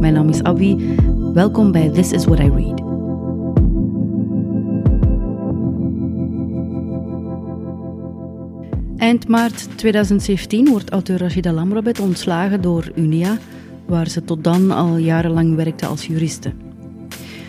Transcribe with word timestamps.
Mijn 0.00 0.12
naam 0.12 0.28
is 0.28 0.42
Abby. 0.42 0.76
Welkom 1.32 1.72
bij 1.72 1.88
This 1.90 2.12
is 2.12 2.24
What 2.24 2.38
I 2.38 2.50
Read. 2.50 2.82
Eind 8.96 9.28
maart 9.28 9.78
2017 9.78 10.68
wordt 10.68 10.90
auteur 10.90 11.18
Rashida 11.18 11.52
Lamrabet 11.52 12.00
ontslagen 12.00 12.60
door 12.60 12.92
Unia, 12.94 13.38
waar 13.86 14.08
ze 14.08 14.24
tot 14.24 14.44
dan 14.44 14.70
al 14.70 14.96
jarenlang 14.96 15.54
werkte 15.54 15.86
als 15.86 16.06
juriste. 16.06 16.52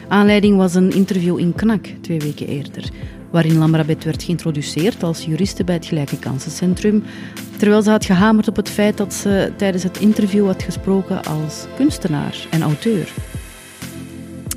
Aanleiding 0.07 0.57
was 0.57 0.75
een 0.75 0.91
interview 0.91 1.39
in 1.39 1.53
Knak 1.53 1.85
twee 2.01 2.19
weken 2.19 2.47
eerder, 2.47 2.89
waarin 3.31 3.57
Lamrabet 3.57 4.03
werd 4.03 4.23
geïntroduceerd 4.23 5.03
als 5.03 5.25
juriste 5.25 5.63
bij 5.63 5.75
het 5.75 5.85
Gelijke 5.85 6.19
Kansencentrum, 6.19 7.03
terwijl 7.57 7.81
ze 7.81 7.89
had 7.89 8.05
gehamerd 8.05 8.47
op 8.47 8.55
het 8.55 8.69
feit 8.69 8.97
dat 8.97 9.13
ze 9.13 9.51
tijdens 9.55 9.83
het 9.83 9.99
interview 9.99 10.45
had 10.45 10.63
gesproken 10.63 11.23
als 11.23 11.65
kunstenaar 11.75 12.47
en 12.49 12.61
auteur. 12.61 13.13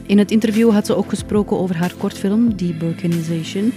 In 0.07 0.19
het 0.19 0.31
interview 0.31 0.71
had 0.71 0.87
ze 0.87 0.97
ook 0.97 1.09
gesproken 1.09 1.59
over 1.59 1.77
haar 1.77 1.95
kortfilm, 1.99 2.57
Deburkanization, 2.57 3.73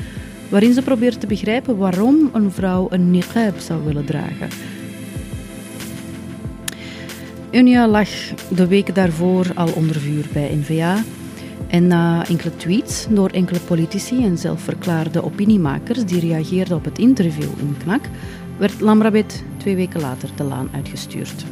waarin 0.49 0.73
ze 0.73 0.81
probeert 0.81 1.19
te 1.19 1.27
begrijpen 1.27 1.77
waarom 1.77 2.29
een 2.33 2.51
vrouw 2.51 2.87
een 2.89 3.11
niqab 3.11 3.59
zou 3.59 3.83
willen 3.85 4.05
dragen. 4.05 4.49
Unia 7.51 7.87
lag 7.87 8.09
de 8.55 8.67
weken 8.67 8.93
daarvoor 8.93 9.45
al 9.53 9.71
onder 9.75 9.95
vuur 9.99 10.25
bij 10.33 10.55
NVA. 10.55 11.03
En 11.75 11.87
na 11.87 12.27
enkele 12.27 12.55
tweets 12.55 13.07
door 13.09 13.29
enkele 13.29 13.59
politici 13.59 14.23
en 14.23 14.37
zelfverklaarde 14.37 15.23
opiniemakers 15.23 16.05
die 16.05 16.19
reageerden 16.19 16.77
op 16.77 16.85
het 16.85 16.97
interview 16.97 17.49
in 17.59 17.75
Knak, 17.77 18.01
werd 18.57 18.81
Lamrabet 18.81 19.43
twee 19.57 19.75
weken 19.75 20.01
later 20.01 20.29
de 20.35 20.43
laan 20.43 20.69
uitgestuurd. 20.73 21.45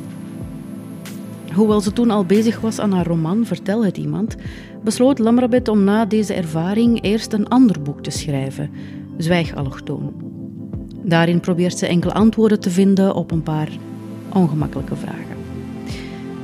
Hoewel 1.54 1.82
ze 1.82 1.94
toen 1.94 2.10
al 2.10 2.26
bezig 2.26 2.60
was 2.60 2.80
aan 2.80 2.92
haar 2.92 3.06
roman 3.06 3.46
Vertel 3.46 3.86
het 3.86 3.98
iemand, 3.98 4.36
besloot 4.84 5.20
Lamrabet 5.20 5.68
om 5.68 5.84
na 5.84 6.06
deze 6.06 6.34
ervaring 6.34 7.02
eerst 7.02 7.34
een 7.34 7.48
ander 7.48 7.82
boek 7.82 8.04
te 8.04 8.12
schrijven, 8.12 8.70
Zwijg 9.18 9.56
allochtoon. 9.56 10.14
Daarin 11.04 11.40
probeert 11.40 11.78
ze 11.78 11.88
enkele 11.88 12.14
antwoorden 12.14 12.60
te 12.60 12.70
vinden 12.70 13.16
op 13.16 13.32
een 13.32 13.44
paar 13.44 13.70
ongemakkelijke 14.34 14.96
vragen. 14.96 15.38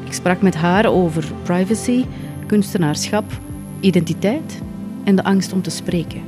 Ik 0.06 0.14
sprak 0.14 0.42
met 0.42 0.56
haar 0.56 0.86
over 0.86 1.32
privacy, 1.44 2.06
kunstenaarschap, 2.48 3.26
identiteit 3.80 4.62
en 5.04 5.16
de 5.16 5.24
angst 5.24 5.54
om 5.54 5.62
te 5.62 5.70
spreken. 5.70 6.22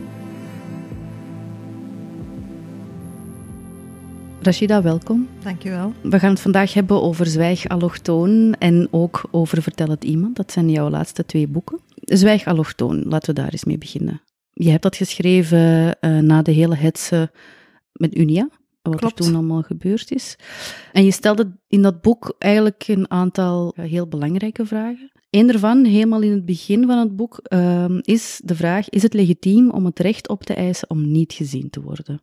Rashida, 4.42 4.82
welkom. 4.82 5.28
Dankjewel. 5.44 5.94
We 6.02 6.20
gaan 6.20 6.30
het 6.30 6.40
vandaag 6.40 6.74
hebben 6.74 7.02
over 7.02 7.26
Zwijg 7.26 7.68
Allochtoon 7.68 8.54
en 8.60 8.88
ook 8.92 9.24
over 9.32 9.62
Vertel 9.62 9.88
het 9.88 10.04
iemand. 10.04 10.36
Dat 10.36 10.52
zijn 10.52 10.70
jouw 10.70 10.90
laatste 10.90 11.26
twee 11.26 11.48
boeken. 11.48 11.80
Zwijg 11.96 12.46
Allochtoon, 12.46 13.04
laten 13.08 13.36
we 13.36 13.42
daar 13.42 13.52
eens 13.52 13.64
mee 13.64 13.78
beginnen. 13.78 14.22
Je 14.54 14.70
hebt 14.70 14.84
dat 14.84 14.96
geschreven 14.96 15.98
uh, 16.02 16.18
na 16.18 16.42
de 16.42 16.52
hele 16.52 16.76
hetze 16.76 17.32
met 17.94 18.18
Unia, 18.18 18.50
wat 18.82 18.96
Klopt. 18.96 19.20
er 19.20 19.26
toen 19.26 19.36
allemaal 19.36 19.62
gebeurd 19.62 20.12
is. 20.12 20.36
En 20.92 21.06
je 21.06 21.12
stelde 21.12 21.52
in 21.68 21.82
dat 21.82 22.02
boek 22.02 22.36
eigenlijk 22.38 22.84
een 22.88 23.12
aantal 23.12 23.74
uh, 23.76 23.86
heel 23.86 24.08
belangrijke 24.08 24.66
vragen. 24.66 25.12
Eén 25.32 25.48
daarvan, 25.48 25.86
helemaal 25.86 26.22
in 26.22 26.32
het 26.32 26.46
begin 26.46 26.86
van 26.86 26.98
het 26.98 27.16
boek, 27.16 27.40
uh, 27.54 27.86
is 28.02 28.42
de 28.44 28.56
vraag: 28.56 28.90
is 28.90 29.02
het 29.04 29.14
legitiem 29.14 29.70
om 29.72 29.86
het 29.86 30.00
recht 30.00 30.30
op 30.30 30.44
te 30.44 30.54
eisen 30.54 30.90
om 30.90 31.12
niet 31.12 31.34
gezien 31.34 31.70
te 31.70 31.82
worden? 31.82 32.22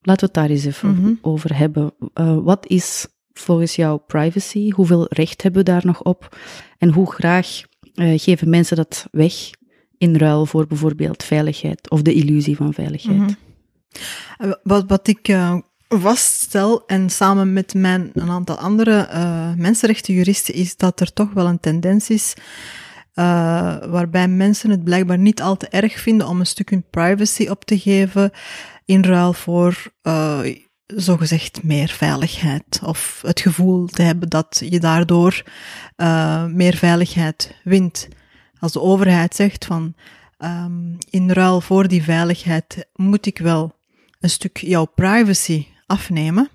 Laten 0.00 0.20
we 0.20 0.32
het 0.32 0.34
daar 0.34 0.50
eens 0.56 0.64
even 0.64 0.90
Mhm. 0.90 1.12
over 1.20 1.56
hebben. 1.56 1.94
Uh, 2.14 2.38
wat 2.42 2.66
is 2.66 3.06
volgens 3.32 3.76
jou 3.76 4.00
privacy? 4.06 4.70
Hoeveel 4.70 5.06
recht 5.08 5.42
hebben 5.42 5.64
we 5.64 5.70
daar 5.70 5.86
nog 5.86 6.02
op? 6.02 6.36
En 6.78 6.92
hoe 6.92 7.12
graag 7.12 7.62
uh, 7.94 8.18
geven 8.18 8.48
mensen 8.50 8.76
dat 8.76 9.06
weg 9.10 9.34
in 9.98 10.16
ruil 10.16 10.46
voor 10.46 10.66
bijvoorbeeld 10.66 11.22
veiligheid 11.22 11.90
of 11.90 12.02
de 12.02 12.12
illusie 12.14 12.56
van 12.56 12.74
veiligheid? 12.74 13.18
Mhm. 13.18 13.30
Uh, 14.44 14.52
Wat, 14.62 14.84
wat 14.86 15.08
ik 15.08 15.28
vaststel 16.00 16.86
en 16.86 17.10
samen 17.10 17.52
met 17.52 17.74
mijn, 17.74 18.10
een 18.14 18.30
aantal 18.30 18.56
andere 18.56 19.08
uh, 19.12 19.52
mensenrechtenjuristen 19.56 20.54
is 20.54 20.76
dat 20.76 21.00
er 21.00 21.12
toch 21.12 21.32
wel 21.32 21.46
een 21.46 21.60
tendens 21.60 22.10
is 22.10 22.34
uh, 23.14 23.76
waarbij 23.86 24.28
mensen 24.28 24.70
het 24.70 24.84
blijkbaar 24.84 25.18
niet 25.18 25.42
al 25.42 25.56
te 25.56 25.68
erg 25.68 26.00
vinden 26.00 26.28
om 26.28 26.40
een 26.40 26.46
stuk 26.46 26.70
hun 26.70 26.84
privacy 26.90 27.46
op 27.48 27.64
te 27.64 27.78
geven 27.78 28.30
in 28.84 29.04
ruil 29.04 29.32
voor 29.32 29.92
uh, 30.02 30.40
zogezegd 30.86 31.62
meer 31.62 31.88
veiligheid 31.88 32.80
of 32.84 33.22
het 33.26 33.40
gevoel 33.40 33.86
te 33.86 34.02
hebben 34.02 34.28
dat 34.28 34.62
je 34.68 34.80
daardoor 34.80 35.42
meer 36.48 36.76
veiligheid 36.76 37.60
wint. 37.64 38.08
Als 38.58 38.72
de 38.72 38.80
overheid 38.80 39.34
zegt 39.34 39.64
van 39.64 39.94
um, 40.38 40.98
in 41.10 41.30
ruil 41.30 41.60
voor 41.60 41.88
die 41.88 42.02
veiligheid 42.02 42.86
moet 42.94 43.26
ik 43.26 43.38
wel 43.38 43.72
een 44.20 44.30
stuk 44.30 44.56
jouw 44.56 44.84
privacy 44.84 45.66
afnemen, 45.92 46.48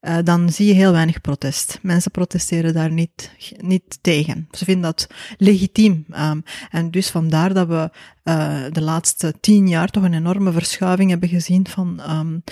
uh, 0.00 0.16
dan 0.24 0.50
zie 0.50 0.66
je 0.66 0.72
heel 0.72 0.92
weinig 0.92 1.20
protest. 1.20 1.78
Mensen 1.82 2.10
protesteren 2.10 2.74
daar 2.74 2.92
niet, 2.92 3.30
niet 3.60 3.98
tegen. 4.00 4.48
Ze 4.50 4.64
vinden 4.64 4.82
dat 4.82 5.06
legitiem. 5.38 6.06
Um, 6.18 6.42
en 6.70 6.90
dus 6.90 7.10
vandaar 7.10 7.54
dat 7.54 7.68
we 7.68 7.90
uh, 8.24 8.64
de 8.72 8.82
laatste 8.82 9.34
tien 9.40 9.68
jaar 9.68 9.88
toch 9.88 10.02
een 10.02 10.14
enorme 10.14 10.52
verschuiving 10.52 11.10
hebben 11.10 11.28
gezien 11.28 11.68
van 11.68 12.00
um, 12.10 12.42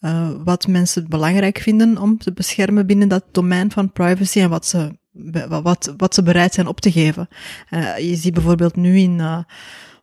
uh, 0.00 0.30
wat 0.44 0.66
mensen 0.66 1.08
belangrijk 1.08 1.58
vinden 1.58 1.98
om 1.98 2.18
te 2.18 2.32
beschermen 2.32 2.86
binnen 2.86 3.08
dat 3.08 3.24
domein 3.32 3.70
van 3.70 3.92
privacy 3.92 4.40
en 4.40 4.50
wat 4.50 4.66
ze, 4.66 4.98
wat, 5.62 5.94
wat 5.96 6.14
ze 6.14 6.22
bereid 6.22 6.54
zijn 6.54 6.66
op 6.66 6.80
te 6.80 6.92
geven. 6.92 7.28
Je 7.98 8.16
ziet 8.16 8.34
bijvoorbeeld 8.34 8.76
nu 8.76 8.98
in 8.98 9.44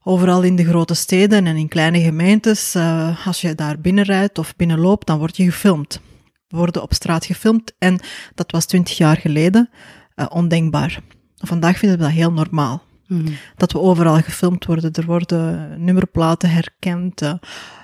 overal 0.04 0.42
in 0.42 0.56
de 0.56 0.66
grote 0.66 0.94
steden 0.94 1.48
en 1.48 1.56
in 1.56 1.68
kleine 1.68 2.00
gemeentes, 2.00 2.76
uh, 2.76 3.28
als 3.28 3.42
je 3.42 3.56
daar 3.56 3.80
binnenrijdt 3.80 4.38
of 4.38 4.56
binnenloopt, 4.56 5.08
dan 5.08 5.20
word 5.20 5.38
je 5.38 5.44
gefilmd. 5.44 6.02
We 6.48 6.58
worden 6.58 6.82
op 6.82 6.94
straat 6.94 7.26
gefilmd 7.26 7.74
en 7.78 8.00
dat 8.36 8.52
was 8.52 8.66
twintig 8.66 8.98
jaar 8.98 9.18
geleden 9.18 9.70
uh, 10.16 10.26
ondenkbaar. 10.30 11.02
Vandaag 11.38 11.78
vinden 11.78 11.98
we 11.98 12.04
dat 12.04 12.14
heel 12.14 12.32
normaal. 12.32 12.84
Mhm. 13.08 13.22
Mm. 13.22 13.36
Dat 13.56 13.72
we 13.72 13.80
overal 13.80 14.22
gefilmd 14.22 14.66
worden. 14.66 14.94
Er 14.94 15.06
worden 15.06 15.76
nummerplaten 15.84 16.50
herkend. 16.50 17.22
Uh, 17.22 17.34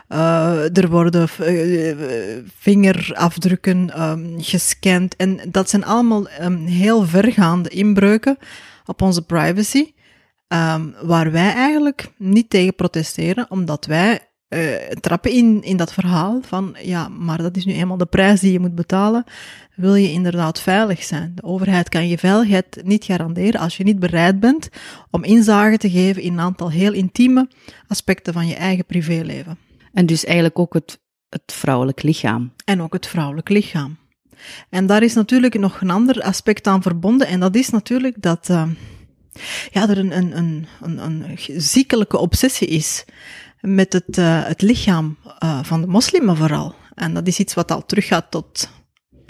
uh, 0.10 0.78
er 0.78 0.90
worden 0.90 1.30
vingerafdrukken 2.58 4.02
um, 4.02 4.36
gescand. 4.38 5.16
En 5.16 5.40
dat 5.52 5.70
zijn 5.70 5.86
allemaal 5.86 6.28
um, 6.42 6.66
heel 6.66 7.06
vergaande 7.06 7.70
inbreuken 7.70 8.38
op 8.86 9.02
onze 9.02 9.22
privacy. 9.22 9.92
Um, 10.54 10.94
waar 11.02 11.32
wij 11.32 11.54
eigenlijk 11.54 12.12
niet 12.18 12.50
tegen 12.50 12.76
protesteren, 12.76 13.46
omdat 13.50 13.86
wij 13.86 14.28
uh, 14.50 14.76
trappen 15.00 15.32
in, 15.32 15.64
in 15.64 15.78
dat 15.78 15.94
verhaal 15.94 16.42
van, 16.42 16.76
ja, 16.82 17.08
maar 17.08 17.38
dat 17.38 17.58
is 17.58 17.66
nu 17.66 17.74
eenmaal 17.74 17.98
de 17.98 18.06
prijs 18.06 18.40
die 18.40 18.52
je 18.52 18.60
moet 18.60 18.76
betalen, 18.76 19.24
wil 19.76 19.96
je 19.96 20.12
inderdaad 20.12 20.62
veilig 20.62 21.04
zijn. 21.04 21.32
De 21.36 21.44
overheid 21.44 21.90
kan 21.90 22.08
je 22.08 22.18
veiligheid 22.18 22.82
niet 22.84 23.04
garanderen 23.04 23.60
als 23.60 23.78
je 23.78 23.84
niet 23.84 24.00
bereid 24.00 24.40
bent 24.40 24.70
om 25.12 25.24
inzage 25.24 25.78
te 25.78 25.90
geven 25.90 26.22
in 26.22 26.34
een 26.34 26.40
aantal 26.40 26.72
heel 26.72 26.94
intieme 26.94 27.50
aspecten 27.88 28.34
van 28.34 28.48
je 28.48 28.56
eigen 28.56 28.86
privéleven. 28.86 29.58
En 29.94 30.06
dus 30.06 30.26
eigenlijk 30.26 30.60
ook 30.60 30.74
het, 30.74 31.00
het 31.30 31.54
vrouwelijk 31.54 32.04
lichaam. 32.04 32.54
En 32.66 32.82
ook 32.82 32.94
het 32.94 33.08
vrouwelijk 33.08 33.50
lichaam. 33.50 33.98
En 34.70 34.86
daar 34.86 35.04
is 35.04 35.14
natuurlijk 35.14 35.60
nog 35.60 35.82
een 35.82 35.90
ander 35.90 36.22
aspect 36.22 36.68
aan 36.68 36.82
verbonden, 36.82 37.28
en 37.28 37.40
dat 37.40 37.56
is 37.56 37.70
natuurlijk 37.70 38.22
dat 38.22 38.48
uh, 38.52 38.64
ja, 39.72 39.90
er 39.90 39.98
een, 39.98 40.18
een, 40.18 40.38
een, 40.38 40.68
een, 40.82 41.00
een 41.00 41.38
ziekelijke 41.62 42.18
obsessie 42.18 42.68
is 42.68 43.06
met 43.62 43.94
het, 43.94 44.18
uh, 44.18 44.46
het 44.46 44.62
lichaam 44.62 45.18
uh, 45.44 45.64
van 45.64 45.82
de 45.82 45.88
moslimen 45.88 46.38
vooral. 46.38 46.76
En 46.94 47.14
dat 47.14 47.28
is 47.28 47.40
iets 47.40 47.54
wat 47.54 47.72
al 47.72 47.86
teruggaat 47.86 48.32
tot 48.32 48.70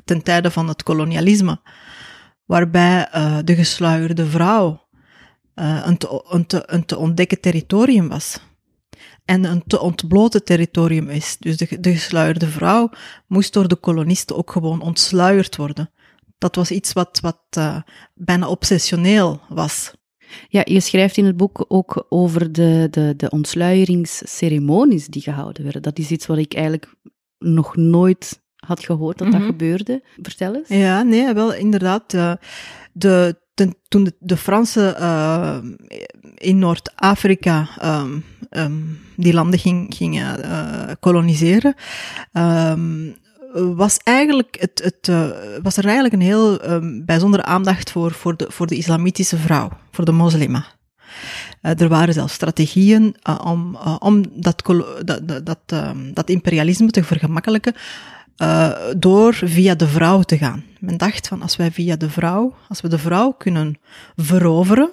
ten 0.06 0.24
tijde 0.24 0.51
van 0.51 0.68
het 0.68 0.83
kolonialisme, 0.83 1.59
waarbij 2.45 3.09
uh, 3.15 3.38
de 3.44 3.56
gesluierde 3.56 4.25
vrouw 4.25 4.86
een 5.56 5.98
te, 5.98 6.25
een, 6.30 6.45
te, 6.45 6.63
een 6.65 6.86
te 6.86 6.98
ontdekken 6.98 7.42
territorium 7.42 8.07
was. 8.07 8.39
En 9.25 9.44
een 9.44 9.63
te 9.68 9.80
ontbloten 9.80 10.44
territorium 10.44 11.10
is. 11.10 11.38
Dus 11.39 11.57
de, 11.57 11.80
de 11.80 11.92
gesluierde 11.92 12.48
vrouw 12.48 12.89
moest 13.27 13.53
door 13.53 13.68
de 13.68 13.75
kolonisten 13.75 14.36
ook 14.36 14.51
gewoon 14.51 14.81
ontsluierd 14.81 15.56
worden. 15.56 15.92
Dat 16.38 16.56
was 16.56 16.72
iets 16.72 16.94
wat, 16.94 17.19
wat 17.22 17.74
bijna 18.13 18.48
obsessioneel 18.48 19.42
was. 19.50 19.94
Ja, 20.50 20.62
je 20.66 20.80
schrijft 20.80 21.18
in 21.18 21.25
het 21.25 21.38
boek 21.38 21.66
ook 21.68 22.06
over 22.10 22.51
de, 22.51 22.88
de, 22.92 23.13
de 23.18 23.30
ontsluieringsceremonies 23.30 25.07
die 25.07 25.22
gehouden 25.22 25.63
werden. 25.63 25.81
Dat 25.81 26.00
is 26.00 26.12
iets 26.12 26.25
wat 26.25 26.38
ik 26.38 26.54
eigenlijk 26.54 26.95
nog 27.38 27.75
nooit 27.75 28.42
had 28.56 28.84
gehoord 28.84 29.18
dat 29.18 29.28
mm 29.28 29.34
-hmm. 29.34 29.42
dat 29.42 29.50
gebeurde. 29.50 30.04
Vertel 30.22 30.56
eens. 30.56 30.68
Ja, 30.68 31.01
nee, 31.01 31.34
wel 31.34 31.54
inderdaad. 31.54 32.12
De, 32.94 33.36
ten, 33.57 33.75
toen 33.88 34.04
de, 34.04 34.16
de 34.19 34.38
Fransen 34.38 34.95
uh, 35.00 35.57
in 36.36 36.60
Noord-Afrika 36.60 37.68
um, 38.01 38.24
um, 38.50 39.00
die 39.16 39.34
landen 39.34 39.60
ging, 39.60 39.95
gingen 39.95 40.39
uh, 40.39 40.92
koloniseren, 41.00 41.75
um, 42.34 43.16
was, 43.53 43.97
eigenlijk 44.03 44.57
het, 44.59 44.81
het, 44.83 45.07
uh, 45.07 45.29
was 45.61 45.77
er 45.77 45.83
eigenlijk 45.85 46.13
een 46.13 46.21
heel 46.21 46.69
um, 46.69 47.05
bijzondere 47.05 47.44
aandacht 47.44 47.91
voor, 47.91 48.11
voor, 48.11 48.38
de, 48.38 48.45
voor 48.49 48.67
de 48.67 48.75
islamitische 48.75 49.38
vrouw, 49.38 49.69
voor 49.91 50.05
de 50.05 50.11
moslima. 50.11 50.65
Uh, 51.61 51.79
er 51.81 51.88
waren 51.88 52.13
zelfs 52.13 52.33
strategieën 52.33 53.15
uh, 53.29 53.39
om, 53.44 53.75
om 53.99 54.23
dat, 54.33 54.63
dat, 55.05 55.45
dat, 55.45 55.59
ehm, 55.65 56.13
dat 56.13 56.29
imperialisme 56.29 56.89
te 56.89 57.03
vergemakkelijken 57.03 57.75
door 58.97 59.33
via 59.33 59.75
de 59.75 59.88
vrouw 59.88 60.21
te 60.21 60.38
gaan. 60.38 60.63
Men 60.79 60.97
dacht 60.97 61.27
van 61.27 61.41
als 61.41 61.55
wij 61.55 61.71
via 61.71 61.95
de 61.95 62.09
vrouw, 62.09 62.55
als 62.67 62.81
we 62.81 62.88
de 62.88 62.97
vrouw 62.97 63.31
kunnen 63.31 63.79
veroveren, 64.15 64.91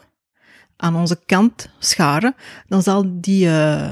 aan 0.77 0.97
onze 0.97 1.19
kant 1.27 1.69
scharen, 1.79 2.35
dan 2.69 2.83
zal 2.83 3.05
die, 3.07 3.47
uh, 3.47 3.89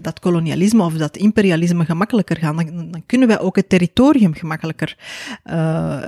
dat 0.00 0.20
kolonialisme 0.20 0.84
of 0.84 0.92
dat 0.92 1.16
imperialisme 1.16 1.84
gemakkelijker 1.84 2.36
gaan. 2.36 2.56
Dan, 2.56 2.90
dan 2.90 3.02
kunnen 3.06 3.28
wij 3.28 3.40
ook 3.40 3.56
het 3.56 3.68
territorium 3.68 4.34
gemakkelijker 4.34 4.96
uh, 5.44 5.98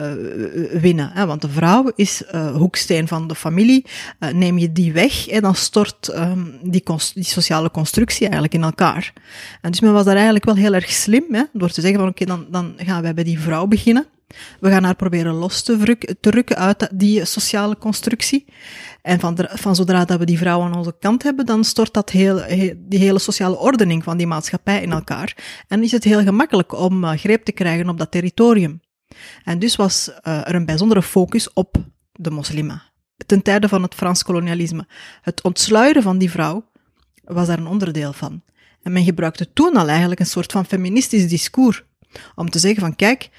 winnen. 0.72 1.10
Hè? 1.12 1.26
Want 1.26 1.40
de 1.40 1.48
vrouw 1.48 1.92
is 1.94 2.22
uh, 2.34 2.56
hoeksteen 2.56 3.08
van 3.08 3.28
de 3.28 3.34
familie. 3.34 3.84
neem 4.32 4.58
je 4.58 4.72
die 4.72 4.92
weg, 4.92 5.26
hè, 5.26 5.40
dan 5.40 5.54
stort 5.54 6.14
um, 6.14 6.58
die, 6.62 6.82
die, 7.14 7.24
sociale 7.24 7.70
constructie 7.70 8.22
eigenlijk 8.22 8.54
in 8.54 8.62
elkaar. 8.62 9.12
En 9.60 9.70
dus 9.70 9.80
men 9.80 9.92
was 9.92 10.04
daar 10.04 10.14
eigenlijk 10.14 10.44
wel 10.44 10.54
heel 10.54 10.74
erg 10.74 10.90
slim, 10.90 11.24
hè, 11.30 11.42
door 11.52 11.70
te 11.70 11.80
zeggen 11.80 12.00
van 12.00 12.08
oké, 12.08 12.24
dan, 12.24 12.46
dan 12.50 12.74
gaan 12.76 13.02
wij 13.02 13.14
bij 13.14 13.24
die 13.24 13.40
vrouw 13.40 13.66
beginnen. 13.66 14.06
We 14.60 14.70
gaan 14.70 14.84
haar 14.84 14.96
proberen 14.96 15.34
los 15.34 15.62
te, 15.62 15.98
te 16.20 16.30
rukken 16.30 16.56
uit 16.56 16.88
die 16.94 17.24
sociale 17.24 17.78
constructie. 17.78 18.44
En 19.02 19.20
van, 19.20 19.34
de, 19.34 19.48
van 19.52 19.76
zodra 19.76 20.04
dat 20.04 20.18
we 20.18 20.24
die 20.24 20.38
vrouw 20.38 20.62
aan 20.62 20.76
onze 20.76 20.96
kant 21.00 21.22
hebben, 21.22 21.46
dan 21.46 21.64
stort 21.64 21.92
dat 21.92 22.10
heel, 22.10 22.42
die 22.76 22.98
hele 22.98 23.18
sociale 23.18 23.58
ordening 23.58 24.04
van 24.04 24.16
die 24.16 24.26
maatschappij 24.26 24.82
in 24.82 24.92
elkaar. 24.92 25.36
En 25.68 25.82
is 25.82 25.92
het 25.92 26.04
heel 26.04 26.22
gemakkelijk 26.22 26.72
om 26.72 27.04
uh, 27.04 27.10
greep 27.10 27.44
te 27.44 27.52
krijgen 27.52 27.88
op 27.88 27.98
dat 27.98 28.10
territorium. 28.10 28.80
En 29.44 29.58
dus 29.58 29.76
was 29.76 30.08
uh, 30.08 30.48
er 30.48 30.54
een 30.54 30.66
bijzondere 30.66 31.02
focus 31.02 31.52
op 31.52 31.76
de 32.12 32.30
moslima. 32.30 32.82
Ten 33.26 33.42
tijde 33.42 33.68
van 33.68 33.82
het 33.82 33.94
Frans 33.94 34.22
kolonialisme. 34.22 34.86
Het 35.22 35.42
ontsluieren 35.42 36.02
van 36.02 36.18
die 36.18 36.30
vrouw 36.30 36.70
was 37.24 37.46
daar 37.46 37.58
een 37.58 37.66
onderdeel 37.66 38.12
van. 38.12 38.42
En 38.82 38.92
men 38.92 39.04
gebruikte 39.04 39.52
toen 39.52 39.76
al 39.76 39.88
eigenlijk 39.88 40.20
een 40.20 40.26
soort 40.26 40.52
van 40.52 40.66
feministisch 40.66 41.28
discours. 41.28 41.84
Om 42.34 42.50
te 42.50 42.58
zeggen 42.58 42.80
van, 42.80 42.96
kijk, 42.96 43.30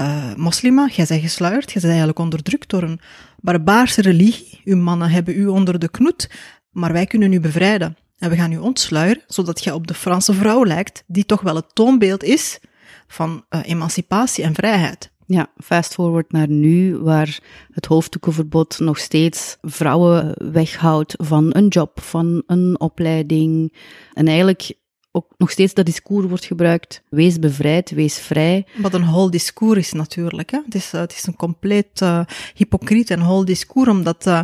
uh, 0.00 0.34
moslima, 0.34 0.88
jij 0.92 1.06
bent 1.08 1.20
gesluierd, 1.20 1.64
jij 1.64 1.74
bent 1.74 1.84
eigenlijk 1.84 2.18
onderdrukt 2.18 2.70
door 2.70 2.82
een 2.82 3.00
barbaarse 3.40 4.02
religie. 4.02 4.60
Uw 4.64 4.76
mannen 4.76 5.10
hebben 5.10 5.38
u 5.38 5.46
onder 5.46 5.78
de 5.78 5.88
knoet, 5.88 6.30
maar 6.70 6.92
wij 6.92 7.06
kunnen 7.06 7.32
u 7.32 7.40
bevrijden. 7.40 7.96
En 8.18 8.30
we 8.30 8.36
gaan 8.36 8.52
u 8.52 8.58
ontsluieren, 8.58 9.22
zodat 9.26 9.64
je 9.64 9.74
op 9.74 9.86
de 9.86 9.94
Franse 9.94 10.32
vrouw 10.32 10.64
lijkt, 10.64 11.04
die 11.06 11.26
toch 11.26 11.40
wel 11.40 11.54
het 11.54 11.74
toonbeeld 11.74 12.22
is 12.22 12.60
van 13.06 13.44
uh, 13.50 13.60
emancipatie 13.64 14.44
en 14.44 14.54
vrijheid. 14.54 15.10
Ja, 15.26 15.50
fast 15.56 15.94
forward 15.94 16.32
naar 16.32 16.48
nu, 16.48 16.96
waar 16.96 17.38
het 17.72 17.86
hoofddoekenverbod 17.86 18.78
nog 18.78 18.98
steeds 18.98 19.56
vrouwen 19.60 20.34
weghoudt 20.52 21.14
van 21.16 21.50
een 21.52 21.68
job, 21.68 22.00
van 22.00 22.42
een 22.46 22.80
opleiding. 22.80 23.76
En 24.12 24.28
eigenlijk 24.28 24.74
ook 25.16 25.26
nog 25.38 25.50
steeds 25.50 25.74
dat 25.74 25.86
discours 25.86 26.26
wordt 26.26 26.44
gebruikt. 26.44 27.02
Wees 27.08 27.38
bevrijd, 27.38 27.90
wees 27.90 28.18
vrij. 28.18 28.66
Wat 28.76 28.94
een 28.94 29.04
hol 29.04 29.30
discours 29.30 29.78
is 29.78 29.92
natuurlijk. 29.92 30.50
Hè? 30.50 30.58
Het, 30.64 30.74
is, 30.74 30.92
het 30.92 31.12
is 31.12 31.26
een 31.26 31.36
compleet 31.36 32.00
uh, 32.02 32.20
hypocriet 32.54 33.10
en 33.10 33.20
hol 33.20 33.44
discours, 33.44 33.88
omdat 33.88 34.26
uh, 34.26 34.40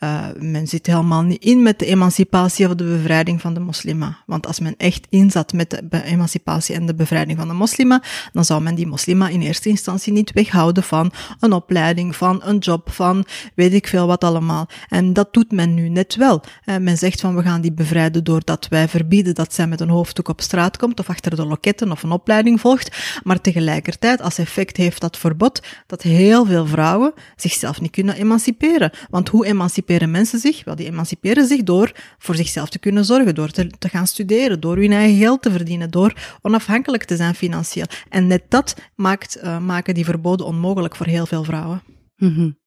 uh, 0.00 0.24
men 0.38 0.66
zit 0.66 0.86
helemaal 0.86 1.22
niet 1.22 1.42
in 1.42 1.62
met 1.62 1.78
de 1.78 1.86
emancipatie 1.86 2.66
of 2.66 2.74
de 2.74 2.84
bevrijding 2.84 3.40
van 3.40 3.54
de 3.54 3.60
moslima. 3.60 4.18
Want 4.26 4.46
als 4.46 4.60
men 4.60 4.74
echt 4.76 5.06
inzat 5.10 5.52
met 5.52 5.70
de 5.70 6.02
emancipatie 6.02 6.74
en 6.74 6.86
de 6.86 6.94
bevrijding 6.94 7.38
van 7.38 7.48
de 7.48 7.54
moslima, 7.54 8.02
dan 8.32 8.44
zou 8.44 8.62
men 8.62 8.74
die 8.74 8.86
moslima 8.86 9.28
in 9.28 9.40
eerste 9.40 9.68
instantie 9.68 10.12
niet 10.12 10.32
weghouden 10.32 10.82
van 10.82 11.12
een 11.40 11.52
opleiding, 11.52 12.16
van 12.16 12.40
een 12.44 12.58
job, 12.58 12.90
van 12.90 13.24
weet 13.54 13.72
ik 13.72 13.86
veel 13.86 14.06
wat 14.06 14.24
allemaal. 14.24 14.68
En 14.88 15.12
dat 15.12 15.32
doet 15.32 15.52
men 15.52 15.74
nu 15.74 15.88
net 15.88 16.16
wel. 16.16 16.42
Uh, 16.64 16.76
men 16.76 16.98
zegt 16.98 17.20
van 17.20 17.36
we 17.36 17.42
gaan 17.42 17.60
die 17.60 17.72
bevrijden 17.72 18.24
doordat 18.24 18.66
wij 18.68 18.88
verbieden 18.88 19.34
dat 19.34 19.54
zij 19.54 19.66
met 19.66 19.80
een 19.80 19.88
hoofddoek 19.88 20.28
op 20.28 20.40
straat 20.40 20.76
komt 20.76 21.00
of 21.00 21.08
achter 21.08 21.36
de 21.36 21.46
loketten 21.46 21.90
of 21.90 22.02
een 22.02 22.10
opleiding 22.10 22.60
volgt. 22.60 23.20
Maar 23.22 23.40
tegelijkertijd 23.40 24.22
als 24.22 24.38
effect 24.38 24.76
heeft 24.76 25.00
dat 25.00 25.18
verbod 25.18 25.62
dat 25.86 26.02
heel 26.02 26.46
veel 26.46 26.66
vrouwen 26.66 27.12
zichzelf 27.36 27.80
niet 27.80 27.90
kunnen 27.90 28.14
emanciperen. 28.14 28.90
Want 29.10 29.28
hoe 29.28 29.46
emanciperen 29.46 29.88
emanciperen 29.90 30.10
mensen 30.10 30.38
zich? 30.38 30.64
Wel, 30.64 30.76
die 30.76 30.86
emanciperen 30.86 31.46
zich 31.46 31.62
door 31.62 31.92
voor 32.18 32.34
zichzelf 32.34 32.68
te 32.68 32.78
kunnen 32.78 33.04
zorgen, 33.04 33.34
door 33.34 33.50
te, 33.50 33.88
gaan 33.88 34.06
studeren, 34.06 34.60
door 34.60 34.76
hun 34.76 34.92
eigen 34.92 35.18
geld 35.18 35.42
te 35.42 35.50
verdienen, 35.50 35.90
door 35.90 36.14
onafhankelijk 36.42 37.04
te 37.04 37.16
zijn 37.16 37.34
financieel. 37.34 37.86
En 38.08 38.26
net 38.26 38.42
dat 38.48 38.76
maakt, 38.94 39.38
uh, 39.42 39.58
maken 39.58 39.94
die 39.94 40.04
verboden 40.04 40.46
onmogelijk 40.46 40.96
voor 40.96 41.06
heel 41.06 41.26
veel 41.26 41.44
vrouwen. 41.44 41.82
-hmm. 42.16 42.58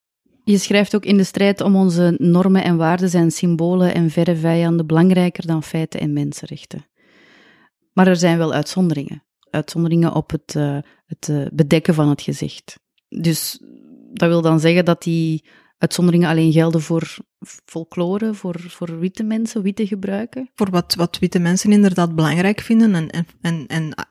Je 0.44 0.58
schrijft 0.58 0.96
ook 0.96 1.06
in 1.06 1.18
de 1.18 1.24
strijd 1.24 1.62
om 1.62 1.76
onze 1.76 2.16
normen 2.18 2.64
en 2.64 2.78
waarden 2.78 3.10
zijn 3.10 3.32
symbolen 3.32 3.94
en 3.94 4.10
verre 4.10 4.36
vijanden 4.36 4.88
belangrijker 4.88 5.48
dan 5.48 5.64
feiten 5.64 6.00
en 6.00 6.14
mensenrechten. 6.14 6.86
Maar 7.94 8.08
er 8.08 8.16
zijn 8.16 8.38
wel 8.38 8.54
uitzonderingen. 8.54 9.24
Uitzonderingen 9.50 10.14
op 10.14 10.32
het, 10.32 10.56
uh, 10.58 10.78
het 11.06 11.28
uh, 11.28 11.48
bedekken 11.54 11.94
van 11.94 12.10
het 12.10 12.22
gezicht. 12.22 12.80
Dus 13.10 13.60
dat 14.14 14.30
wil 14.30 14.42
dan 14.42 14.60
zeggen 14.60 14.86
dat 14.86 15.04
die 15.04 15.44
uitzonderingen 15.84 16.30
alleen 16.30 16.52
gelden 16.52 16.82
voor 16.82 17.18
folklore, 17.66 18.34
voor, 18.34 18.56
voor 18.60 19.00
witte 19.00 19.24
mensen, 19.24 19.62
witte 19.62 19.88
gebruiken? 19.88 20.50
Voor 20.56 20.70
wat, 20.70 20.96
wat 20.96 21.20
witte 21.20 21.40
mensen 21.40 21.72
inderdaad 21.72 22.16
belangrijk 22.16 22.62
vinden 22.62 22.96
en, 22.96 23.10
en, 23.10 23.26
en, 23.42 23.68
en 23.68 23.94
ah, 23.94 24.06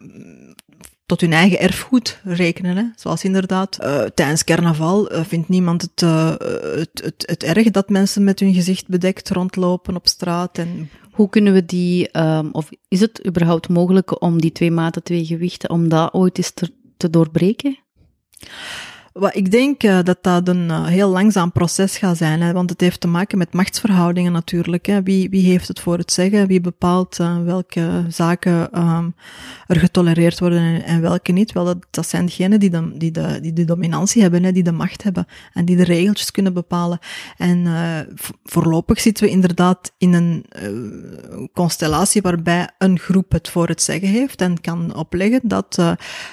tot 1.07 1.21
hun 1.21 1.33
eigen 1.33 1.61
erfgoed 1.61 2.21
rekenen. 2.25 2.77
Hè. 2.77 2.85
Zoals 2.95 3.25
inderdaad, 3.25 3.79
uh, 3.83 4.03
tijdens 4.03 4.45
carnaval 4.45 5.13
uh, 5.13 5.25
vindt 5.25 5.49
niemand 5.49 5.83
het, 5.83 6.03
uh, 6.03 6.35
het, 6.77 7.01
het, 7.05 7.23
het, 7.27 7.43
erg 7.43 7.71
dat 7.71 7.89
mensen 7.89 8.25
met 8.25 8.41
hun 8.41 8.55
gezicht 8.55 8.89
bedekt 8.89 9.31
rondlopen 9.31 9.97
op 9.97 10.09
straat. 10.09 10.59
En... 10.59 10.91
Hoe 11.13 11.29
kunnen 11.29 11.53
we 11.53 11.65
die, 11.65 12.19
um, 12.19 12.49
of 12.53 12.69
is 12.89 13.01
het 13.01 13.27
überhaupt 13.27 13.69
mogelijk 13.69 14.23
om 14.23 14.41
die 14.41 14.53
twee 14.53 14.71
maten, 14.71 15.03
twee 15.03 15.25
gewichten, 15.25 15.71
om 15.71 15.89
dat 15.89 16.15
ooit 16.15 16.39
eens 16.39 16.51
te, 16.51 16.73
te 16.97 17.11
doorbreken? 17.11 17.79
Wat 19.12 19.37
ik 19.37 19.50
denk 19.50 19.82
uh, 19.82 19.99
dat 20.03 20.19
dat 20.20 20.49
een 20.49 20.69
uh, 20.69 20.87
heel 20.87 21.09
langzaam 21.09 21.53
proces 21.53 21.99
gaat 21.99 22.17
zijn, 22.17 22.41
hè, 22.41 22.53
want 22.53 22.70
het 22.70 22.81
heeft 22.81 23.00
te 23.00 23.09
maken 23.09 23.38
met 23.38 23.53
machtsverhoudingen 23.53 24.32
natuurlijk. 24.32 24.87
Hè. 24.87 25.03
Wie, 25.03 25.31
wie 25.31 25.50
heeft 25.50 25.69
het 25.69 25.81
voor 25.81 25.99
het 25.99 26.12
zeggen? 26.12 26.47
Wie 26.47 26.61
bepaalt 26.61 27.19
uh, 27.20 27.43
welke 27.43 28.05
zaken 28.08 28.79
um, 28.81 29.15
er 29.67 29.79
getolereerd 29.79 30.39
worden 30.39 30.58
en, 30.58 30.84
en, 30.84 31.01
welke 31.01 31.32
niet? 31.32 31.53
Wel, 31.53 31.65
dat, 31.65 31.87
dat 31.91 32.08
zijn 32.08 32.27
degenen 32.27 32.60
die 32.60 32.70
de, 32.70 32.93
die, 32.94 33.10
de, 33.10 33.39
die 33.41 33.53
de 33.53 33.65
dominantie 33.65 34.22
hebben, 34.22 34.44
hè, 34.44 34.53
die 34.53 34.63
de 34.63 34.72
macht 34.72 35.03
hebben 35.03 35.27
en 35.53 35.65
die 35.65 35.77
de 35.77 35.84
regeltjes 35.84 36.31
kunnen 36.31 36.53
bepalen. 36.53 36.98
En 37.37 37.67
voorlopig 38.44 39.01
zitten 39.01 39.25
we 39.25 39.31
inderdaad 39.31 39.93
in 39.98 40.13
een 40.13 40.44
constellatie 41.53 42.22
waarbij 42.22 42.69
een 42.79 42.98
groep 42.98 43.32
het 43.32 43.48
voor 43.48 43.69
het 43.69 43.82
zeggen 43.82 44.08
heeft 44.08 44.41
en 44.41 44.60
kan 44.60 44.94
opleggen 44.94 45.41
dat 45.43 45.75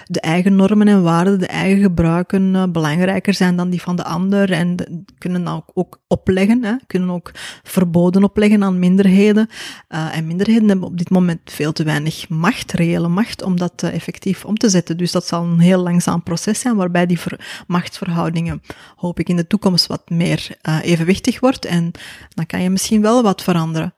de 0.06 0.20
eigen 0.20 0.56
normen 0.56 0.88
en 0.88 1.04
waarden, 1.04 1.40
de 1.40 1.48
eigen 1.48 1.82
gebruiken, 1.82 2.69
belangrijker 2.72 3.34
zijn 3.34 3.56
dan 3.56 3.70
die 3.70 3.82
van 3.82 3.96
de 3.96 4.04
ander 4.04 4.52
en 4.52 4.76
kunnen 5.18 5.48
ook, 5.48 5.72
ook 5.74 6.02
opleggen, 6.08 6.64
hè, 6.64 6.74
kunnen 6.88 7.10
ook 7.10 7.32
verboden 7.64 8.24
opleggen 8.24 8.64
aan 8.64 8.80
minderheden. 8.80 9.50
Uh, 9.90 10.18
en 10.18 10.28
minderheden 10.28 10.68
hebben 10.68 10.88
op 10.88 10.98
dit 10.98 11.10
moment 11.10 11.40
veel 11.46 11.72
te 11.72 11.84
weinig 11.84 12.30
macht, 12.30 12.72
reële 12.72 13.08
macht, 13.08 13.44
om 13.44 13.58
dat 13.58 13.84
uh, 13.84 13.94
effectief 13.94 14.46
om 14.46 14.58
te 14.58 14.70
zetten. 14.70 14.98
Dus 14.98 15.12
dat 15.12 15.28
zal 15.28 15.44
een 15.44 15.60
heel 15.60 15.82
langzaam 15.82 16.24
proces 16.24 16.60
zijn, 16.60 16.76
waarbij 16.76 17.06
die 17.06 17.20
machtsverhoudingen, 17.68 18.62
hoop 18.96 19.20
ik, 19.20 19.30
in 19.30 19.36
de 19.36 19.48
toekomst 19.48 19.88
wat 19.88 20.10
meer 20.10 20.58
uh, 20.70 20.80
evenwichtig 20.82 21.40
wordt. 21.40 21.66
En 21.66 21.92
dan 22.30 22.46
kan 22.46 22.62
je 22.62 22.70
misschien 22.70 23.02
wel 23.02 23.24
wat 23.24 23.44
veranderen. 23.44 23.94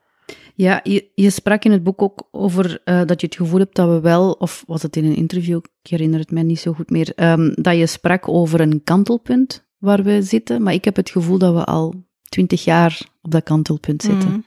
Ja, 0.55 0.79
je, 0.83 1.11
je, 1.15 1.29
sprak 1.29 1.63
in 1.63 1.71
het 1.71 1.83
boek 1.83 2.01
ook 2.01 2.27
over 2.31 2.81
uh, 2.85 3.01
dat 3.05 3.21
je 3.21 3.27
het 3.27 3.35
gevoel 3.35 3.59
hebt 3.59 3.75
dat 3.75 3.89
we 3.89 3.99
wel, 3.99 4.31
of 4.31 4.63
was 4.67 4.81
het 4.81 4.95
in 4.95 5.05
een 5.05 5.15
interview, 5.15 5.59
ik 5.81 5.89
herinner 5.89 6.19
het 6.19 6.31
mij 6.31 6.43
niet 6.43 6.59
zo 6.59 6.73
goed 6.73 6.89
meer, 6.89 7.13
um, 7.15 7.53
dat 7.55 7.77
je 7.77 7.87
sprak 7.87 8.27
over 8.27 8.61
een 8.61 8.83
kantelpunt 8.83 9.65
waar 9.77 10.03
we 10.03 10.21
zitten, 10.21 10.63
maar 10.63 10.73
ik 10.73 10.85
heb 10.85 10.95
het 10.95 11.09
gevoel 11.09 11.37
dat 11.37 11.53
we 11.53 11.63
al 11.63 12.05
twintig 12.29 12.63
jaar 12.63 13.01
op 13.21 13.31
dat 13.31 13.43
kantelpunt 13.43 14.01
zitten. 14.01 14.29
Mm. 14.29 14.43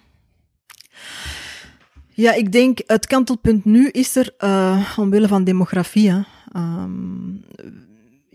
Ja, 2.09 2.33
ik 2.33 2.53
denk 2.53 2.81
het 2.87 3.07
kantelpunt 3.07 3.65
nu 3.65 3.89
is 3.89 4.17
er 4.17 4.35
uh, 4.39 4.99
omwille 4.99 5.29
van 5.29 5.45
demografie. 5.45 6.11
Um, 6.57 7.45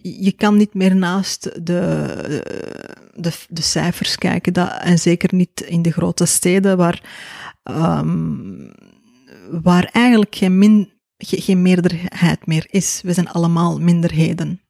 je 0.02 0.32
kan 0.32 0.58
niet 0.58 0.74
meer 0.74 0.96
naast 0.96 1.66
de, 1.66 2.06
de, 3.16 3.32
de 3.50 3.62
cijfers 3.62 4.16
kijken, 4.16 4.54
dat, 4.54 4.78
en 4.82 5.00
zeker 5.00 5.36
niet 5.36 5.62
in 5.62 5.82
de 5.82 5.92
grote 5.92 6.26
steden 6.26 6.78
waar 6.78 7.04
um, 7.70 8.72
waar 9.62 9.90
eigenlijk 9.92 10.36
geen, 10.36 10.92
geen 11.18 11.62
meerderheid 11.62 12.46
meer 12.46 12.68
is. 12.70 13.02
We 13.04 13.14
zijn 13.14 13.30
allemaal 13.30 13.80
minderheden. 13.80 14.62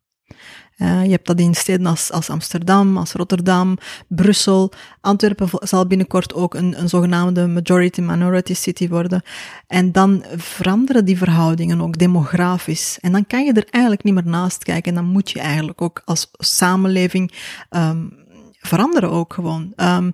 Uh, 0.82 1.04
je 1.04 1.12
hebt 1.12 1.28
dat 1.28 1.40
in 1.40 1.54
steden 1.54 1.86
als, 1.86 2.30
Amsterdam, 2.30 2.98
als 2.98 3.12
Rotterdam, 3.12 3.78
Brussel. 4.08 4.72
Antwerpen 5.02 5.50
zal 5.60 5.88
binnenkort 5.88 6.34
ook 6.34 6.54
een, 6.54 6.80
een 6.80 6.90
zogenaamde 6.90 7.48
majority-minority 7.48 8.54
city 8.54 8.88
worden. 8.88 9.22
En 9.68 9.92
dan 9.92 10.24
veranderen 10.36 11.06
die 11.06 11.18
verhoudingen 11.18 11.82
ook 11.82 11.98
demografisch. 11.98 12.98
En 13.02 13.12
dan 13.12 13.28
kan 13.28 13.46
je 13.46 13.54
er 13.54 13.68
eigenlijk 13.70 14.04
niet 14.04 14.14
meer 14.14 14.28
naast 14.28 14.64
kijken. 14.64 14.96
En 14.96 15.02
dan 15.02 15.12
moet 15.12 15.32
je 15.32 15.40
eigenlijk 15.40 15.82
ook 15.82 16.02
als 16.06 16.32
samenleving 16.38 17.32
um, 17.70 18.19
veranderen 18.60 19.10
ook 19.10 19.34
gewoon. 19.34 19.74
Um, 19.76 20.14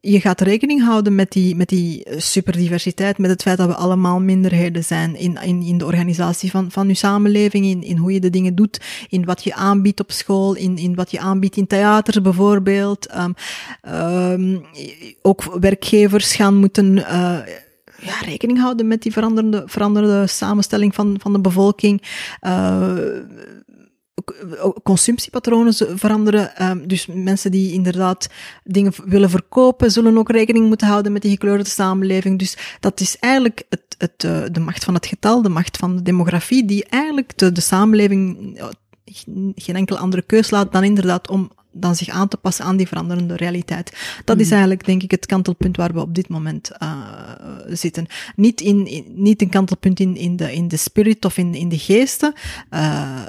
je 0.00 0.20
gaat 0.20 0.40
rekening 0.40 0.82
houden 0.82 1.14
met 1.14 1.30
die, 1.32 1.56
met 1.56 1.68
die 1.68 2.06
superdiversiteit, 2.16 3.18
met 3.18 3.30
het 3.30 3.42
feit 3.42 3.58
dat 3.58 3.68
we 3.68 3.74
allemaal 3.74 4.20
minderheden 4.20 4.84
zijn 4.84 5.16
in, 5.16 5.38
in, 5.42 5.62
in 5.62 5.78
de 5.78 5.84
organisatie 5.84 6.50
van, 6.50 6.70
van 6.70 6.88
je 6.88 6.94
samenleving, 6.94 7.64
in, 7.64 7.82
in 7.82 7.96
hoe 7.96 8.12
je 8.12 8.20
de 8.20 8.30
dingen 8.30 8.54
doet, 8.54 8.80
in 9.08 9.24
wat 9.24 9.44
je 9.44 9.54
aanbiedt 9.54 10.00
op 10.00 10.12
school, 10.12 10.54
in, 10.54 10.76
in 10.76 10.94
wat 10.94 11.10
je 11.10 11.20
aanbiedt 11.20 11.56
in 11.56 11.66
theater 11.66 12.22
bijvoorbeeld. 12.22 13.14
Um, 13.16 13.34
um, 13.94 14.64
ook 15.22 15.58
werkgevers 15.60 16.34
gaan 16.34 16.54
moeten 16.56 16.96
uh, 16.96 17.38
ja, 18.00 18.18
rekening 18.24 18.58
houden 18.58 18.86
met 18.86 19.02
die 19.02 19.12
veranderende, 19.12 19.62
veranderde 19.66 20.26
samenstelling 20.26 20.94
van, 20.94 21.16
van 21.20 21.32
de 21.32 21.40
bevolking. 21.40 22.02
Uh, 22.46 22.96
consumptiepatronen 24.82 25.74
veranderen. 25.98 26.70
Um, 26.70 26.88
dus 26.88 27.06
mensen 27.06 27.50
die 27.50 27.72
inderdaad 27.72 28.28
dingen 28.64 28.92
willen 29.04 29.30
verkopen, 29.30 29.90
zullen 29.90 30.18
ook 30.18 30.30
rekening 30.30 30.66
moeten 30.66 30.86
houden 30.86 31.12
met 31.12 31.22
die 31.22 31.30
gekleurde 31.30 31.68
samenleving. 31.68 32.38
Dus 32.38 32.56
dat 32.80 33.00
is 33.00 33.18
eigenlijk 33.18 33.62
het, 33.68 33.94
het, 33.98 34.24
uh, 34.24 34.42
de 34.52 34.60
macht 34.60 34.84
van 34.84 34.94
het 34.94 35.06
getal, 35.06 35.42
de 35.42 35.48
macht 35.48 35.76
van 35.76 35.96
de 35.96 36.02
demografie, 36.02 36.64
die 36.64 36.84
eigenlijk 36.84 37.38
de, 37.38 37.52
de 37.52 37.60
samenleving 37.60 38.58
geen 39.54 39.76
enkele 39.76 39.98
andere 39.98 40.22
keus 40.22 40.50
laat 40.50 40.72
dan 40.72 40.84
inderdaad 40.84 41.28
om 41.28 41.50
dan 41.80 41.96
zich 41.96 42.08
aan 42.08 42.28
te 42.28 42.36
passen 42.36 42.64
aan 42.64 42.76
die 42.76 42.86
veranderende 42.86 43.36
realiteit. 43.36 44.20
Dat 44.24 44.38
is 44.38 44.44
mhm. 44.44 44.52
eigenlijk, 44.52 44.84
denk 44.84 45.02
ik, 45.02 45.10
het 45.10 45.26
kantelpunt 45.26 45.76
waar 45.76 45.92
we 45.92 46.00
op 46.00 46.14
dit 46.14 46.28
moment 46.28 46.70
uh, 46.82 47.34
zitten. 47.66 48.06
Niet, 48.36 48.60
in, 48.60 49.04
niet 49.14 49.42
een 49.42 49.48
kantelpunt 49.48 50.00
in, 50.00 50.16
in, 50.16 50.36
de, 50.36 50.52
in 50.52 50.68
de 50.68 50.76
spirit 50.76 51.24
of 51.24 51.38
in, 51.38 51.54
in 51.54 51.68
de 51.68 51.78
geesten, 51.78 52.32
uh, 52.70 53.22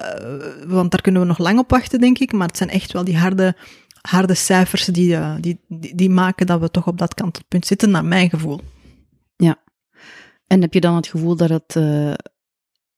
want 0.68 0.92
daar 0.92 1.02
kunnen 1.02 1.22
we 1.22 1.28
nog 1.28 1.38
lang 1.38 1.60
op 1.60 1.70
wachten, 1.70 2.00
denk 2.00 2.20
ik, 2.20 2.32
maar 2.32 2.48
het 2.48 2.58
zijn 2.58 2.70
echt 2.70 2.92
wel 2.92 3.04
die 3.04 3.18
harde 3.18 3.56
harde 4.02 4.34
cijfers 4.34 4.86
die, 4.86 5.10
uh, 5.12 5.36
die, 5.40 5.60
die, 5.68 5.96
die, 5.96 6.10
maken 6.10 6.48
dat 6.48 6.60
we 6.60 6.72
toch 6.72 6.88
op 6.88 6.98
dat 6.98 7.14
kantelpunt 7.14 7.66
zitten, 7.66 7.90
naar 7.90 8.06
mijn 8.06 8.30
gevoel. 8.30 8.60
Ja. 9.36 9.56
En 10.48 10.62
heb 10.62 10.74
je 10.74 10.82
dan 10.82 10.96
het 10.96 11.08
gevoel 11.08 11.36
dat 11.36 11.50
het 11.50 11.76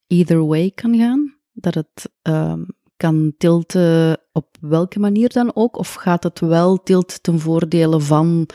either 0.06 0.46
way 0.46 0.70
kan 0.70 0.96
gaan? 0.96 1.34
Dat 1.52 1.74
het 1.74 2.10
um, 2.22 2.66
kan 3.00 3.34
tilten 3.38 4.19
op 4.32 4.56
welke 4.60 4.98
manier 4.98 5.28
dan 5.28 5.54
ook? 5.54 5.76
Of 5.76 5.94
gaat 5.94 6.22
het 6.22 6.40
wel 6.40 6.82
tilt 6.82 7.22
ten 7.22 7.40
voordele 7.40 8.00
van 8.00 8.48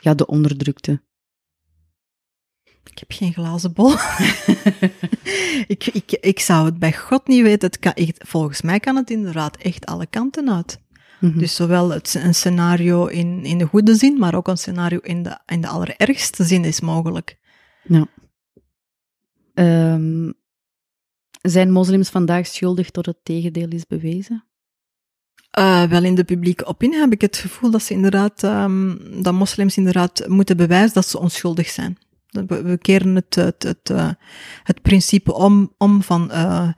ja, 0.00 0.14
de 0.14 0.26
onderdrukte? 0.26 1.02
Ik 2.84 2.98
heb 2.98 3.12
geen 3.12 3.32
glazen 3.32 3.72
bol. 3.72 3.92
ik, 5.74 5.86
ik, 5.86 6.12
ik 6.20 6.40
zou 6.40 6.64
het 6.64 6.78
bij 6.78 6.92
God 6.92 7.26
niet 7.26 7.42
weten. 7.42 7.68
Het 7.68 7.78
kan 7.78 7.92
echt, 7.92 8.28
volgens 8.28 8.62
mij 8.62 8.80
kan 8.80 8.96
het 8.96 9.10
inderdaad 9.10 9.56
echt 9.56 9.86
alle 9.86 10.06
kanten 10.06 10.52
uit. 10.52 10.80
Mhm. 11.20 11.38
Dus 11.38 11.54
zowel 11.54 11.90
het, 11.90 12.14
een 12.14 12.34
scenario 12.34 13.06
in, 13.06 13.44
in 13.44 13.58
de 13.58 13.66
goede 13.66 13.94
zin, 13.94 14.18
maar 14.18 14.34
ook 14.34 14.48
een 14.48 14.58
scenario 14.58 14.98
in 14.98 15.22
de, 15.22 15.38
in 15.46 15.60
de 15.60 15.68
allerergste 15.68 16.44
zin 16.44 16.64
is 16.64 16.80
mogelijk. 16.80 17.38
Ja. 17.82 18.06
Um, 19.94 20.34
zijn 21.42 21.70
moslims 21.70 22.08
vandaag 22.08 22.46
schuldig 22.46 22.90
tot 22.90 23.06
het 23.06 23.18
tegendeel 23.22 23.68
is 23.68 23.86
bewezen? 23.86 24.47
Uh, 25.58 25.82
wel, 25.82 26.04
in 26.04 26.14
de 26.14 26.24
publieke 26.24 26.64
opinie 26.64 26.98
heb 26.98 27.12
ik 27.12 27.20
het 27.20 27.36
gevoel 27.36 27.70
dat 27.70 27.82
ze 27.82 27.92
inderdaad, 27.92 28.42
um, 28.42 28.98
dat 29.22 29.34
moslims 29.34 29.76
inderdaad 29.76 30.24
moeten 30.26 30.56
bewijzen 30.56 30.94
dat 30.94 31.08
ze 31.08 31.18
onschuldig 31.18 31.68
zijn. 31.68 31.98
We, 32.46 32.78
keren 32.82 33.14
het, 33.14 33.34
het, 33.34 33.62
het, 33.62 33.90
uh, 33.90 34.10
het 34.62 34.82
principe 34.82 35.34
om, 35.34 35.74
om 35.78 36.02
van 36.02 36.30
uh, 36.32 36.68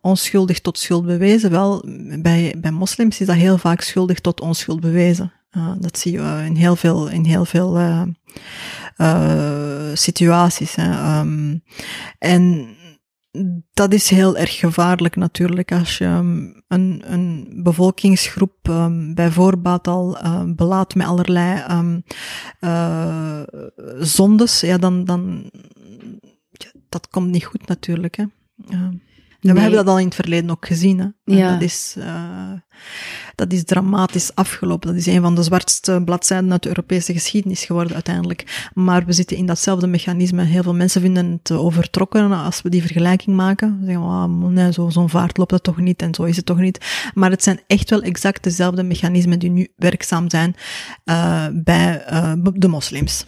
onschuldig 0.00 0.60
tot 0.60 0.78
schuld 0.78 1.06
bewezen. 1.06 1.50
Wel, 1.50 1.84
bij, 2.18 2.54
bij 2.58 2.70
moslims 2.70 3.20
is 3.20 3.26
dat 3.26 3.36
heel 3.36 3.58
vaak 3.58 3.80
schuldig 3.80 4.20
tot 4.20 4.40
onschuld 4.40 4.80
bewezen. 4.80 5.32
dat 5.78 5.98
zie 5.98 6.12
je 6.12 6.42
in 6.46 6.56
heel 6.56 6.76
veel, 6.76 7.08
in 7.08 7.24
heel 7.24 7.44
veel 7.44 7.78
situaties. 9.94 10.76
Um, 10.76 11.62
en 12.18 12.68
dat 13.72 13.92
is 13.92 14.10
heel 14.10 14.36
erg 14.36 14.58
gevaarlijk 14.58 15.16
natuurlijk 15.16 15.72
als 15.72 15.98
je 15.98 16.04
um, 16.04 16.62
een, 16.68 17.02
een 17.06 17.60
bevolkingsgroep 17.62 18.68
um, 18.68 19.14
bij 19.14 19.30
voorbaat 19.30 19.88
al 19.88 20.26
um, 20.26 20.54
belaadt 20.56 20.94
met 20.94 21.06
allerlei 21.06 21.62
uh, 22.60 23.42
zondes, 23.98 24.60
ja, 24.60 24.78
dan, 24.78 25.04
dan 25.04 25.50
dat 26.88 27.08
komt 27.08 27.30
niet 27.30 27.44
goed 27.44 27.66
natuurlijk. 27.66 28.16
Hè. 28.16 28.24
Nee. 29.44 29.54
We 29.54 29.60
hebben 29.60 29.84
dat 29.84 29.88
al 29.88 29.98
in 29.98 30.04
het 30.04 30.14
verleden 30.14 30.50
ook 30.50 30.66
gezien. 30.66 30.98
Hè. 30.98 31.34
Ja. 31.34 31.52
Dat, 31.52 31.62
is, 31.62 31.94
uh, 31.98 32.52
dat 33.34 33.52
is 33.52 33.64
dramatisch 33.64 34.34
afgelopen. 34.34 34.88
Dat 34.88 34.98
is 34.98 35.06
een 35.06 35.20
van 35.20 35.34
de 35.34 35.42
zwartste 35.42 36.02
bladzijden 36.04 36.52
uit 36.52 36.62
de 36.62 36.68
Europese 36.68 37.12
geschiedenis 37.12 37.64
geworden 37.64 37.94
uiteindelijk. 37.94 38.70
Maar 38.74 39.04
we 39.06 39.12
zitten 39.12 39.36
in 39.36 39.46
datzelfde 39.46 39.86
mechanisme. 39.86 40.42
Heel 40.42 40.62
veel 40.62 40.74
mensen 40.74 41.00
vinden 41.00 41.40
het 41.42 41.50
overtrokken 41.50 42.32
als 42.32 42.62
we 42.62 42.68
die 42.68 42.80
vergelijking 42.80 43.36
maken. 43.36 43.76
Ze 43.80 43.86
zeggen, 43.86 44.04
oh, 44.04 44.48
nee, 44.48 44.72
zo'n 44.72 44.92
zo 44.92 45.06
vaart 45.06 45.36
loopt 45.36 45.50
dat 45.50 45.62
toch 45.62 45.78
niet 45.78 46.02
en 46.02 46.14
zo 46.14 46.22
is 46.22 46.36
het 46.36 46.46
toch 46.46 46.58
niet. 46.58 47.10
Maar 47.14 47.30
het 47.30 47.42
zijn 47.42 47.60
echt 47.66 47.90
wel 47.90 48.02
exact 48.02 48.42
dezelfde 48.42 48.82
mechanismen 48.82 49.38
die 49.38 49.50
nu 49.50 49.68
werkzaam 49.76 50.30
zijn 50.30 50.56
uh, 51.04 51.46
bij 51.52 52.04
uh, 52.12 52.32
de 52.54 52.68
moslims. 52.68 53.24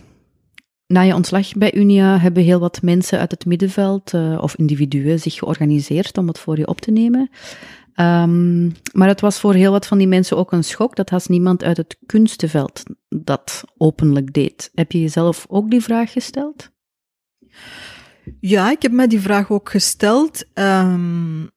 Na 0.86 1.00
je 1.00 1.14
ontslag 1.14 1.52
bij 1.52 1.74
Unia 1.74 2.18
hebben 2.18 2.42
heel 2.42 2.60
wat 2.60 2.82
mensen 2.82 3.18
uit 3.18 3.30
het 3.30 3.46
middenveld 3.46 4.12
uh, 4.12 4.38
of 4.40 4.56
individuen 4.56 5.20
zich 5.20 5.34
georganiseerd 5.34 6.18
om 6.18 6.26
het 6.26 6.38
voor 6.38 6.58
je 6.58 6.66
op 6.66 6.80
te 6.80 6.90
nemen. 6.90 7.30
Um, 8.00 8.72
maar 8.92 9.08
het 9.08 9.20
was 9.20 9.40
voor 9.40 9.54
heel 9.54 9.72
wat 9.72 9.86
van 9.86 9.98
die 9.98 10.08
mensen 10.08 10.36
ook 10.36 10.52
een 10.52 10.64
schok 10.64 10.96
dat 10.96 11.10
haast 11.10 11.28
niemand 11.28 11.64
uit 11.64 11.76
het 11.76 11.96
kunstenveld 12.06 12.82
dat 13.08 13.64
openlijk 13.76 14.32
deed. 14.32 14.70
Heb 14.74 14.92
je 14.92 15.00
jezelf 15.00 15.46
ook 15.48 15.70
die 15.70 15.80
vraag 15.80 16.12
gesteld? 16.12 16.70
Ja, 18.40 18.70
ik 18.70 18.82
heb 18.82 18.92
mij 18.92 19.06
die 19.06 19.20
vraag 19.20 19.50
ook 19.50 19.70
gesteld. 19.70 20.44
Um, 20.54 21.50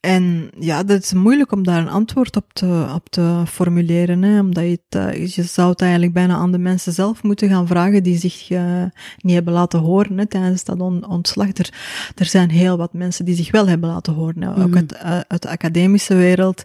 en 0.00 0.50
ja, 0.58 0.82
dat 0.82 1.02
is 1.02 1.12
moeilijk 1.12 1.52
om 1.52 1.62
daar 1.62 1.80
een 1.80 1.88
antwoord 1.88 2.36
op 2.36 2.52
te, 2.52 2.90
op 2.94 3.08
te 3.08 3.42
formuleren, 3.46 4.22
hè, 4.22 4.40
omdat 4.40 4.64
je, 4.64 4.80
het, 4.88 5.16
uh, 5.16 5.26
je 5.26 5.42
zou 5.42 5.70
het 5.70 5.80
eigenlijk 5.80 6.12
bijna 6.12 6.34
aan 6.34 6.52
de 6.52 6.58
mensen 6.58 6.92
zelf 6.92 7.22
moeten 7.22 7.48
gaan 7.48 7.66
vragen 7.66 8.02
die 8.02 8.18
zich 8.18 8.50
uh, 8.50 8.84
niet 9.18 9.34
hebben 9.34 9.52
laten 9.52 9.78
horen 9.78 10.18
hè, 10.18 10.26
tijdens 10.26 10.64
dat 10.64 10.80
on, 10.80 11.06
ontslag. 11.06 11.48
Er, 11.48 11.72
er 12.14 12.24
zijn 12.24 12.50
heel 12.50 12.76
wat 12.76 12.92
mensen 12.92 13.24
die 13.24 13.34
zich 13.34 13.50
wel 13.50 13.68
hebben 13.68 13.88
laten 13.88 14.12
horen, 14.12 14.42
hè, 14.42 14.48
ook 14.50 14.56
mhm. 14.56 14.76
uit, 14.76 14.92
uh, 14.92 15.20
uit 15.28 15.42
de 15.42 15.48
academische 15.48 16.14
wereld, 16.14 16.62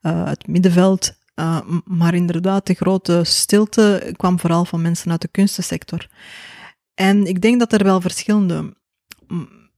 het 0.00 0.46
middenveld, 0.46 1.12
maar 1.84 2.14
inderdaad, 2.14 2.66
de 2.66 2.74
grote 2.74 3.20
stilte 3.24 4.12
kwam 4.16 4.40
vooral 4.40 4.64
van 4.64 4.82
mensen 4.82 5.10
uit 5.10 5.20
de 5.20 5.28
kunstensector. 5.28 6.08
En 6.94 7.26
ik 7.26 7.40
denk 7.40 7.58
dat 7.58 7.72
er 7.72 7.84
wel 7.84 8.00
verschillende 8.00 8.76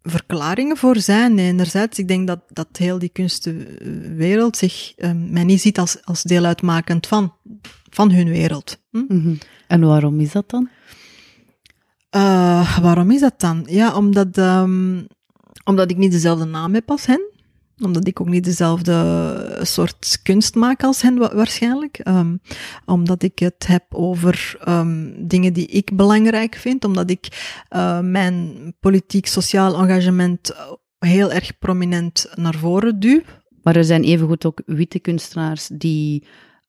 verklaringen 0.03 0.77
voor 0.77 0.97
zijn. 0.97 1.39
enerzijds, 1.39 1.99
ik 1.99 2.09
denk 2.09 2.27
dat, 2.27 2.41
dat 2.49 2.69
heel 2.73 2.99
die 2.99 3.09
kunstenwereld 3.09 4.57
zich 4.57 4.93
um, 4.97 5.33
mij 5.33 5.45
niet 5.45 5.61
ziet 5.61 5.79
als, 5.79 6.05
als 6.05 6.23
deel 6.23 6.45
uitmakend 6.45 7.07
van, 7.07 7.35
van 7.91 8.11
hun 8.11 8.29
wereld. 8.29 8.81
Hm? 8.91 9.05
Mm 9.09 9.39
En 9.67 9.81
waarom 9.81 10.21
is 10.21 10.33
dat 10.33 10.51
dan? 10.51 10.69
Uh, 12.17 12.79
waarom 12.79 13.11
is 13.11 13.21
dat 13.21 13.41
dan? 13.41 13.67
Ja, 13.67 13.95
omdat, 13.97 14.37
um, 14.37 15.07
omdat 15.65 15.91
ik 15.91 15.97
niet 15.97 16.13
dezelfde 16.13 16.45
naam 16.45 16.75
heb 16.75 16.91
als 16.91 17.07
hen 17.07 17.31
omdat 17.85 18.07
ik 18.07 18.21
ook 18.21 18.29
niet 18.29 18.45
dezelfde 18.45 19.59
soort 19.63 20.21
kunst 20.23 20.55
maak 20.55 20.83
als 20.83 21.03
hen 21.03 21.19
waarschijnlijk. 21.19 22.01
Um, 22.09 22.41
omdat 22.85 23.23
ik 23.23 23.39
het 23.39 23.67
heb 23.67 23.85
over 23.95 24.59
um, 24.69 25.15
dingen 25.29 25.53
die 25.53 25.67
ik 25.67 25.97
belangrijk 25.97 26.55
vind. 26.55 26.85
Omdat 26.85 27.11
ik 27.11 27.55
uh, 27.71 28.01
mijn 28.01 28.55
politiek-sociaal 28.81 29.75
engagement 29.75 30.55
heel 30.99 31.33
erg 31.33 31.59
prominent 31.59 32.27
naar 32.35 32.55
voren 32.55 33.01
duw. 33.01 33.21
Maar 33.63 33.77
er 33.77 33.85
zijn 33.85 34.05
evengoed 34.05 34.45
ook 34.45 34.63
witte 34.67 34.99
kunstenaars 34.99 35.69
die 35.73 36.25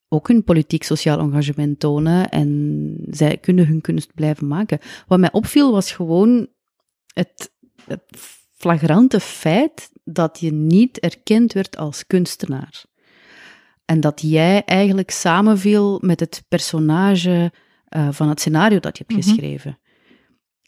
ook 0.08 0.28
hun 0.28 0.44
politiek-sociaal 0.44 1.18
engagement 1.18 1.80
tonen 1.80 2.28
en 2.28 2.96
zij 3.10 3.36
kunnen 3.36 3.66
hun 3.66 3.80
kunst 3.80 4.14
blijven 4.14 4.46
maken. 4.46 4.78
Wat 5.06 5.18
mij 5.18 5.32
opviel 5.32 5.72
was 5.72 5.92
gewoon 5.92 6.48
het, 7.14 7.52
het 7.84 8.02
flagrante 8.62 9.20
feit 9.20 9.90
dat 10.04 10.40
je 10.40 10.52
niet 10.52 10.98
erkend 10.98 11.52
werd 11.52 11.76
als 11.76 12.06
kunstenaar. 12.06 12.84
En 13.84 14.00
dat 14.00 14.20
jij 14.20 14.64
eigenlijk 14.64 15.10
samenviel 15.10 15.98
met 16.02 16.20
het 16.20 16.44
personage 16.48 17.52
uh, 17.96 18.08
van 18.10 18.28
het 18.28 18.40
scenario 18.40 18.80
dat 18.80 18.98
je 18.98 19.04
hebt 19.06 19.18
mhm. 19.18 19.28
geschreven. 19.28 19.78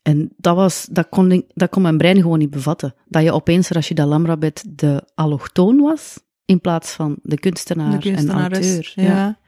En 0.02 0.32
dat, 0.36 0.56
was, 0.56 0.86
dat, 0.90 1.08
kon, 1.08 1.44
dat 1.48 1.70
kon 1.70 1.82
mijn 1.82 1.98
brein 1.98 2.16
gewoon 2.16 2.38
niet 2.38 2.50
bevatten. 2.50 2.94
Dat 3.08 3.22
je 3.22 3.32
opeens 3.32 3.68
Rashida 3.68 4.06
Lamrabet 4.06 4.64
de 4.68 5.08
allochtoon 5.14 5.80
was, 5.80 6.18
in 6.44 6.60
plaats 6.60 6.92
van 6.92 7.18
de 7.22 7.38
kunstenaar, 7.38 8.00
De 8.00 8.10
en 8.10 8.30
auteur. 8.30 8.92
Ja. 8.94 9.38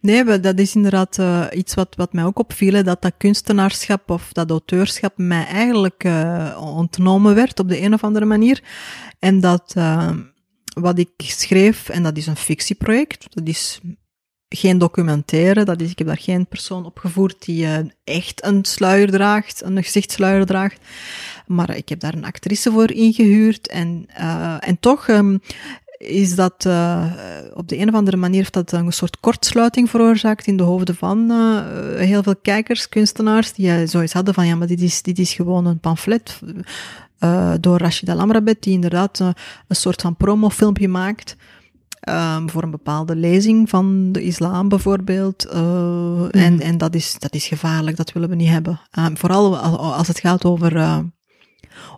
Nee, 0.00 0.40
dat 0.40 0.58
is 0.58 0.74
inderdaad 0.74 1.18
eh, 1.18 1.46
iets 1.52 1.74
wat, 1.74 1.94
wat 1.96 2.12
mij 2.12 2.24
ook 2.24 2.38
opviel, 2.38 2.84
dat 2.84 3.02
dat 3.02 3.12
kunstenaarschap 3.16 4.10
of 4.10 4.32
dat 4.32 4.50
auteurschap 4.50 5.12
mij 5.16 5.46
eigenlijk 5.46 6.04
eh, 6.04 6.56
ontnomen 6.76 7.34
werd 7.34 7.60
op 7.60 7.68
de 7.68 7.80
een 7.80 7.94
of 7.94 8.04
andere 8.04 8.24
manier. 8.24 8.62
En 9.18 9.40
dat 9.40 9.72
eh, 9.76 10.10
wat 10.74 10.98
ik 10.98 11.10
schreef, 11.16 11.88
en 11.88 12.02
dat 12.02 12.16
is 12.16 12.26
een 12.26 12.36
fictieproject, 12.36 13.26
dat 13.34 13.48
is 13.48 13.80
geen 14.48 14.78
documentaire, 14.78 15.64
dat 15.64 15.80
is, 15.80 15.90
ik 15.90 15.98
heb 15.98 16.06
daar 16.06 16.18
geen 16.18 16.46
persoon 16.46 16.84
opgevoerd 16.84 17.44
die 17.44 17.66
echt 18.04 18.44
een 18.44 18.64
sluier 18.64 19.10
draagt, 19.10 19.62
een 19.62 19.82
gezichtssluier 19.82 20.46
draagt. 20.46 20.80
Maar 21.46 21.76
ik 21.76 21.88
heb 21.88 22.00
daar 22.00 22.14
een 22.14 22.24
actrice 22.24 22.70
voor 22.70 22.90
ingehuurd 22.90 23.68
en, 23.68 24.06
en 24.60 24.78
toch 24.80 25.08
ehm, 25.08 25.36
is 26.00 26.34
dat 26.34 26.64
eh, 26.66 27.04
op 27.54 27.68
de 27.68 27.78
een 27.78 27.88
of 27.88 27.94
andere 27.94 28.16
manier 28.16 28.38
heeft 28.38 28.52
dat 28.52 28.72
een 28.72 28.92
soort 28.92 29.20
kortsluiting 29.20 29.90
veroorzaakt 29.90 30.46
in 30.46 30.56
de 30.56 30.62
hoofden 30.62 30.94
van 30.94 31.30
eh, 31.30 31.60
heel 32.06 32.22
veel 32.22 32.36
kijkers, 32.36 32.88
kunstenaars, 32.88 33.52
die 33.52 33.70
eh, 33.70 33.86
zoiets 33.88 34.12
hadden 34.12 34.34
van 34.34 34.46
ja, 34.46 34.54
maar 34.54 34.66
dit 34.66 34.80
is, 34.80 35.02
dit 35.02 35.18
is 35.18 35.32
gewoon 35.32 35.66
een 35.66 35.78
pamflet 35.80 36.38
door 37.60 37.78
Rashida 37.78 38.14
Lamrabet, 38.14 38.62
die 38.62 38.72
inderdaad 38.72 39.18
een 39.18 39.34
soort 39.68 40.00
van 40.00 40.16
promofilmpje 40.16 40.88
maakt. 40.88 41.36
ehm, 42.00 42.48
voor 42.48 42.62
een 42.62 42.70
bepaalde 42.70 43.16
lezing 43.16 43.68
van 43.68 44.12
de 44.12 44.22
islam 44.22 44.68
bijvoorbeeld. 44.68 45.44
eh, 45.44 46.34
en, 46.34 46.60
en 46.60 46.78
dat 46.78 46.94
is, 46.94 47.16
dat 47.18 47.34
is 47.34 47.46
gevaarlijk, 47.46 47.96
dat 47.96 48.12
willen 48.12 48.28
we 48.28 48.34
niet 48.34 48.48
hebben. 48.48 48.80
Ehm, 48.90 49.16
vooral 49.16 49.58
al- 49.58 49.94
als 49.94 50.08
het 50.08 50.18
gaat 50.20 50.44
over, 50.44 51.02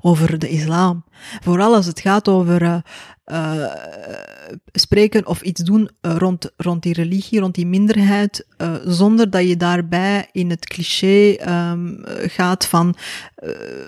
over 0.00 0.38
de 0.38 0.48
islam. 0.48 1.04
Vooral 1.42 1.74
als 1.74 1.86
het 1.86 2.00
gaat 2.00 2.28
over 2.28 2.82
eh, 3.32 3.64
spreken 4.72 5.26
of 5.26 5.42
iets 5.42 5.60
doen 5.60 5.90
eh, 6.00 6.16
rond, 6.16 6.50
rond 6.56 6.82
die 6.82 6.92
religie, 6.92 7.40
rond 7.40 7.54
die 7.54 7.66
minderheid, 7.66 8.46
eh, 8.56 8.74
zonder 8.84 9.30
dat 9.30 9.48
je 9.48 9.56
daarbij 9.56 10.28
in 10.32 10.50
het 10.50 10.66
cliché 10.66 11.32
ehm, 11.32 11.94
gaat 12.26 12.66
van 12.66 12.94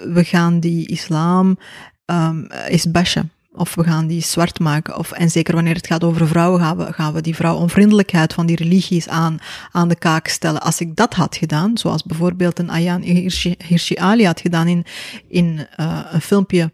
we 0.05 0.25
gaan 0.25 0.61
die 0.61 0.89
islam 0.89 1.59
ehm 2.05 2.45
is 2.69 2.91
bashen. 2.91 3.31
Of 3.53 3.75
we 3.75 3.85
gaan 3.85 4.07
die 4.07 4.23
zwart 4.23 4.59
maken. 4.59 4.99
Of, 4.99 5.13
en 5.13 5.31
zeker 5.31 5.55
wanneer 5.55 5.75
het 5.75 5.87
gaat 5.87 6.05
over 6.05 6.29
vrouwen, 6.29 6.61
gaan 6.61 6.77
we, 6.77 6.93
gaan 6.93 7.13
we 7.13 7.21
die 7.21 7.35
vrouwonvriendelijkheid 7.35 8.33
van 8.33 8.47
die 8.47 8.57
religies 8.57 9.09
aan, 9.09 9.39
aan 9.73 9.89
de 9.89 9.97
kaak 9.97 10.29
stellen. 10.29 10.61
Als 10.61 10.81
ik 10.81 10.97
dat 10.97 11.15
had 11.15 11.37
gedaan, 11.37 11.79
zoals 11.79 12.03
bijvoorbeeld 12.03 12.59
een 12.59 12.71
Ayaan 12.71 13.03
Hirsi, 13.67 13.97
Ali 13.97 14.27
had 14.27 14.41
gedaan 14.41 14.69
in, 14.69 14.85
in 15.29 15.67
een 16.11 16.21
filmpje 16.21 16.71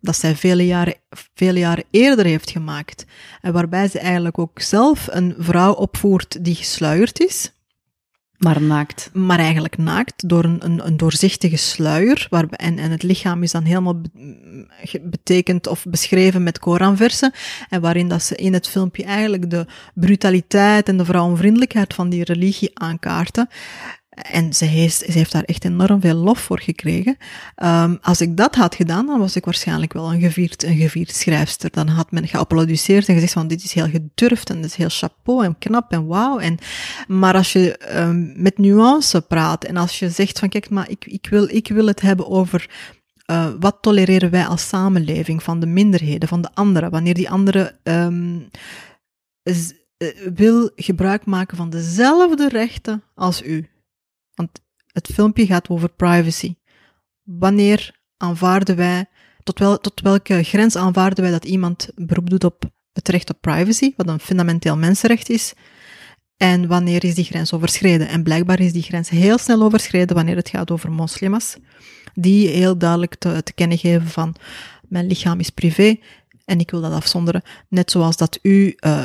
dat 0.00 0.16
zij 0.16 0.36
vele 0.36 0.66
jaren, 0.66 0.94
vele 1.34 1.58
jaren 1.58 1.84
eerder 1.90 2.24
heeft 2.24 2.50
gemaakt. 2.50 3.06
En 3.40 3.52
waarbij 3.52 3.88
ze 3.88 3.98
eigenlijk 3.98 4.38
ook 4.38 4.60
zelf 4.60 5.06
een 5.10 5.34
vrouw 5.38 5.72
opvoert 5.72 6.44
die 6.44 6.54
gesluierd 6.54 7.20
is. 7.20 7.52
Maar 8.38 8.62
naakt. 8.62 9.10
Maar 9.12 9.38
eigenlijk 9.38 9.76
naakt, 9.76 10.28
door 10.28 10.44
een, 10.44 10.64
een, 10.64 10.86
een 10.86 10.96
doorzichtige 10.96 11.56
sluier. 11.56 12.26
Waar, 12.30 12.46
en, 12.48 12.78
en 12.78 12.90
het 12.90 13.02
lichaam 13.02 13.42
is 13.42 13.52
dan 13.52 13.62
helemaal 13.62 14.00
be, 14.00 14.10
betekend 15.02 15.66
of 15.66 15.84
beschreven 15.88 16.42
met 16.42 16.58
Koranversen. 16.58 17.32
En 17.68 17.80
waarin 17.80 18.08
dat 18.08 18.22
ze 18.22 18.34
in 18.34 18.52
het 18.52 18.68
filmpje 18.68 19.04
eigenlijk 19.04 19.50
de 19.50 19.66
brutaliteit 19.94 20.88
en 20.88 20.96
de 20.96 21.04
vrouwenvriendelijkheid 21.04 21.94
van 21.94 22.08
die 22.08 22.24
religie 22.24 22.70
aankaarten. 22.74 23.48
En 24.22 24.52
ze 24.52 24.64
heeft, 24.64 24.96
ze 24.96 25.12
heeft 25.12 25.32
daar 25.32 25.42
echt 25.42 25.64
enorm 25.64 26.00
veel 26.00 26.14
lof 26.14 26.38
voor 26.38 26.60
gekregen. 26.60 27.16
Um, 27.62 27.98
als 28.02 28.20
ik 28.20 28.36
dat 28.36 28.54
had 28.54 28.74
gedaan, 28.74 29.06
dan 29.06 29.18
was 29.18 29.36
ik 29.36 29.44
waarschijnlijk 29.44 29.92
wel 29.92 30.12
een 30.12 30.20
gevierd, 30.20 30.62
een 30.62 30.76
gevierd 30.76 31.14
schrijfster. 31.14 31.70
Dan 31.70 31.88
had 31.88 32.10
men 32.10 32.28
geapplaudisseerd 32.28 33.08
en 33.08 33.14
gezegd 33.14 33.32
van 33.32 33.48
dit 33.48 33.64
is 33.64 33.72
heel 33.72 33.88
gedurfd 33.88 34.50
en 34.50 34.56
dit 34.56 34.70
is 34.70 34.76
heel 34.76 34.88
chapeau 34.88 35.44
en 35.44 35.58
knap 35.58 35.92
en 35.92 36.06
wauw. 36.06 36.38
En, 36.38 36.58
maar 37.08 37.34
als 37.34 37.52
je 37.52 37.96
um, 37.96 38.32
met 38.36 38.58
nuance 38.58 39.20
praat 39.20 39.64
en 39.64 39.76
als 39.76 39.98
je 39.98 40.10
zegt 40.10 40.38
van 40.38 40.48
kijk, 40.48 40.70
maar 40.70 40.90
ik, 40.90 41.04
ik, 41.06 41.26
wil, 41.30 41.48
ik 41.48 41.68
wil 41.68 41.86
het 41.86 42.00
hebben 42.00 42.28
over 42.28 42.68
uh, 43.30 43.48
wat 43.60 43.78
tolereren 43.80 44.30
wij 44.30 44.46
als 44.46 44.68
samenleving 44.68 45.42
van 45.42 45.60
de 45.60 45.66
minderheden, 45.66 46.28
van 46.28 46.42
de 46.42 46.50
anderen, 46.54 46.90
wanneer 46.90 47.14
die 47.14 47.30
anderen 47.30 47.78
um, 47.82 48.48
z, 49.42 49.72
uh, 49.98 50.08
wil 50.34 50.70
gebruik 50.76 51.26
maken 51.26 51.56
van 51.56 51.70
dezelfde 51.70 52.48
rechten 52.48 53.02
als 53.14 53.42
u. 53.42 53.68
Want 54.38 54.60
het 54.86 55.10
filmpje 55.12 55.46
gaat 55.46 55.68
over 55.68 55.88
privacy. 55.88 56.54
Wanneer 57.22 58.00
aanvaarden 58.16 58.76
wij, 58.76 59.06
tot, 59.42 59.58
wel, 59.58 59.78
tot 59.78 60.00
welke 60.00 60.42
grens 60.42 60.76
aanvaarden 60.76 61.24
wij 61.24 61.32
dat 61.32 61.44
iemand 61.44 61.88
beroep 61.94 62.30
doet 62.30 62.44
op 62.44 62.64
het 62.92 63.08
recht 63.08 63.30
op 63.30 63.40
privacy, 63.40 63.92
wat 63.96 64.08
een 64.08 64.20
fundamenteel 64.20 64.76
mensenrecht 64.76 65.28
is, 65.28 65.54
en 66.36 66.66
wanneer 66.66 67.04
is 67.04 67.14
die 67.14 67.24
grens 67.24 67.52
overschreden? 67.52 68.08
En 68.08 68.22
blijkbaar 68.22 68.60
is 68.60 68.72
die 68.72 68.82
grens 68.82 69.08
heel 69.08 69.38
snel 69.38 69.62
overschreden 69.62 70.16
wanneer 70.16 70.36
het 70.36 70.48
gaat 70.48 70.70
over 70.70 70.92
moslims, 70.92 71.56
die 72.14 72.48
heel 72.48 72.78
duidelijk 72.78 73.14
te, 73.14 73.42
te 73.42 73.52
kennen 73.52 73.78
geven 73.78 74.08
van 74.08 74.34
mijn 74.88 75.06
lichaam 75.06 75.40
is 75.40 75.50
privé 75.50 75.96
en 76.44 76.60
ik 76.60 76.70
wil 76.70 76.80
dat 76.80 76.92
afzonderen, 76.92 77.42
net 77.68 77.90
zoals 77.90 78.16
dat 78.16 78.38
u 78.42 78.76
uh, 78.86 79.04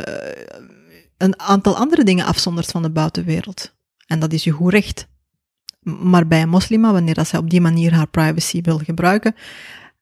een 1.18 1.40
aantal 1.40 1.78
andere 1.78 2.04
dingen 2.04 2.26
afzondert 2.26 2.72
van 2.72 2.82
de 2.82 2.92
buitenwereld. 2.92 3.76
En 4.08 4.20
dat 4.20 4.34
is 4.34 4.44
uw 4.44 4.54
goed 4.54 4.72
recht. 4.72 5.08
Maar 5.84 6.28
bij 6.28 6.42
een 6.42 6.50
moslima, 6.50 6.92
wanneer 6.92 7.14
dat 7.14 7.28
zij 7.28 7.40
op 7.40 7.50
die 7.50 7.62
manier 7.62 7.94
haar 7.94 8.08
privacy 8.08 8.62
wil 8.62 8.78
gebruiken, 8.78 9.36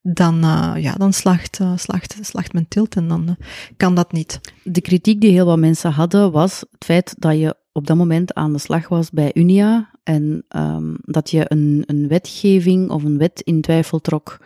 dan, 0.02 0.44
uh, 0.44 0.72
ja, 0.76 0.94
dan 0.94 1.12
slacht, 1.12 1.60
uh, 1.60 1.76
slacht, 1.76 2.18
slacht 2.20 2.52
men 2.52 2.68
tilt 2.68 2.96
en 2.96 3.08
dan 3.08 3.22
uh, 3.28 3.34
kan 3.76 3.94
dat 3.94 4.12
niet. 4.12 4.40
De 4.64 4.80
kritiek 4.80 5.20
die 5.20 5.30
heel 5.30 5.46
wat 5.46 5.58
mensen 5.58 5.92
hadden 5.92 6.32
was 6.32 6.60
het 6.70 6.84
feit 6.84 7.14
dat 7.18 7.38
je 7.38 7.56
op 7.72 7.86
dat 7.86 7.96
moment 7.96 8.34
aan 8.34 8.52
de 8.52 8.58
slag 8.58 8.88
was 8.88 9.10
bij 9.10 9.30
Unia 9.34 9.90
en 10.02 10.44
um, 10.56 10.96
dat 11.00 11.30
je 11.30 11.44
een, 11.48 11.82
een 11.86 12.08
wetgeving 12.08 12.90
of 12.90 13.04
een 13.04 13.18
wet 13.18 13.40
in 13.40 13.60
twijfel 13.60 14.00
trok 14.00 14.44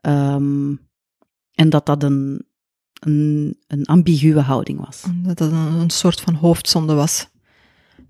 um, 0.00 0.80
en 1.54 1.68
dat 1.68 1.86
dat 1.86 2.02
een, 2.02 2.46
een, 3.00 3.56
een 3.66 3.86
ambiguë 3.86 4.38
houding 4.38 4.84
was. 4.84 5.04
Dat 5.22 5.38
dat 5.38 5.52
een, 5.52 5.72
een 5.80 5.90
soort 5.90 6.20
van 6.20 6.34
hoofdzonde 6.34 6.94
was. 6.94 7.28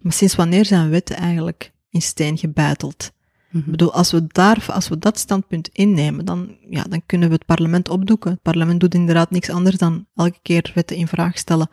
Maar 0.00 0.12
sinds 0.12 0.34
wanneer 0.34 0.64
zijn 0.64 0.90
wetten 0.90 1.16
eigenlijk 1.16 1.72
in 1.96 2.02
steen 2.02 2.38
gebeiteld? 2.38 3.10
Mm 3.10 3.50
-hmm. 3.50 3.60
Ik 3.60 3.70
bedoel, 3.70 3.92
als 3.92 4.10
we, 4.10 4.24
daar, 4.28 4.66
als 4.68 4.88
we 4.88 4.98
dat 4.98 5.18
standpunt 5.18 5.68
innemen, 5.72 6.24
dan, 6.24 6.56
ja, 6.70 6.82
dan 6.82 7.02
kunnen 7.06 7.28
we 7.28 7.34
het 7.34 7.46
parlement 7.46 7.88
opdoeken. 7.88 8.30
Het 8.30 8.42
parlement 8.42 8.80
doet 8.80 8.94
inderdaad 8.94 9.30
niks 9.30 9.50
anders 9.50 9.76
dan 9.76 10.06
elke 10.14 10.38
keer 10.42 10.72
wetten 10.74 10.96
in 10.96 11.08
vraag 11.08 11.38
stellen. 11.38 11.68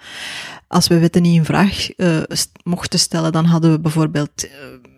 Als 0.68 0.88
we 0.88 1.00
wetten 1.00 1.22
niet 1.22 1.36
in 1.36 1.46
vraag 1.46 1.98
uh, 1.98 2.22
st 2.28 2.50
mochten 2.64 3.00
stellen, 3.00 3.32
dan 3.32 3.46
hadden 3.46 3.72
we 3.72 3.80
bijvoorbeeld 3.80 4.46
uh, 4.46 4.52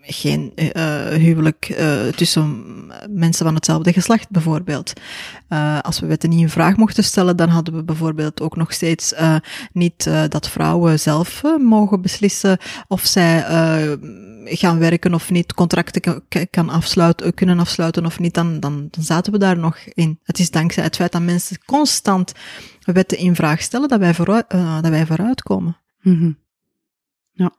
geen 0.07 0.51
uh, 0.55 1.07
huwelijk 1.07 1.83
tussen 2.15 2.65
mensen 3.09 3.45
van 3.45 3.55
hetzelfde 3.55 3.93
geslacht, 3.93 4.29
bijvoorbeeld. 4.29 4.93
als 5.81 5.99
we 5.99 6.07
wetten 6.07 6.29
niet 6.29 6.39
in 6.39 6.49
vraag 6.49 6.75
mochten 6.75 7.03
stellen, 7.03 7.37
dan 7.37 7.49
hadden 7.49 7.75
we 7.75 7.83
bijvoorbeeld 7.83 8.41
ook 8.41 8.55
nog 8.55 8.73
steeds 8.73 9.13
niet 9.71 10.09
dat 10.29 10.49
vrouwen 10.49 10.99
zelf 10.99 11.41
mogen 11.57 12.01
beslissen 12.01 12.57
of 12.87 13.05
zij 13.05 13.43
gaan 14.45 14.79
werken 14.79 15.13
of 15.13 15.31
niet, 15.31 15.53
contracten 15.53 16.23
kan 16.49 16.69
afsluiten, 16.69 17.33
kunnen 17.33 17.59
afsluiten 17.59 18.05
of 18.05 18.19
niet, 18.19 18.33
dan, 18.33 18.59
dan, 18.59 18.87
dan 18.91 19.03
zaten 19.03 19.31
we 19.31 19.37
daar 19.37 19.57
nog 19.57 19.77
in. 19.77 20.19
Het 20.23 20.39
is 20.39 20.51
dankzij 20.51 20.83
het 20.83 20.95
feit 20.95 21.11
dat 21.11 21.21
mensen 21.21 21.65
constant 21.65 22.33
wetten 22.79 23.17
in 23.17 23.35
vraag 23.35 23.61
stellen 23.61 23.89
dat 23.89 23.99
wij 23.99 24.13
vooruit, 24.13 24.53
uh, 24.53 24.81
dat 24.81 24.91
wij 24.91 25.05
vooruitkomen. 25.05 25.77
Mm 26.01 26.17
-hmm. 26.17 26.37
Ja. 27.31 27.55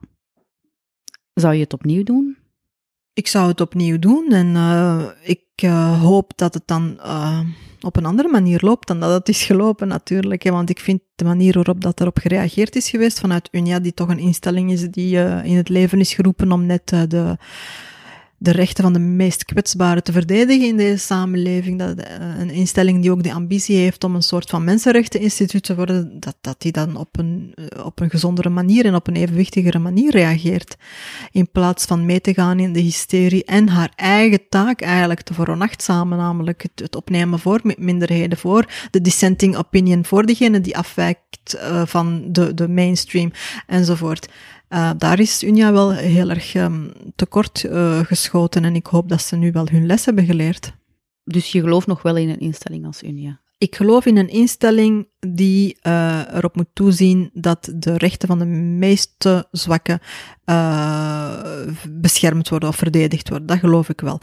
Zou 1.41 1.55
je 1.55 1.61
het 1.61 1.73
opnieuw 1.73 2.03
doen? 2.03 2.37
Ik 3.13 3.27
zou 3.27 3.49
het 3.49 3.61
opnieuw 3.61 3.99
doen 3.99 4.33
en 4.33 4.47
uh, 4.47 5.05
ik 5.23 5.43
uh, 5.65 6.03
hoop 6.03 6.33
dat 6.37 6.55
het 6.55 6.63
dan 6.67 7.01
op 7.81 7.97
een 7.97 8.05
andere 8.05 8.29
manier 8.29 8.61
loopt 8.63 8.87
dan 8.89 9.01
dat 9.01 9.13
het 9.13 9.29
is 9.29 9.45
gelopen 9.45 9.89
natuurlijk. 9.89 10.43
Hè, 10.43 10.51
want 10.51 10.71
ik 10.71 10.81
vind 10.81 11.01
de 11.15 11.25
manier 11.25 11.55
waarop 11.55 11.81
dat 11.81 12.01
erop 12.01 12.19
gereageerd 12.19 12.77
is 12.77 12.91
geweest 12.91 13.21
vanuit 13.21 13.49
Unia, 13.53 13.79
die 13.79 13.95
toch 13.95 14.09
een 14.09 14.19
instelling 14.19 14.71
is 14.71 14.91
die 14.91 15.17
in 15.43 15.57
het 15.57 15.69
leven 15.69 16.01
is 16.01 16.15
geroepen 16.15 16.53
om 16.53 16.67
net 16.67 16.89
de, 16.89 17.37
de 18.39 18.51
rechten 18.51 18.85
van 18.85 18.93
de 18.93 18.99
meest 18.99 19.45
kwetsbaren 19.45 20.03
te 20.03 20.13
verdedigen 20.13 20.67
in 20.67 20.77
deze 20.77 21.05
samenleving. 21.05 21.79
Dat, 21.79 21.99
uh, 21.99 22.05
een 22.39 22.51
instelling 22.51 23.03
die 23.03 23.11
ook 23.11 23.23
de 23.23 23.33
ambitie 23.33 23.77
heeft 23.77 24.05
om 24.05 24.15
een 24.15 24.23
soort 24.23 24.51
van 24.51 24.65
mensenrechteninstituut 24.65 25.63
te 25.63 25.75
worden, 25.75 26.21
dat, 26.21 26.37
dat 26.41 26.61
die 26.61 26.73
dan 26.73 26.97
op 26.97 27.19
een, 27.19 27.55
op 27.85 28.01
een 28.01 28.11
gezondere 28.11 28.49
manier 28.49 28.85
en 28.85 28.95
op 28.95 29.07
een 29.07 29.17
evenwichtigere 29.17 29.79
manier 29.79 30.11
reageert. 30.11 30.77
In 31.31 31.51
plaats 31.51 31.85
van 31.85 32.07
mee 32.07 32.21
te 32.21 32.35
gaan 32.35 32.59
in 32.59 32.73
de 32.73 32.81
hysterie 32.81 33.45
en 33.45 33.69
haar 33.69 33.93
eigen 33.95 34.49
taak 34.49 34.81
eigenlijk 34.81 35.21
te 35.21 35.35
veronachtzamen, 35.35 36.19
namelijk 36.19 36.63
het, 36.63 36.81
het 36.81 36.97
opnemen 36.97 37.39
voor 37.39 37.61
minderheden, 37.77 38.39
voor 38.39 38.67
de 38.91 39.01
dissenting 39.01 39.57
opinion, 39.57 40.05
voor 40.05 40.27
degene 40.27 40.61
die 40.61 40.77
afwijkt 40.77 41.55
uh, 41.55 41.83
van 41.87 42.25
de, 42.33 42.55
de 42.55 42.69
mainstream 42.69 43.33
enzovoort. 43.67 44.29
Uh, 44.69 44.91
daar 44.99 45.21
is 45.21 45.43
Unia 45.43 45.73
wel 45.73 45.93
heel 45.93 46.31
erg 46.31 46.55
um, 46.55 46.93
tekort 47.15 47.63
uh, 47.63 47.99
geschoten 47.99 48.65
en 48.65 48.75
ik 48.75 48.87
hoop 48.87 49.09
dat 49.09 49.23
ze 49.23 49.37
nu 49.37 49.53
wel 49.53 49.67
hun 49.71 49.87
les 49.87 50.05
hebben 50.05 50.25
geleerd. 50.25 50.75
Dus 51.25 51.53
je 51.53 51.61
gelooft 51.61 51.87
nog 51.87 52.03
wel 52.03 52.17
in 52.17 52.29
een 52.29 52.41
instelling 52.41 52.87
als 52.87 53.03
Unia? 53.03 53.41
Ik 53.59 53.77
geloof 53.77 54.07
in 54.07 54.17
een 54.17 54.29
instelling 54.29 55.09
die 55.19 55.79
uh, 55.83 56.21
erop 56.33 56.57
moet 56.57 56.69
toezien 56.73 57.31
dat 57.33 57.73
de 57.75 57.97
rechten 57.97 58.29
van 58.29 58.39
de 58.39 58.45
meeste 58.45 59.49
zwakken 59.51 60.01
beschermd 61.89 62.49
worden 62.49 62.69
of 62.69 62.77
verdedigd 62.77 63.29
worden. 63.29 63.47
Dat 63.47 63.59
geloof 63.59 63.89
ik 63.89 64.01
wel. 64.01 64.21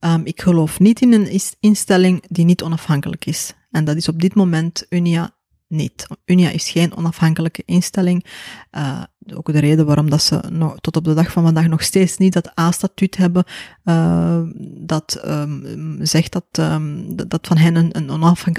Um, 0.00 0.20
ik 0.24 0.40
geloof 0.40 0.80
niet 0.80 1.00
in 1.00 1.12
een 1.12 1.40
instelling 1.60 2.24
die 2.28 2.44
niet 2.44 2.62
onafhankelijk 2.62 3.26
is. 3.26 3.54
En 3.70 3.84
dat 3.84 3.96
is 3.96 4.08
op 4.08 4.20
dit 4.20 4.34
moment 4.34 4.86
Unia 4.88 5.36
niet. 5.68 6.06
Unia 6.24 6.50
is 6.50 6.70
geen 6.70 6.96
onafhankelijke 6.96 7.62
instelling. 7.64 8.24
Uh, 8.72 9.02
ook 9.34 9.52
de 9.52 9.58
reden 9.58 9.86
waarom 9.86 10.10
dat 10.10 10.22
ze 10.22 10.40
nog, 10.50 10.80
tot 10.80 10.96
op 10.96 11.04
de 11.04 11.14
dag 11.14 11.32
van 11.32 11.42
vandaag 11.42 11.66
nog 11.66 11.82
steeds 11.82 12.16
niet 12.16 12.32
dat 12.32 12.58
A-statuut 12.58 13.16
hebben, 13.16 13.44
uh, 13.84 14.40
dat 14.78 15.20
um, 15.26 15.98
zegt 16.00 16.32
dat, 16.32 16.44
um, 16.58 17.16
dat 17.28 17.46
van 17.46 17.56
hen 17.56 17.96
een, 17.96 18.10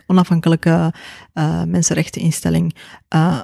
onafhankelijke 0.07 0.93
uh, 1.33 1.63
mensenrechteninstelling 1.63 2.75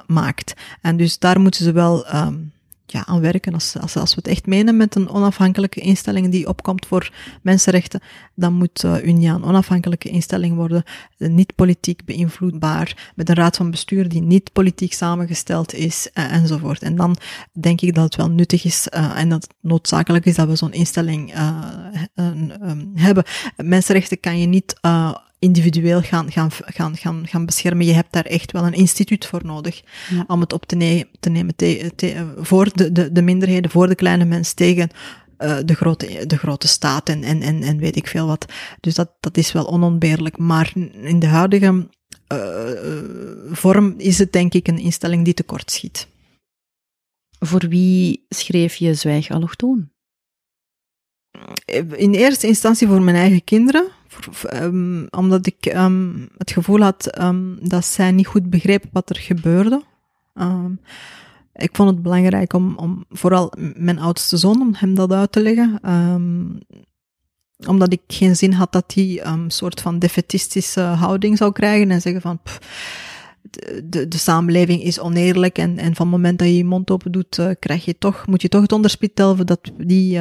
maakt. 0.06 0.54
En 0.80 0.96
dus 0.96 1.18
daar 1.18 1.40
moeten 1.40 1.64
ze 1.64 1.72
wel 1.72 2.14
um, 2.14 2.52
ja, 2.86 3.06
aan 3.06 3.20
werken. 3.20 3.54
Als, 3.54 3.76
als, 3.80 3.96
als 3.96 4.14
we 4.14 4.20
het 4.24 4.30
echt 4.30 4.46
menen 4.46 4.76
met 4.76 4.94
een 4.94 5.08
onafhankelijke 5.08 5.80
instelling 5.80 6.30
die 6.30 6.48
opkomt 6.48 6.86
voor 6.86 7.12
mensenrechten, 7.42 8.00
dan 8.34 8.52
moet 8.52 8.82
uh, 8.82 9.04
Unia 9.04 9.34
een 9.34 9.44
onafhankelijke 9.44 10.08
instelling 10.08 10.54
worden, 10.54 10.82
uh, 11.18 11.28
niet 11.28 11.54
politiek 11.54 12.04
beïnvloedbaar, 12.04 13.12
met 13.14 13.28
een 13.28 13.34
raad 13.34 13.56
van 13.56 13.70
bestuur 13.70 14.08
die 14.08 14.22
niet 14.22 14.52
politiek 14.52 14.92
samengesteld 14.92 15.74
is, 15.74 16.10
uh, 16.14 16.32
enzovoort. 16.32 16.82
En 16.82 16.96
dan 16.96 17.16
denk 17.52 17.80
ik 17.80 17.94
dat 17.94 18.04
het 18.04 18.16
wel 18.16 18.30
nuttig 18.30 18.64
is 18.64 18.88
en 18.88 19.28
dat 19.28 19.42
het 19.42 19.54
noodzakelijk 19.60 20.24
is 20.26 20.34
dat 20.34 20.48
we 20.48 20.56
zo'n 20.56 20.72
instelling 20.72 21.34
um, 22.14 22.92
hebben. 22.94 23.24
Mensenrechten 23.56 24.20
kan 24.20 24.38
je 24.38 24.46
niet 24.46 24.74
individueel 25.38 26.00
gaan, 26.02 26.32
gaan, 26.32 26.50
gaan, 26.50 26.96
gaan, 26.96 27.26
gaan 27.26 27.46
beschermen. 27.46 27.86
Je 27.86 27.92
hebt 27.92 28.12
daar 28.12 28.24
echt 28.24 28.52
wel 28.52 28.66
een 28.66 28.72
instituut 28.72 29.26
voor 29.26 29.44
nodig 29.44 29.82
om 30.26 30.40
het 30.40 30.52
op 30.52 30.66
te, 30.66 30.76
ne 30.76 31.08
te 31.20 31.30
nemen 31.30 31.56
te, 31.56 31.92
te, 31.96 32.32
voor 32.36 32.70
de, 32.72 32.92
de, 32.92 33.12
de 33.12 33.22
minderheden, 33.22 33.70
voor 33.70 33.88
de 33.88 33.94
kleine 33.94 34.24
mens 34.24 34.52
tegen 34.52 34.90
uh, 35.38 35.58
de, 35.64 35.74
grote, 35.74 36.26
de 36.26 36.38
grote 36.38 36.68
staat 36.68 37.08
en, 37.08 37.22
en, 37.22 37.42
en, 37.42 37.62
en 37.62 37.78
weet 37.78 37.96
ik 37.96 38.06
veel 38.06 38.26
wat. 38.26 38.52
Dus 38.80 38.94
dat, 38.94 39.10
dat 39.20 39.36
is 39.36 39.52
wel 39.52 39.68
onontbeerlijk. 39.68 40.38
Maar 40.38 40.72
in 40.92 41.18
de 41.18 41.26
huidige 41.26 41.88
uh, 42.32 42.70
vorm 43.50 43.94
is 43.98 44.18
het 44.18 44.32
denk 44.32 44.54
ik 44.54 44.68
een 44.68 44.78
instelling 44.78 45.24
die 45.24 45.34
tekort 45.34 45.70
schiet. 45.70 46.08
Voor 47.38 47.68
wie 47.68 48.26
schreef 48.28 48.74
je 48.74 48.94
Zwijg 48.94 49.30
Allochtoon? 49.30 49.90
In 51.96 52.14
eerste 52.14 52.46
instantie 52.46 52.86
voor 52.86 53.02
mijn 53.02 53.16
eigen 53.16 53.44
kinderen. 53.44 53.88
Um, 54.54 55.06
omdat 55.10 55.46
ik 55.46 55.72
um, 55.74 56.28
het 56.38 56.50
gevoel 56.50 56.80
had 56.80 57.18
um, 57.20 57.58
dat 57.62 57.84
zij 57.84 58.10
niet 58.10 58.26
goed 58.26 58.50
begreep 58.50 58.84
wat 58.92 59.10
er 59.10 59.16
gebeurde. 59.16 59.82
ik 61.54 61.70
vond 61.72 61.90
het 61.90 62.02
belangrijk 62.02 62.52
om, 62.52 62.76
om 62.76 63.04
vooral 63.10 63.52
mijn 63.74 63.98
oudste 63.98 64.36
zoon, 64.36 64.60
om 64.60 64.74
hem 64.76 64.94
dat 64.94 65.12
uit 65.12 65.32
te 65.32 65.42
leggen. 65.42 65.80
omdat 67.66 67.92
ik 67.92 68.02
geen 68.06 68.36
zin 68.36 68.52
had 68.52 68.72
dat 68.72 68.92
hij 68.94 69.24
een 69.24 69.50
soort 69.50 69.80
van 69.80 69.98
defetistische 69.98 70.80
houding 70.80 71.36
zou 71.36 71.52
krijgen 71.52 71.90
en 71.90 72.00
zeggen 72.00 72.22
van... 72.22 72.40
De, 73.84 74.08
de 74.08 74.18
samenleving 74.18 74.82
is 74.82 75.00
oneerlijk 75.00 75.58
en, 75.58 75.78
en 75.78 75.94
van 75.94 76.06
het 76.06 76.16
moment 76.16 76.38
dat 76.38 76.48
je 76.48 76.56
je 76.56 76.64
mond 76.64 76.90
open 76.90 77.12
doet, 77.12 77.38
uh, 77.38 77.50
krijg 77.58 77.84
je 77.84 77.98
toch, 77.98 78.26
moet 78.26 78.42
je 78.42 78.48
toch 78.48 78.62
het 78.62 78.72
onderspit 78.72 79.16
delven. 79.16 79.46
Dat 79.46 79.60
die, 79.76 80.20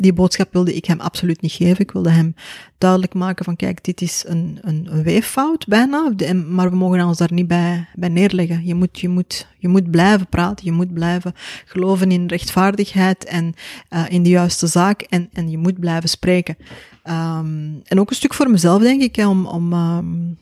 die 0.00 0.12
boodschap 0.12 0.52
wilde 0.52 0.74
ik 0.74 0.84
hem 0.84 1.00
absoluut 1.00 1.40
niet 1.40 1.52
geven. 1.52 1.80
Ik 1.80 1.90
wilde 1.90 2.10
hem 2.10 2.34
duidelijk 2.78 3.14
maken 3.14 3.44
van 3.44 3.56
kijk, 3.56 3.84
dit 3.84 4.00
is 4.00 4.24
een, 4.26 4.58
een, 4.62 4.88
een 4.90 5.02
weeffout 5.02 5.66
bijna, 5.66 6.12
maar 6.48 6.70
we 6.70 6.76
mogen 6.76 7.06
ons 7.06 7.18
daar 7.18 7.32
niet 7.32 7.48
bij, 7.48 7.88
bij 7.94 8.08
neerleggen. 8.08 8.66
Je 8.66 8.74
moet, 8.74 9.00
je, 9.00 9.08
moet, 9.08 9.46
je 9.58 9.68
moet 9.68 9.90
blijven 9.90 10.26
praten, 10.26 10.64
je 10.64 10.72
moet 10.72 10.92
blijven 10.92 11.34
geloven 11.64 12.10
in 12.10 12.26
rechtvaardigheid 12.26 13.24
en 13.24 13.54
uh, 13.90 14.04
in 14.08 14.22
de 14.22 14.28
juiste 14.28 14.66
zaak 14.66 15.00
en, 15.00 15.28
en 15.32 15.50
je 15.50 15.58
moet 15.58 15.80
blijven 15.80 16.08
spreken. 16.08 16.56
Um, 17.04 17.80
en 17.84 18.00
ook 18.00 18.10
een 18.10 18.16
stuk 18.16 18.34
voor 18.34 18.50
mezelf, 18.50 18.82
denk 18.82 19.02
ik, 19.02 19.16
hè, 19.16 19.28
om, 19.28 19.46
om 19.46 19.72
um, 19.72 20.38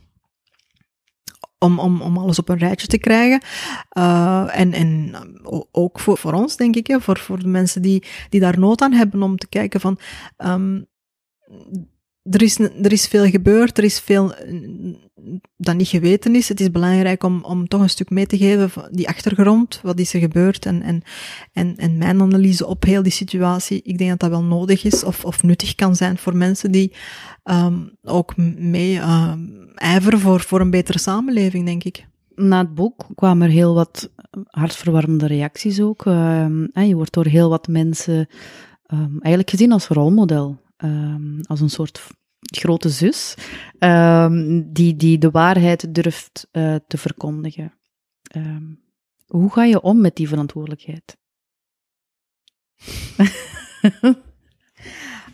om, 1.66 1.78
om, 1.78 2.00
om 2.00 2.18
alles 2.18 2.38
op 2.38 2.48
een 2.48 2.58
rijtje 2.58 2.86
te 2.86 2.98
krijgen. 2.98 3.42
Uh, 3.98 4.48
en, 4.52 4.72
en 4.72 5.14
ook 5.70 6.00
voor, 6.00 6.32
ons, 6.32 6.56
denk 6.56 6.76
ik, 6.76 6.86
hè, 6.86 7.00
voor, 7.00 7.18
voor 7.18 7.38
de 7.38 7.48
mensen 7.48 7.82
die, 7.82 8.02
die 8.28 8.40
daar 8.40 8.58
nood 8.58 8.80
aan 8.80 8.92
hebben 8.92 9.22
om 9.22 9.36
te 9.36 9.48
kijken 9.48 9.80
van. 9.80 9.98
Um, 10.36 10.86
er 12.22 12.42
is, 12.42 12.58
er 12.58 12.92
is 12.92 13.06
veel 13.06 13.26
gebeurd, 13.26 13.78
er 13.78 13.84
is 13.84 14.00
veel 14.00 14.34
dat 15.56 15.76
niet 15.76 15.88
geweten 15.88 16.34
is. 16.34 16.48
Het 16.48 16.60
is 16.60 16.70
belangrijk 16.70 17.22
om, 17.22 17.44
om 17.44 17.68
toch 17.68 17.80
een 17.80 17.90
stuk 17.90 18.10
mee 18.10 18.26
te 18.26 18.36
geven 18.36 18.70
van 18.70 18.88
die 18.90 19.08
achtergrond, 19.08 19.80
wat 19.82 19.98
is 19.98 20.14
er 20.14 20.20
gebeurd 20.20 20.66
en, 20.66 20.82
en, 20.82 21.02
en, 21.52 21.76
en 21.76 21.98
mijn 21.98 22.20
analyse 22.20 22.66
op 22.66 22.84
heel 22.84 23.02
die 23.02 23.12
situatie. 23.12 23.80
Ik 23.82 23.98
denk 23.98 24.10
dat 24.10 24.20
dat 24.20 24.30
wel 24.30 24.42
nodig 24.42 24.84
is 24.84 25.04
of, 25.04 25.24
of 25.24 25.42
nuttig 25.42 25.74
kan 25.74 25.96
zijn 25.96 26.18
voor 26.18 26.36
mensen 26.36 26.72
die 26.72 26.92
um, 27.44 27.90
ook 28.02 28.36
mee 28.56 29.00
um, 29.00 29.68
ijveren 29.74 30.20
voor, 30.20 30.40
voor 30.40 30.60
een 30.60 30.70
betere 30.70 30.98
samenleving, 30.98 31.64
denk 31.64 31.84
ik. 31.84 32.06
Na 32.34 32.58
het 32.58 32.74
boek 32.74 33.06
kwamen 33.14 33.46
er 33.46 33.52
heel 33.52 33.74
wat 33.74 34.10
hartverwarmende 34.46 35.26
reacties 35.26 35.80
ook. 35.80 36.04
Uh, 36.04 36.46
je 36.72 36.94
wordt 36.94 37.12
door 37.12 37.26
heel 37.26 37.48
wat 37.48 37.68
mensen 37.68 38.28
eigenlijk 39.20 39.50
gezien 39.50 39.72
als 39.72 39.86
rolmodel. 39.86 40.60
Als 41.42 41.60
een 41.60 41.70
soort 41.70 42.02
grote 42.54 42.88
zus, 42.88 43.34
um, 43.78 44.72
die, 44.72 44.96
die 44.96 45.18
de 45.18 45.30
waarheid 45.30 45.94
durft 45.94 46.48
uh, 46.52 46.74
te 46.86 46.98
verkondigen. 46.98 47.72
Um, 48.36 48.84
hoe 49.26 49.52
ga 49.52 49.64
je 49.64 49.80
om 49.80 50.00
met 50.00 50.16
die 50.16 50.28
verantwoordelijkheid? 50.28 51.16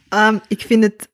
ik 0.48 0.61
vind 0.61 0.83
het. 0.83 1.09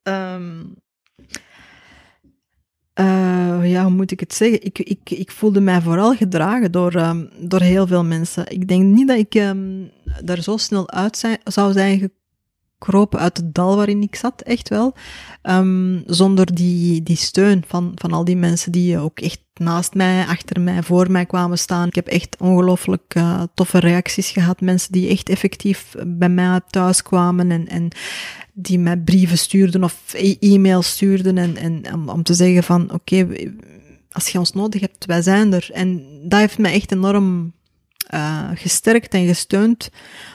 Uh, 2.94 3.70
ja, 3.70 3.82
hoe 3.82 3.92
moet 3.92 4.10
ik 4.10 4.20
het 4.20 4.34
zeggen? 4.34 4.64
Ik, 4.64 4.78
ik, 4.78 5.10
ik 5.10 5.30
voelde 5.30 5.60
mij 5.60 5.80
vooral 5.80 6.14
gedragen 6.14 6.72
door, 6.72 6.92
door 7.40 7.60
heel 7.60 7.86
veel 7.86 8.04
mensen. 8.04 8.50
Ik 8.50 8.68
denk 8.68 8.82
niet 8.82 9.08
dat 9.08 9.18
ik 9.18 9.34
um, 9.34 9.90
daar 10.24 10.42
zo 10.42 10.56
snel 10.56 10.90
uit 10.90 11.38
zou 11.44 11.72
zijn 11.72 12.12
gekropen 12.78 13.18
uit 13.18 13.36
het 13.36 13.54
dal 13.54 13.76
waarin 13.76 14.02
ik 14.02 14.16
zat, 14.16 14.40
echt 14.40 14.68
wel. 14.68 14.94
Um, 15.42 16.02
zonder 16.06 16.54
die, 16.54 17.02
die 17.02 17.16
steun 17.16 17.64
van, 17.66 17.92
van 17.94 18.12
al 18.12 18.24
die 18.24 18.36
mensen 18.36 18.72
die 18.72 18.98
ook 18.98 19.20
echt 19.20 19.40
naast 19.54 19.94
mij, 19.94 20.26
achter 20.26 20.60
mij, 20.60 20.82
voor 20.82 21.10
mij 21.10 21.26
kwamen 21.26 21.58
staan. 21.58 21.86
Ik 21.86 21.94
heb 21.94 22.06
echt 22.06 22.36
ongelooflijk 22.40 23.14
uh, 23.16 23.42
toffe 23.54 23.78
reacties 23.78 24.30
gehad. 24.30 24.60
Mensen 24.60 24.92
die 24.92 25.08
echt 25.08 25.28
effectief 25.28 25.94
bij 26.06 26.28
mij 26.28 26.60
thuis 26.70 27.02
kwamen 27.02 27.50
en, 27.50 27.68
en 27.68 27.88
die 28.52 28.78
mij 28.78 28.96
brieven 28.96 29.38
stuurden 29.38 29.84
of 29.84 30.12
e- 30.12 30.36
e-mails 30.40 30.88
stuurden 30.88 31.38
en, 31.38 31.56
en 31.56 32.08
om, 32.08 32.22
te 32.22 32.34
zeggen 32.34 32.62
van 32.62 32.92
oké, 32.92 33.26
als 34.10 34.28
je 34.28 34.38
ons 34.38 34.52
nodig 34.52 34.80
hebt, 34.80 35.06
wij 35.06 35.22
zijn 35.22 35.52
er. 35.52 35.68
En 35.72 36.02
dat 36.28 36.40
heeft 36.40 36.58
mij 36.58 36.72
echt 36.72 36.92
enorm 36.92 37.52
uh, 38.14 38.50
gesterkt 38.54 39.14
en 39.14 39.26
gesteund. 39.26 39.90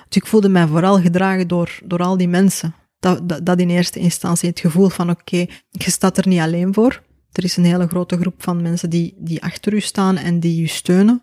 Dus 0.08 0.18
ik 0.18 0.26
voelde 0.26 0.50
mij 0.50 0.68
vooral 0.68 1.02
gedragen 1.02 1.48
door, 1.48 1.80
door 1.84 2.00
al 2.00 2.18
die 2.18 2.28
mensen. 2.28 2.76
Dat, 3.00 3.30
dat, 3.30 3.46
dat 3.46 3.60
in 3.60 3.70
eerste 3.70 4.00
instantie 4.00 4.50
het 4.50 4.60
gevoel 4.60 4.90
van 4.90 5.10
oké, 5.10 5.22
okay, 5.22 5.50
je 5.70 5.92
staat 5.92 6.18
er 6.18 6.28
niet 6.28 6.40
alleen 6.40 6.74
voor. 6.74 7.02
Er 7.32 7.44
is 7.44 7.58
een 7.58 7.66
hele 7.66 7.88
grote 7.88 8.18
groep 8.18 8.44
van 8.44 8.62
mensen 8.62 8.90
die, 8.90 9.16
die 9.18 9.44
achter 9.44 9.74
u 9.74 9.80
staan 9.80 10.18
en 10.18 10.40
die 10.40 10.62
u 10.62 10.68
steunen. 10.68 11.22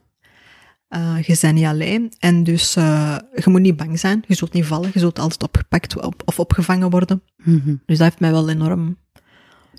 Uh, 0.97 1.23
je 1.23 1.37
bent 1.41 1.55
niet 1.55 1.65
alleen. 1.65 2.13
En 2.19 2.45
dus 2.45 2.77
uh, 2.77 3.17
je 3.35 3.51
moet 3.51 3.61
niet 3.61 3.77
bang 3.77 3.99
zijn. 3.99 4.25
Je 4.27 4.35
zult 4.35 4.53
niet 4.53 4.65
vallen. 4.65 4.91
Je 4.93 4.99
zult 4.99 5.19
altijd 5.19 5.43
opgepakt 5.43 6.03
op, 6.03 6.23
of 6.25 6.39
opgevangen 6.39 6.91
worden. 6.91 7.23
Mm 7.37 7.61
-hmm. 7.65 7.83
Dus 7.87 7.99
dat 7.99 8.07
heeft 8.07 8.21
mij 8.21 8.31
wel 8.31 8.49
enorm 8.49 8.97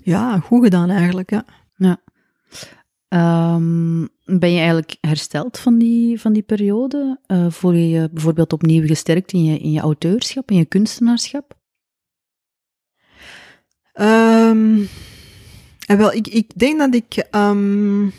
ja, 0.02 0.38
goed 0.38 0.62
gedaan 0.64 0.90
eigenlijk. 0.90 1.30
Ja. 1.30 1.44
ja. 1.76 2.00
Um, 3.14 4.08
ben 4.24 4.50
je 4.50 4.58
eigenlijk 4.58 4.96
hersteld 5.00 5.58
van 5.58 5.78
die, 5.78 6.20
van 6.20 6.32
die 6.32 6.42
periode? 6.42 7.20
Uh, 7.26 7.50
voel 7.50 7.72
je 7.72 7.88
je 7.88 8.08
bijvoorbeeld 8.12 8.52
opnieuw 8.52 8.86
gesterkt 8.86 9.32
in 9.32 9.44
je, 9.44 9.58
in 9.58 9.70
je 9.70 9.80
auteurschap, 9.80 10.50
in 10.50 10.56
je 10.56 10.64
kunstenaarschap? 10.64 11.58
Um, 14.00 14.88
wel, 15.86 16.12
ik, 16.12 16.28
ik 16.28 16.58
denk 16.58 16.78
dat 16.78 16.94
ik 16.94 17.26
um, 17.30 18.12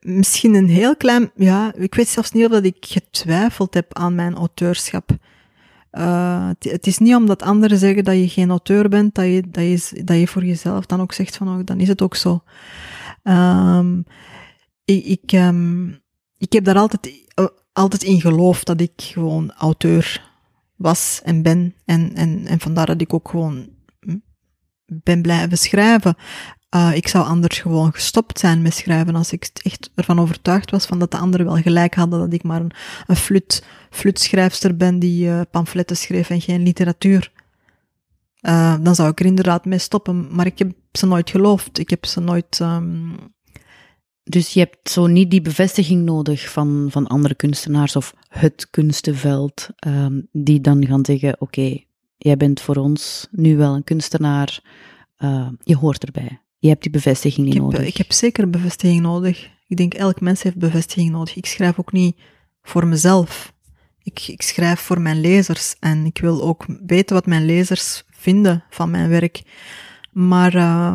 misschien 0.00 0.54
een 0.54 0.68
heel 0.68 0.96
klein, 0.96 1.30
ja, 1.34 1.74
ik 1.74 1.94
weet 1.94 2.08
zelfs 2.08 2.32
niet 2.32 2.44
of 2.44 2.50
dat 2.50 2.64
ik 2.64 2.76
getwijfeld 2.80 3.74
heb 3.74 3.94
aan 3.94 4.14
mijn 4.14 4.34
auteurschap. 4.34 5.10
Uh, 5.98 6.48
het, 6.58 6.86
is 6.86 6.98
niet 6.98 7.14
omdat 7.14 7.42
anderen 7.42 7.78
zeggen 7.78 8.04
dat 8.04 8.14
je 8.14 8.28
geen 8.28 8.50
auteur 8.50 8.88
bent, 8.88 9.14
dat 9.14 9.24
je, 9.24 9.42
dat 9.50 9.64
je, 9.64 10.04
dat 10.04 10.18
je 10.18 10.26
voor 10.26 10.44
jezelf 10.44 10.86
dan 10.86 11.00
ook 11.00 11.12
zegt 11.12 11.36
van, 11.36 11.48
oh, 11.48 11.58
dan 11.64 11.80
is 11.80 11.88
het 11.88 12.02
ook 12.02 12.16
zo. 12.16 12.42
Um, 13.22 14.04
ik, 14.84 15.04
ik, 15.04 15.32
um, 15.32 16.00
ik 16.38 16.52
heb 16.52 16.64
daar 16.64 16.78
altijd, 16.78 17.06
uh, 17.40 17.46
altijd 17.72 18.02
in 18.02 18.20
geloofd 18.20 18.66
dat 18.66 18.80
ik 18.80 18.92
gewoon 18.96 19.52
auteur 19.52 20.32
was 20.76 21.20
en 21.24 21.42
ben. 21.42 21.74
En, 21.84 22.14
en, 22.14 22.46
en 22.46 22.60
vandaar 22.60 22.86
dat 22.86 23.00
ik 23.00 23.14
ook 23.14 23.28
gewoon 23.28 23.68
ben 24.86 25.22
blijven 25.22 25.58
schrijven. 25.58 26.16
Uh, 26.76 26.94
ik 26.94 27.08
zou 27.08 27.26
anders 27.26 27.58
gewoon 27.58 27.92
gestopt 27.92 28.38
zijn 28.38 28.62
met 28.62 28.74
schrijven 28.74 29.14
als 29.14 29.32
ik 29.32 29.50
echt 29.62 29.90
ervan 29.94 30.20
overtuigd 30.20 30.70
was 30.70 30.86
van 30.86 30.98
dat 30.98 31.10
de 31.10 31.16
anderen 31.16 31.46
wel 31.46 31.56
gelijk 31.56 31.94
hadden 31.94 32.18
dat 32.18 32.32
ik 32.32 32.42
maar 32.42 32.60
een, 32.60 32.72
een 33.06 33.16
flut, 33.16 33.64
flutschrijfster 33.94 34.76
ben 34.76 34.98
die 34.98 35.26
uh, 35.26 35.40
pamfletten 35.50 35.96
schreef 35.96 36.30
en 36.30 36.40
geen 36.40 36.62
literatuur. 36.62 37.32
Uh, 38.42 38.76
dan 38.82 38.94
zou 38.94 39.10
ik 39.10 39.20
er 39.20 39.26
inderdaad 39.26 39.64
mee 39.64 39.78
stoppen, 39.78 40.34
maar 40.34 40.46
ik 40.46 40.58
heb 40.58 40.72
ze 40.92 41.06
nooit 41.06 41.30
geloofd. 41.30 41.78
Ik 41.78 41.90
heb 41.90 42.04
ze 42.06 42.20
nooit 42.20 42.58
um, 42.62 43.16
dus 44.24 44.52
je 44.52 44.60
hebt 44.60 44.90
zo 44.90 45.06
niet 45.06 45.30
die 45.30 45.40
bevestiging 45.40 46.04
nodig 46.04 46.50
van, 46.50 46.86
van 46.90 47.06
andere 47.06 47.34
kunstenaars 47.34 47.96
of 47.96 48.14
het 48.28 48.70
kunstenveld, 48.70 49.68
um, 49.86 50.28
die 50.32 50.60
dan 50.60 50.86
gaan 50.86 51.04
zeggen: 51.04 51.40
Oké, 51.40 51.78
jij 52.16 52.36
bent 52.36 52.60
voor 52.60 52.76
ons 52.76 53.28
nu 53.30 53.56
wel 53.56 53.74
een 53.74 53.84
kunstenaar, 53.84 54.60
uh, 55.18 55.48
je 55.62 55.76
hoort 55.76 56.04
erbij. 56.04 56.40
Je 56.58 56.68
hebt 56.68 56.82
die 56.82 56.90
bevestiging 56.90 57.46
niet 57.46 57.54
ik 57.54 57.62
heb, 57.62 57.70
nodig. 57.70 57.86
Ik 57.86 57.96
heb 57.96 58.12
zeker 58.12 58.50
bevestiging 58.50 59.00
nodig. 59.00 59.50
Ik 59.66 59.76
denk 59.76 59.94
elk 59.94 60.20
mens 60.20 60.42
heeft 60.42 60.56
bevestiging 60.56 61.10
nodig. 61.10 61.36
Ik 61.36 61.46
schrijf 61.46 61.78
ook 61.78 61.92
niet 61.92 62.16
voor 62.62 62.86
mezelf. 62.86 63.53
Ik, 64.04 64.28
ik 64.28 64.42
schrijf 64.42 64.80
voor 64.80 65.00
mijn 65.00 65.20
lezers 65.20 65.76
en 65.80 66.06
ik 66.06 66.18
wil 66.18 66.42
ook 66.42 66.64
weten 66.86 67.14
wat 67.14 67.26
mijn 67.26 67.44
lezers 67.44 68.02
vinden 68.10 68.64
van 68.70 68.90
mijn 68.90 69.08
werk. 69.08 69.42
Maar 70.12 70.54
uh, 70.54 70.94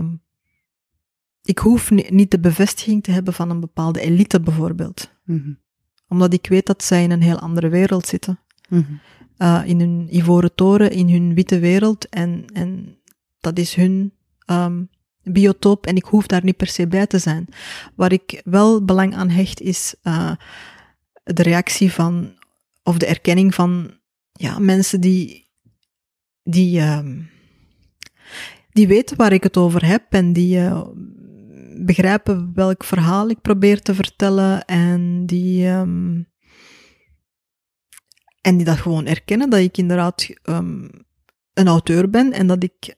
ik 1.44 1.60
hoef 1.60 1.92
niet 1.92 2.32
de 2.32 2.40
bevestiging 2.40 3.04
te 3.04 3.12
hebben 3.12 3.34
van 3.34 3.50
een 3.50 3.60
bepaalde 3.60 4.02
elite 4.02 4.42
bijvoorbeeld. 4.42 5.12
Mm 5.26 5.60
Omdat 6.08 6.34
ik 6.34 6.48
weet 6.48 6.66
dat 6.66 6.84
zij 6.84 7.04
in 7.04 7.12
een 7.12 7.22
heel 7.22 7.40
andere 7.40 7.70
wereld 7.70 8.08
zitten. 8.08 8.40
Mm 8.70 9.00
uh, 9.40 9.62
in 9.66 9.80
hun 9.80 10.08
ivoren 10.16 10.56
toren, 10.56 10.92
in 10.92 11.10
hun 11.10 11.34
witte 11.34 11.60
wereld. 11.60 12.10
En, 12.10 12.46
en 12.54 12.98
dat 13.40 13.58
is 13.58 13.76
hun 13.76 14.14
um, 14.46 14.90
biotoop 15.24 15.86
en 15.86 15.96
ik 15.96 16.04
hoef 16.04 16.28
daar 16.28 16.44
niet 16.44 16.58
per 16.58 16.68
se 16.68 16.88
bij 16.88 17.08
te 17.08 17.18
zijn. 17.18 17.48
Waar 17.96 18.12
ik 18.12 18.42
wel 18.44 18.86
belang 18.86 19.16
aan 19.16 19.30
hecht 19.30 19.62
is 19.62 19.96
uh, 20.04 20.32
de 21.24 21.44
reactie 21.44 21.92
van, 21.92 22.34
of 22.84 22.98
de 22.98 23.06
erkenning 23.06 23.56
van 23.56 24.00
ja, 24.32 24.60
mensen 24.60 25.02
die, 25.02 25.50
die, 26.44 26.82
um, 26.82 27.30
die 28.72 28.88
weten 28.88 29.18
waar 29.18 29.34
ik 29.34 29.44
het 29.44 29.58
over 29.58 29.86
heb 29.86 30.06
en 30.10 30.34
die 30.34 30.58
uh, 30.58 30.88
begrijpen 31.86 32.52
welk 32.54 32.84
verhaal 32.84 33.30
ik 33.30 33.42
probeer 33.42 33.82
te 33.82 33.96
vertellen 33.96 34.66
en 34.66 35.26
die, 35.26 35.68
um, 35.68 36.28
en 38.42 38.58
die 38.58 38.66
dat 38.66 38.78
gewoon 38.78 39.06
erkennen, 39.06 39.50
dat 39.50 39.60
ik 39.60 39.78
inderdaad 39.78 40.30
um, 40.44 40.90
een 41.54 41.68
auteur 41.68 42.10
ben 42.10 42.32
en 42.32 42.48
dat 42.48 42.64
ik 42.64 42.98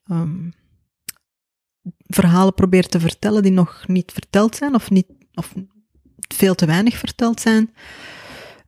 verhalen 2.07 2.53
probeer 2.53 2.87
te 2.87 2.99
vertellen 2.99 3.43
die 3.43 3.51
nog 3.51 3.87
niet 3.87 4.11
verteld 4.11 4.55
zijn 4.55 4.75
of, 4.75 4.89
niet, 4.89 5.07
of 5.33 5.53
veel 6.35 6.55
te 6.55 6.65
weinig 6.65 6.97
verteld 6.97 7.39
zijn. 7.39 7.73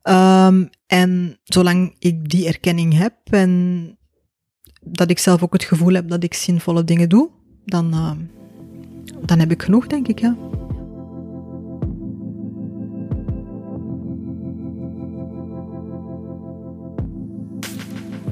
Um, 0.08 0.70
en 0.86 1.38
zolang 1.44 1.96
ik 1.98 2.30
die 2.30 2.46
erkenning 2.46 2.98
heb 2.98 3.14
en 3.24 3.98
dat 4.80 5.10
ik 5.10 5.18
zelf 5.18 5.42
ook 5.42 5.52
het 5.52 5.64
gevoel 5.64 5.94
heb 5.94 6.08
dat 6.08 6.22
ik 6.22 6.34
zinvolle 6.34 6.84
dingen 6.84 7.08
doe, 7.08 7.30
dan, 7.64 7.94
uh, 7.94 8.10
dan 9.26 9.38
heb 9.38 9.50
ik 9.50 9.62
genoeg, 9.62 9.86
denk 9.86 10.08
ik, 10.08 10.18
ja. 10.18 10.36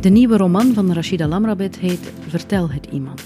De 0.00 0.08
nieuwe 0.08 0.36
roman 0.36 0.74
van 0.74 0.92
Rashida 0.92 1.26
Lamrabet 1.26 1.78
heet 1.78 2.12
Vertel 2.28 2.70
het 2.70 2.86
iemand. 2.86 3.22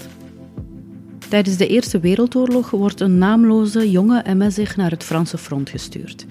Tijdens 1.29 1.57
de 1.57 1.67
Eerste 1.67 1.99
Wereldoorlog 1.99 2.69
wordt 2.69 2.99
een 2.99 3.17
naamloze 3.17 3.91
jonge 3.91 4.23
MS 4.33 4.53
zich 4.53 4.75
naar 4.75 4.91
het 4.91 5.03
Franse 5.03 5.37
front 5.37 5.69
gestuurd. 5.69 6.25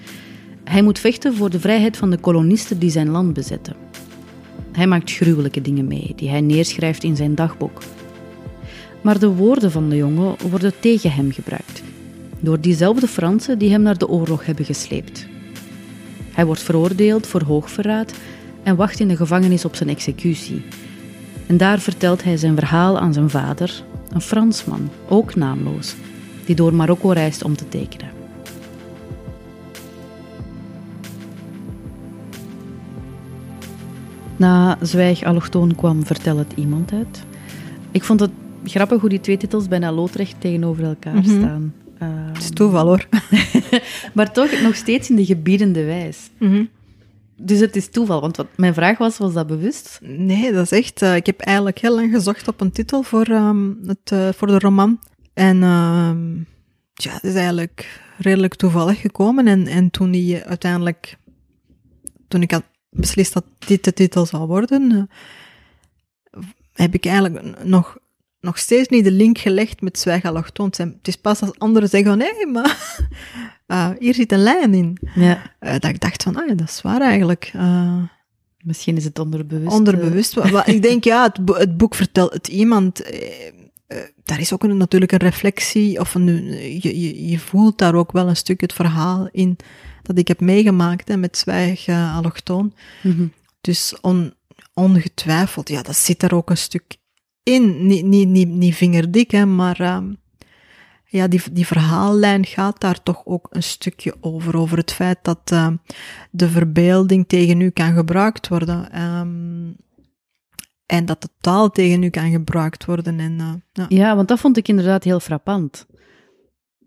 Hij 0.70 0.82
moet 0.82 0.98
vechten 0.98 1.34
voor 1.34 1.50
de 1.50 1.60
vrijheid 1.60 1.96
van 1.96 2.10
de 2.10 2.18
kolonisten 2.18 2.78
die 2.78 2.90
zijn 2.90 3.08
land 3.08 3.32
bezetten. 3.32 3.74
Hij 4.72 4.86
maakt 4.86 5.12
gruwelijke 5.12 5.62
dingen 5.62 5.86
mee, 5.86 6.12
die 6.16 6.28
hij 6.28 6.40
neerschrijft 6.40 7.02
in 7.04 7.16
zijn 7.16 7.34
dagboek. 7.34 7.82
Maar 9.00 9.18
de 9.18 9.28
woorden 9.28 9.70
van 9.70 9.88
de 9.88 9.96
jongen 9.96 10.34
worden 10.50 10.72
tegen 10.80 11.12
hem 11.12 11.32
gebruikt, 11.32 11.82
door 12.40 12.60
diezelfde 12.60 13.06
Fransen 13.06 13.58
die 13.58 13.70
hem 13.70 13.82
naar 13.82 13.98
de 13.98 14.08
oorlog 14.08 14.46
hebben 14.46 14.64
gesleept. 14.64 15.26
Hij 16.32 16.46
wordt 16.46 16.62
veroordeeld 16.62 17.26
voor 17.26 17.42
hoogverraad 17.42 18.12
en 18.62 18.76
wacht 18.76 19.00
in 19.00 19.08
de 19.08 19.16
gevangenis 19.16 19.64
op 19.64 19.74
zijn 19.74 19.88
executie. 19.88 20.62
En 21.46 21.56
daar 21.56 21.78
vertelt 21.78 22.24
hij 22.24 22.36
zijn 22.36 22.54
verhaal 22.54 22.98
aan 22.98 23.12
zijn 23.12 23.30
vader, 23.30 23.82
een 24.12 24.20
Fransman, 24.20 24.90
ook 25.08 25.34
naamloos, 25.34 25.94
die 26.44 26.54
door 26.54 26.74
Marokko 26.74 27.08
reist 27.08 27.44
om 27.44 27.56
te 27.56 27.68
tekenen. 27.68 28.15
Na 34.36 34.78
Zwijg 34.80 35.22
Allochtoon 35.24 35.74
kwam 35.74 36.06
Vertel 36.06 36.36
het 36.38 36.52
iemand 36.56 36.92
uit. 36.92 37.24
Ik 37.90 38.04
vond 38.04 38.20
het 38.20 38.30
grappig 38.64 39.00
hoe 39.00 39.08
die 39.08 39.20
twee 39.20 39.36
titels 39.36 39.68
bijna 39.68 39.92
loodrecht 39.92 40.40
tegenover 40.40 40.84
elkaar 40.84 41.14
Mhm. 41.14 41.38
staan. 41.38 41.74
Het 42.32 42.38
is 42.42 42.50
toeval 42.50 42.86
hoor. 42.86 43.06
maar 44.14 44.32
toch 44.32 44.60
nog 44.62 44.74
steeds 44.74 45.10
in 45.10 45.16
de 45.16 45.24
gebiedende 45.24 45.84
wijs. 45.84 46.30
Dus 47.36 47.60
het 47.60 47.76
is 47.76 47.88
toeval, 47.88 48.20
want 48.20 48.36
wat 48.36 48.46
mijn 48.56 48.74
vraag 48.74 48.98
was, 48.98 49.18
was 49.18 49.32
dat 49.32 49.46
bewust? 49.46 49.98
Nee, 50.02 50.52
dat 50.52 50.64
is 50.64 50.78
echt. 50.78 51.02
Uh, 51.02 51.16
ik 51.16 51.26
heb 51.26 51.40
eigenlijk 51.40 51.78
heel 51.78 51.94
lang 51.94 52.12
gezocht 52.12 52.48
op 52.48 52.60
een 52.60 52.70
titel 52.72 53.02
voor, 53.02 53.28
um, 53.28 53.78
het, 53.86 54.10
uh, 54.12 54.28
voor 54.36 54.48
de 54.48 54.58
roman. 54.58 54.98
En 55.34 55.56
uh, 55.56 56.10
ja, 56.94 57.12
het 57.12 57.24
is 57.24 57.34
eigenlijk 57.34 58.00
redelijk 58.18 58.54
toevallig 58.54 59.00
gekomen. 59.00 59.46
En, 59.46 59.66
en 59.66 59.90
toen 59.90 60.10
die 60.10 60.42
uiteindelijk, 60.42 61.16
toen 62.28 62.42
ik 62.42 62.50
had 62.50 62.62
beslist 62.96 63.32
dat 63.32 63.44
dit 63.58 63.84
de 63.84 63.92
titel 63.92 64.26
zou 64.26 64.46
worden, 64.46 64.90
uh, 64.92 66.42
heb 66.72 66.94
ik 66.94 67.06
eigenlijk 67.06 67.64
nog, 67.64 67.96
nog 68.40 68.58
steeds 68.58 68.88
niet 68.88 69.04
de 69.04 69.10
link 69.10 69.38
gelegd 69.38 69.80
met 69.80 69.98
Zwijgalachtoon. 69.98 70.72
Het 70.76 71.08
is 71.08 71.16
pas 71.16 71.40
als 71.40 71.58
anderen 71.58 71.88
zeggen 71.88 72.10
van, 72.10 72.20
hé, 72.20 72.46
maar 72.46 72.98
uh, 73.66 73.90
hier 74.02 74.14
zit 74.14 74.32
een 74.32 74.42
lijn 74.42 74.74
in. 74.74 74.98
Ja. 75.14 75.42
Uh, 75.60 75.70
dat 75.70 75.84
ik 75.84 76.00
dacht 76.00 76.22
van, 76.22 76.36
ah 76.36 76.48
ja, 76.48 76.54
dat 76.54 76.68
is 76.68 76.82
waar 76.82 77.00
eigenlijk. 77.00 77.52
Uh, 77.56 78.02
Misschien 78.58 78.96
is 78.96 79.04
het 79.04 79.18
onderbewust. 79.18 79.72
Onderbewust. 79.72 80.36
ik 80.64 80.82
denk, 80.82 81.04
ja, 81.12 81.22
het, 81.22 81.44
bo 81.44 81.54
het 81.54 81.76
boek 81.76 81.94
vertelt 81.94 82.32
het 82.32 82.48
iemand. 82.48 83.02
daar 84.24 84.40
is 84.40 84.52
ook 84.52 84.62
een, 84.62 84.76
natuurlijk 84.76 85.12
een 85.12 85.18
reflectie, 85.18 86.00
of 86.00 86.14
een, 86.14 86.26
je, 86.80 87.00
je, 87.00 87.28
je, 87.28 87.38
voelt 87.38 87.78
daar 87.78 87.94
ook 87.94 88.12
wel 88.12 88.28
een 88.28 88.36
stuk 88.36 88.60
het 88.60 88.72
verhaal 88.72 89.28
in 89.32 89.56
dat 90.06 90.18
ik 90.18 90.28
heb 90.28 90.40
meegemaakt 90.40 91.08
hè, 91.08 91.16
met 91.16 91.36
Zwijg 91.36 91.88
allochtoon. 91.88 92.74
Mm 93.02 93.12
-hmm. 93.12 93.32
Dus 93.60 93.96
on, 94.00 94.34
ongetwijfeld, 94.74 95.68
ja, 95.68 95.82
dat 95.82 95.96
zit 95.96 96.22
er 96.22 96.34
ook 96.34 96.50
een 96.50 96.56
stuk 96.56 96.96
in. 97.42 97.86
Niet, 97.86 98.04
niet, 98.04 98.28
niet, 98.28 98.48
niet 98.48 98.74
vingerdik, 98.74 99.30
hè, 99.30 99.46
maar 99.46 99.80
uh, 99.80 99.98
ja, 101.04 101.28
die, 101.28 101.42
die 101.52 101.66
verhaallijn 101.66 102.46
gaat 102.46 102.80
daar 102.80 103.02
toch 103.02 103.22
ook 103.24 103.46
een 103.50 103.62
stukje 103.62 104.14
over. 104.20 104.56
Over 104.56 104.78
het 104.78 104.92
feit 104.92 105.18
dat 105.22 105.50
uh, 105.52 105.68
de 106.30 106.48
verbeelding 106.48 107.28
tegen 107.28 107.60
u 107.60 107.70
kan 107.70 107.94
gebruikt 107.94 108.48
worden. 108.48 109.02
Um, 109.02 109.76
en 110.86 111.06
dat 111.06 111.22
de 111.22 111.28
taal 111.40 111.70
tegen 111.70 112.02
u 112.02 112.10
kan 112.10 112.30
gebruikt 112.30 112.84
worden. 112.84 113.20
En, 113.20 113.38
uh, 113.38 113.52
ja. 113.72 113.86
ja, 113.88 114.16
want 114.16 114.28
dat 114.28 114.40
vond 114.40 114.56
ik 114.56 114.68
inderdaad 114.68 115.04
heel 115.04 115.20
frappant. 115.20 115.86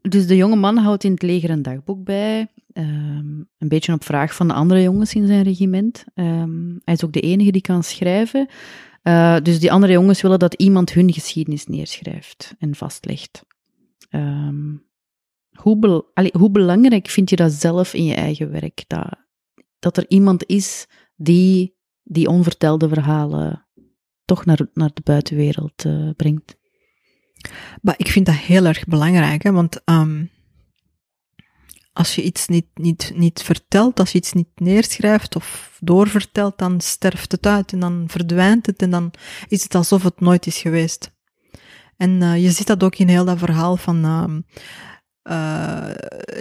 Dus 0.01 0.27
de 0.27 0.35
jonge 0.35 0.55
man 0.55 0.77
houdt 0.77 1.03
in 1.03 1.11
het 1.11 1.21
leger 1.21 1.49
een 1.49 1.61
dagboek 1.61 2.03
bij. 2.03 2.47
Um, 2.73 3.49
een 3.57 3.67
beetje 3.67 3.93
op 3.93 4.03
vraag 4.03 4.35
van 4.35 4.47
de 4.47 4.53
andere 4.53 4.81
jongens 4.81 5.13
in 5.13 5.27
zijn 5.27 5.43
regiment. 5.43 6.05
Um, 6.15 6.81
hij 6.83 6.93
is 6.93 7.05
ook 7.05 7.13
de 7.13 7.21
enige 7.21 7.51
die 7.51 7.61
kan 7.61 7.83
schrijven. 7.83 8.47
Uh, 9.03 9.37
dus 9.43 9.59
die 9.59 9.71
andere 9.71 9.91
jongens 9.91 10.21
willen 10.21 10.39
dat 10.39 10.53
iemand 10.53 10.93
hun 10.93 11.13
geschiedenis 11.13 11.65
neerschrijft 11.65 12.55
en 12.59 12.75
vastlegt. 12.75 13.45
Um, 14.09 14.87
hoe, 15.51 16.05
hoe, 16.31 16.51
belangrijk 16.51 17.07
vind 17.07 17.29
je 17.29 17.35
dat 17.35 17.51
zelf 17.51 17.93
in 17.93 18.05
je 18.05 18.13
eigen 18.13 18.51
werk? 18.51 18.83
Dat, 18.87 19.15
dat 19.79 19.97
er 19.97 20.05
iemand 20.07 20.45
is 20.45 20.87
die 21.15 21.77
die 22.03 22.27
onvertelde 22.27 22.87
verhalen 22.87 23.67
toch 24.25 24.45
naar, 24.45 24.59
naar 24.73 24.91
de 24.93 25.01
buitenwereld 25.03 25.85
uh, 25.85 26.09
brengt? 26.15 26.57
Maar 27.81 27.95
ik 27.97 28.07
vind 28.07 28.25
dat 28.25 28.35
heel 28.35 28.65
erg 28.65 28.85
belangrijk, 28.85 29.43
hè, 29.43 29.51
want 29.51 29.81
um, 29.85 30.31
als 31.93 32.15
je 32.15 32.23
iets 32.23 32.47
niet, 32.47 32.67
niet, 32.73 33.11
niet 33.15 33.41
vertelt, 33.41 33.99
als 33.99 34.11
je 34.11 34.17
iets 34.17 34.33
niet 34.33 34.49
neerschrijft 34.55 35.35
of 35.35 35.77
doorvertelt, 35.79 36.57
dan 36.57 36.81
sterft 36.81 37.31
het 37.31 37.45
uit 37.45 37.73
en 37.73 37.79
dan 37.79 38.03
verdwijnt 38.07 38.65
het 38.65 38.81
en 38.81 38.89
dan 38.89 39.11
is 39.47 39.63
het 39.63 39.75
alsof 39.75 40.03
het 40.03 40.19
nooit 40.19 40.45
is 40.45 40.57
geweest. 40.57 41.17
En 41.97 42.21
uh, 42.21 42.43
je 42.43 42.51
ziet 42.51 42.67
dat 42.67 42.83
ook 42.83 42.95
in 42.95 43.07
heel 43.07 43.25
dat 43.25 43.37
verhaal 43.37 43.77
van, 43.77 44.05
uh, 44.05 44.37
uh, 45.29 45.77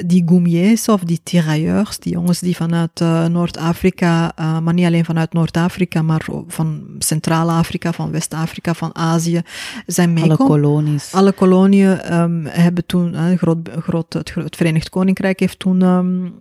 die 0.07 0.23
goumiers 0.27 0.89
of 0.89 1.01
die 1.05 1.21
tirailleurs, 1.23 1.99
die 1.99 2.13
jongens 2.13 2.41
die 2.41 2.57
vanuit 2.57 3.01
uh, 3.01 3.27
Noord-Afrika, 3.27 4.33
uh, 4.41 4.59
maar 4.59 4.75
niet 4.75 4.87
alleen 4.87 5.05
vanuit 5.05 5.33
Noord-Afrika, 5.33 6.03
maar 6.03 6.27
van 6.47 6.85
Centraal-Afrika, 6.99 7.93
van 7.93 8.11
West-Afrika, 8.11 8.75
van 8.75 8.95
Azië, 8.95 9.43
zijn 9.87 10.13
meegekomen. 10.13 10.47
Alle 10.47 10.61
kolonies. 10.61 11.13
Alle 11.13 11.33
koloniën 11.33 12.15
um, 12.21 12.47
hebben 12.47 12.87
toen, 12.87 13.39
groot, 13.39 13.69
groot, 13.79 14.13
het, 14.13 14.35
het, 14.35 14.57
Verenigd 14.57 14.89
Koninkrijk 14.89 15.41
heeft 15.41 15.59
toen, 15.59 15.83
um, 15.83 16.41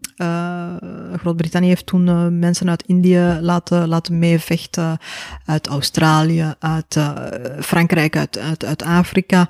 Groot-Brittannië 1.18 1.68
heeft 1.68 1.86
toen 1.86 2.40
mensen 2.40 2.70
uit 2.70 2.84
Indië 2.86 3.38
laten, 3.42 3.88
laten 3.88 4.20
meevechten, 4.20 4.98
uit 5.46 5.68
Australië, 5.68 6.54
uit 6.60 7.00
Frankrijk, 7.60 8.18
uit, 8.18 8.38
uit, 8.38 8.66
uit 8.66 8.84
Afrika. 8.84 9.48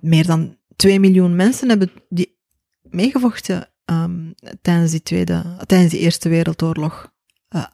meer 0.00 0.26
dan 0.26 0.58
2 0.80 1.00
miljoen 1.00 1.36
mensen 1.36 1.68
hebben 1.68 1.90
die 2.08 2.38
meegevochten 2.82 3.68
um, 3.84 4.34
tijdens, 4.62 4.90
die 4.90 5.02
tweede, 5.02 5.56
tijdens 5.66 5.90
die 5.90 6.00
Eerste 6.00 6.28
Wereldoorlog. 6.28 7.12
Uh, 7.50 7.64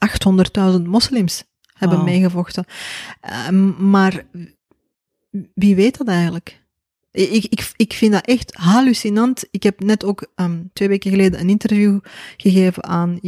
800.000 0.77 0.83
moslims 0.83 1.45
hebben 1.73 1.99
wow. 1.99 2.07
meegevochten. 2.07 2.65
Uh, 3.25 3.49
maar 3.79 4.27
wie 5.55 5.75
weet 5.75 5.99
dat 5.99 6.09
eigenlijk? 6.09 6.65
Ik, 7.11 7.45
ik, 7.45 7.73
ik 7.77 7.93
vind 7.93 8.13
dat 8.13 8.27
echt 8.27 8.55
hallucinant. 8.55 9.45
Ik 9.51 9.63
heb 9.63 9.81
net 9.81 10.05
ook 10.05 10.33
um, 10.35 10.71
twee 10.73 10.89
weken 10.89 11.11
geleden 11.11 11.41
een 11.41 11.49
interview 11.49 11.99
gegeven 12.37 12.85
aan, 12.85 13.21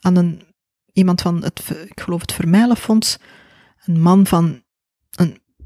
aan 0.00 0.16
een, 0.16 0.42
iemand 0.92 1.20
van 1.20 1.42
het, 1.42 1.70
ik 1.86 2.00
geloof 2.00 2.20
het 2.20 2.32
Vermijlenfonds. 2.32 3.18
Een 3.84 4.00
man 4.00 4.26
van 4.26 4.63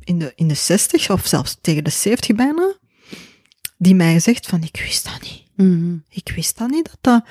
in 0.08 0.18
de, 0.18 0.32
in 0.34 0.48
de 0.48 0.54
60 0.54 1.10
of 1.10 1.26
zelfs 1.26 1.58
tegen 1.60 1.84
de 1.84 1.90
70 1.90 2.36
bijna, 2.36 2.74
die 3.78 3.94
mij 3.94 4.20
zegt 4.20 4.46
van 4.46 4.62
ik 4.62 4.80
wist 4.80 5.04
dat 5.04 5.20
niet. 5.20 5.42
Mm 5.56 6.04
Ik 6.08 6.32
wist 6.34 6.58
dat 6.58 6.70
niet, 6.70 6.84
dat, 6.84 6.98
dat, 7.00 7.24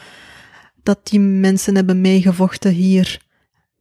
dat 0.83 1.07
die 1.07 1.19
mensen 1.19 1.75
hebben 1.75 2.01
meegevochten 2.01 2.71
hier 2.71 3.21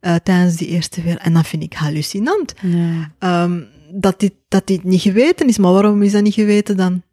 uh, 0.01 0.15
tijdens 0.15 0.55
die 0.55 0.67
Eerste 0.67 1.01
Wereld. 1.01 1.21
En 1.21 1.33
dat 1.33 1.47
vind 1.47 1.63
ik 1.63 1.73
hallucinant. 1.73 2.53
Ja. 2.61 3.43
Um, 3.43 3.67
dat, 3.91 4.19
dit, 4.19 4.33
dat 4.47 4.67
dit 4.67 4.83
niet 4.83 5.01
geweten 5.01 5.47
is. 5.47 5.57
Maar 5.57 5.71
waarom 5.71 6.03
is 6.03 6.11
dat 6.11 6.23
niet 6.23 6.33
geweten 6.33 6.77
dan? 6.77 7.03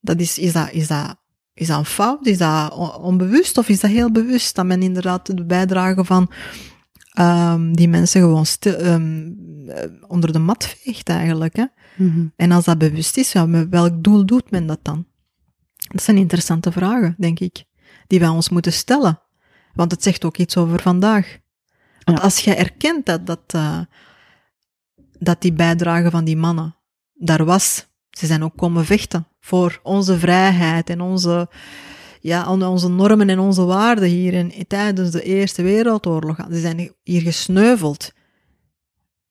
Dat 0.00 0.20
is, 0.20 0.38
is, 0.38 0.52
dat, 0.52 0.72
is, 0.72 0.86
dat, 0.86 1.16
is 1.54 1.66
dat 1.66 1.78
een 1.78 1.84
fout? 1.84 2.26
Is 2.26 2.38
dat 2.38 2.72
onbewust? 2.98 3.58
Of 3.58 3.68
is 3.68 3.80
dat 3.80 3.90
heel 3.90 4.10
bewust? 4.10 4.54
Dat 4.54 4.66
men 4.66 4.82
inderdaad 4.82 5.26
de 5.26 5.44
bijdrage 5.44 6.04
van 6.04 6.30
um, 7.18 7.76
die 7.76 7.88
mensen 7.88 8.20
gewoon 8.20 8.46
stil, 8.46 8.80
um, 8.80 9.36
onder 10.06 10.32
de 10.32 10.38
mat 10.38 10.64
veegt 10.64 11.08
eigenlijk. 11.08 11.56
Hè? 11.56 11.64
Mm 11.96 12.10
-hmm. 12.10 12.32
En 12.36 12.52
als 12.52 12.64
dat 12.64 12.78
bewust 12.78 13.16
is, 13.16 13.32
ja, 13.32 13.46
met 13.46 13.68
welk 13.68 14.04
doel 14.04 14.26
doet 14.26 14.50
men 14.50 14.66
dat 14.66 14.78
dan? 14.82 15.06
Dat 15.76 16.02
zijn 16.02 16.16
interessante 16.16 16.72
vragen, 16.72 17.14
denk 17.18 17.40
ik, 17.40 17.64
die 18.06 18.20
wij 18.20 18.28
ons 18.28 18.48
moeten 18.48 18.72
stellen. 18.72 19.20
Want 19.74 19.90
het 19.90 20.02
zegt 20.02 20.24
ook 20.24 20.36
iets 20.36 20.56
over 20.56 20.82
vandaag. 20.82 21.38
Want 22.04 22.18
ja. 22.18 22.24
als 22.24 22.38
je 22.38 22.54
erkent 22.54 23.06
dat, 23.06 23.26
dat, 23.26 23.52
uh, 23.54 23.80
dat 25.18 25.40
die 25.42 25.52
bijdrage 25.52 26.10
van 26.10 26.24
die 26.24 26.36
mannen 26.36 26.76
daar 27.14 27.44
was, 27.44 27.86
ze 28.10 28.26
zijn 28.26 28.44
ook 28.44 28.56
komen 28.56 28.84
vechten 28.84 29.26
voor 29.40 29.80
onze 29.82 30.18
vrijheid 30.18 30.90
en 30.90 31.00
onze, 31.00 31.48
ja, 32.24 32.56
onze 32.70 32.88
normen 32.88 33.28
en 33.28 33.38
onze 33.38 33.64
waarden 33.64 34.08
hier 34.08 34.32
in, 34.32 34.52
tijdens 34.66 35.10
de 35.10 35.22
Eerste 35.22 35.62
Wereldoorlog. 35.62 36.36
Ze 36.50 36.58
zijn 36.58 36.92
hier 37.02 37.20
gesneuveld. 37.20 38.12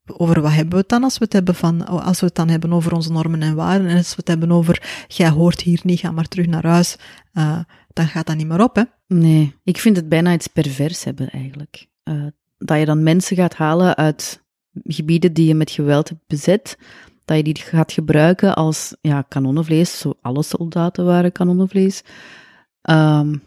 Over 0.05 0.41
wat 0.41 0.51
hebben 0.51 0.73
we 0.73 0.79
het 0.79 0.89
dan 0.89 1.03
als 1.03 1.17
we 1.17 1.23
het 1.23 1.33
hebben 1.33 1.55
van, 1.55 1.87
als 1.87 2.19
we 2.19 2.25
het 2.25 2.35
dan 2.35 2.49
hebben 2.49 2.73
over 2.73 2.93
onze 2.93 3.11
normen 3.11 3.41
en 3.41 3.55
waarden 3.55 3.87
en 3.87 3.97
als 3.97 4.09
we 4.09 4.15
het 4.15 4.27
hebben 4.27 4.51
over, 4.51 5.05
jij 5.07 5.29
hoort 5.29 5.61
hier 5.61 5.79
niet, 5.83 5.99
ga 5.99 6.11
maar 6.11 6.27
terug 6.27 6.47
naar 6.47 6.65
huis, 6.65 6.95
uh, 7.33 7.59
dan 7.93 8.07
gaat 8.07 8.27
dat 8.27 8.35
niet 8.35 8.47
meer 8.47 8.63
op, 8.63 8.75
hè? 8.75 8.83
Nee, 9.07 9.55
ik 9.63 9.77
vind 9.77 9.95
het 9.95 10.09
bijna 10.09 10.33
iets 10.33 10.47
pervers 10.47 11.03
hebben 11.03 11.29
eigenlijk. 11.29 11.87
Uh, 12.03 12.25
dat 12.57 12.79
je 12.79 12.85
dan 12.85 13.03
mensen 13.03 13.35
gaat 13.35 13.55
halen 13.55 13.95
uit 13.95 14.43
gebieden 14.83 15.33
die 15.33 15.47
je 15.47 15.55
met 15.55 15.71
geweld 15.71 16.09
hebt 16.09 16.27
bezet, 16.27 16.77
dat 17.25 17.37
je 17.37 17.43
die 17.43 17.55
gaat 17.55 17.91
gebruiken 17.91 18.55
als 18.55 18.95
ja, 19.01 19.21
kanonnenvlees. 19.21 19.99
Zo, 19.99 20.13
alle 20.21 20.43
soldaten 20.43 21.05
waren 21.05 21.31
kanonnenvlees. 21.31 22.03
Um, 22.89 23.41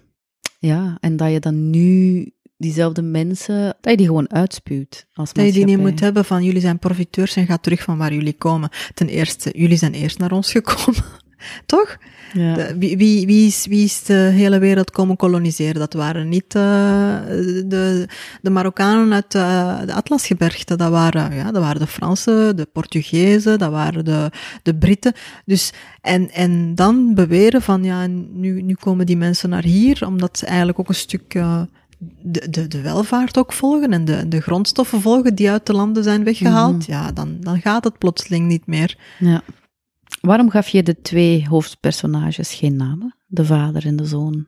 ja, 0.59 0.97
en 1.01 1.17
dat 1.17 1.33
je 1.33 1.41
dan 1.41 1.71
nu 1.71 2.31
diezelfde 2.57 3.03
mensen, 3.03 3.77
dat 3.81 3.91
je 3.91 3.97
die 3.97 4.07
gewoon 4.07 4.33
uitspuwt. 4.33 5.07
Als 5.13 5.33
dat 5.33 5.45
je 5.45 5.53
die 5.53 5.65
niet 5.65 5.79
moet 5.79 6.01
hebben 6.01 6.25
van 6.25 6.45
jullie 6.45 6.61
zijn 6.61 6.79
profiteurs 6.79 7.37
en 7.37 7.47
gaat 7.47 7.63
terug 7.63 7.83
van 7.83 7.99
waar 7.99 8.13
jullie 8.13 8.37
komen. 8.37 8.71
Ten 8.95 9.09
eerste, 9.09 9.51
jullie 9.55 9.77
zijn 9.77 9.95
eerst 9.95 10.19
naar 10.19 10.33
ons 10.33 10.51
gekomen. 10.51 11.05
Toch? 11.67 11.97
Ja. 12.33 12.55
De, 12.55 12.77
wie, 12.79 12.97
wie, 12.97 13.27
wie, 13.27 13.47
is, 13.47 13.67
wie 13.67 13.85
is 13.85 14.03
de 14.03 14.13
hele 14.13 14.59
wereld 14.59 14.91
komen 14.91 15.17
koloniseren? 15.17 15.81
Dat 15.81 15.93
waren 15.93 16.29
niet 16.29 16.55
uh, 16.55 16.63
de, 17.67 18.09
de 18.43 18.51
Marokkanen 18.51 19.13
uit 19.13 19.35
uh, 19.35 19.81
de 19.87 19.93
Atlasgebergte. 19.93 20.77
Dat 20.77 20.91
waren, 20.91 21.35
ja, 21.35 21.53
dat 21.53 21.63
waren 21.63 21.81
de 21.81 21.87
Fransen, 21.87 22.57
de 22.57 22.69
Portugezen, 22.73 23.59
dat 23.59 23.71
waren 23.71 24.05
de, 24.05 24.31
de 24.63 24.75
Britten. 24.75 25.13
Dus, 25.45 25.73
en, 26.01 26.31
en 26.31 26.75
dan 26.75 27.15
beweren 27.15 27.63
van, 27.63 27.85
ja, 27.85 28.07
nu, 28.33 28.63
nu 28.63 28.75
komen 28.75 29.07
die 29.07 29.17
mensen 29.17 29.49
naar 29.49 29.65
hier, 29.65 30.07
omdat 30.07 30.39
ze 30.39 30.47
eigenlijk 30.47 30.79
ook 30.79 30.89
een 30.89 30.95
stuk... 30.95 31.35
Uh, 31.35 31.61
de, 32.23 32.51
de, 32.51 32.69
de 32.69 32.81
welvaart 32.81 33.39
ook 33.39 33.53
volgen 33.53 33.93
en 33.93 34.05
de, 34.05 34.29
de 34.29 34.41
grondstoffen 34.41 35.01
volgen 35.01 35.35
die 35.35 35.51
uit 35.51 35.67
de 35.67 35.73
landen 35.73 36.03
zijn 36.03 36.25
weggehaald, 36.25 36.73
mm 36.73 36.95
-hmm. 36.95 36.95
ja, 36.95 37.13
dan, 37.13 37.37
dan 37.41 37.61
gaat 37.61 37.85
het 37.85 37.99
plotseling 37.99 38.47
niet 38.47 38.67
meer. 38.67 38.97
Ja. 39.19 39.43
Waarom 40.21 40.51
gaf 40.51 40.69
je 40.69 40.83
de 40.83 41.01
twee 41.01 41.47
hoofdpersonages 41.49 42.55
geen 42.55 42.77
namen? 42.77 43.17
De 43.27 43.45
vader 43.45 43.87
en 43.87 43.97
de 43.97 44.05
zoon? 44.05 44.47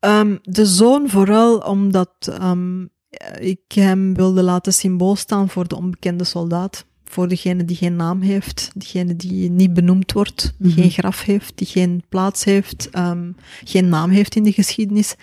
Um, 0.00 0.38
de 0.42 0.66
zoon 0.66 1.08
vooral 1.08 1.58
omdat 1.58 2.38
um, 2.42 2.90
ik 3.38 3.60
hem 3.74 4.14
wilde 4.14 4.42
laten 4.42 4.72
symbool 4.72 5.16
staan 5.16 5.48
voor 5.48 5.68
de 5.68 5.76
onbekende 5.76 6.24
soldaat. 6.24 6.86
Voor 7.04 7.28
degene 7.28 7.64
die 7.64 7.76
geen 7.76 7.96
naam 7.96 8.20
heeft, 8.20 8.70
degene 8.74 9.16
die 9.16 9.50
niet 9.50 9.74
benoemd 9.74 10.12
wordt, 10.12 10.54
die 10.58 10.68
mm 10.68 10.74
-hmm. 10.74 10.82
geen 10.82 10.90
graf 10.90 11.22
heeft, 11.22 11.58
die 11.58 11.66
geen 11.66 12.02
plaats 12.08 12.44
heeft, 12.44 12.88
um, 12.98 13.36
geen 13.64 13.88
naam 13.88 14.10
heeft 14.10 14.36
in 14.36 14.42
de 14.42 14.52
geschiedenis. 14.52 15.14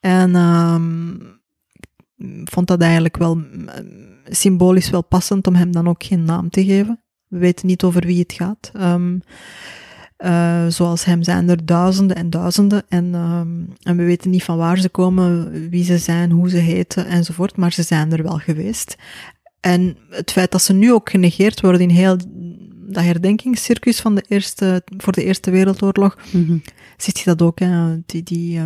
En 0.00 0.30
ik 2.16 2.50
vond 2.50 2.66
dat 2.66 2.80
eigenlijk 2.80 3.16
wel 3.16 3.42
symbolisch 4.24 4.90
wel 4.90 5.04
passend 5.04 5.46
om 5.46 5.54
hem 5.54 5.72
dan 5.72 5.88
ook 5.88 6.04
geen 6.04 6.24
naam 6.24 6.50
te 6.50 6.64
geven. 6.64 7.01
We 7.32 7.38
weten 7.38 7.66
niet 7.66 7.82
over 7.82 8.06
wie 8.06 8.18
het 8.18 8.32
gaat. 8.32 8.70
Um, 8.76 9.22
uh, 10.18 10.66
zoals 10.66 11.04
hem 11.04 11.22
zijn 11.22 11.48
er 11.48 11.66
duizenden 11.66 12.16
en 12.16 12.30
duizenden. 12.30 12.82
En, 12.88 13.14
um, 13.14 13.72
en 13.82 13.96
we 13.96 14.04
weten 14.04 14.30
niet 14.30 14.44
van 14.44 14.56
waar 14.56 14.78
ze 14.78 14.88
komen, 14.88 15.50
wie 15.70 15.84
ze 15.84 15.98
zijn, 15.98 16.30
hoe 16.30 16.50
ze 16.50 16.56
heten 16.56 17.06
enzovoort. 17.06 17.56
Maar 17.56 17.72
ze 17.72 17.82
zijn 17.82 18.12
er 18.12 18.22
wel 18.22 18.38
geweest. 18.38 18.96
En 19.60 19.96
het 20.10 20.32
feit 20.32 20.50
dat 20.50 20.62
ze 20.62 20.72
nu 20.72 20.92
ook 20.92 21.10
genegeerd 21.10 21.60
worden 21.60 21.80
in 21.80 21.90
heel 21.90 22.16
dat 22.88 23.04
herdenkingscircus 23.04 24.00
van 24.00 24.14
de 24.14 24.24
eerste, 24.28 24.82
voor 24.96 25.12
de 25.12 25.24
Eerste 25.24 25.50
Wereldoorlog, 25.50 26.16
mm 26.30 26.46
-hmm. 26.46 26.62
ziet 26.96 27.18
je 27.18 27.24
dat 27.24 27.42
ook. 27.42 27.58
Hè? 27.58 28.00
Die, 28.06 28.22
die, 28.22 28.60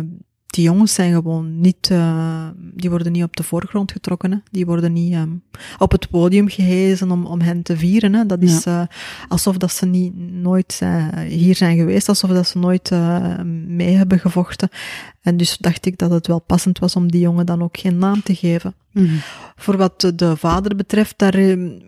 die 0.57 0.65
jongens 0.65 0.93
zijn 0.93 1.13
gewoon 1.13 1.59
niet, 1.59 1.89
uh, 1.91 2.47
die 2.73 2.89
worden 2.89 3.11
niet 3.11 3.23
op 3.23 3.35
de 3.35 3.43
voorgrond 3.43 3.91
getrokken. 3.91 4.31
Hè. 4.31 4.37
Die 4.51 4.65
worden 4.65 4.93
niet 4.93 5.13
um, 5.13 5.43
op 5.77 5.91
het 5.91 6.09
podium 6.09 6.49
gehezen 6.49 7.11
om, 7.11 7.25
om 7.25 7.41
hen 7.41 7.61
te 7.61 7.77
vieren. 7.77 8.13
Hè. 8.13 8.25
Dat 8.25 8.41
is 8.41 8.63
ja. 8.63 8.81
uh, 8.81 8.87
alsof 9.27 9.57
dat 9.57 9.71
ze 9.71 9.85
niet, 9.85 10.17
nooit 10.31 10.81
hier 11.27 11.55
zijn 11.55 11.77
geweest, 11.77 12.09
alsof 12.09 12.29
dat 12.29 12.47
ze 12.47 12.57
nooit 12.57 12.91
uh, 12.91 13.41
mee 13.67 13.95
hebben 13.95 14.19
gevochten. 14.19 14.69
En 15.21 15.37
dus 15.37 15.57
dacht 15.57 15.85
ik 15.85 15.97
dat 15.97 16.11
het 16.11 16.27
wel 16.27 16.41
passend 16.41 16.79
was 16.79 16.95
om 16.95 17.11
die 17.11 17.21
jongen 17.21 17.45
dan 17.45 17.63
ook 17.63 17.77
geen 17.77 17.97
naam 17.97 18.23
te 18.23 18.35
geven. 18.35 18.75
Mm 18.91 19.05
-hmm. 19.05 19.19
Voor 19.55 19.77
wat 19.77 20.11
de 20.15 20.37
vader 20.37 20.75
betreft, 20.75 21.17
daar 21.17 21.35
um, 21.35 21.81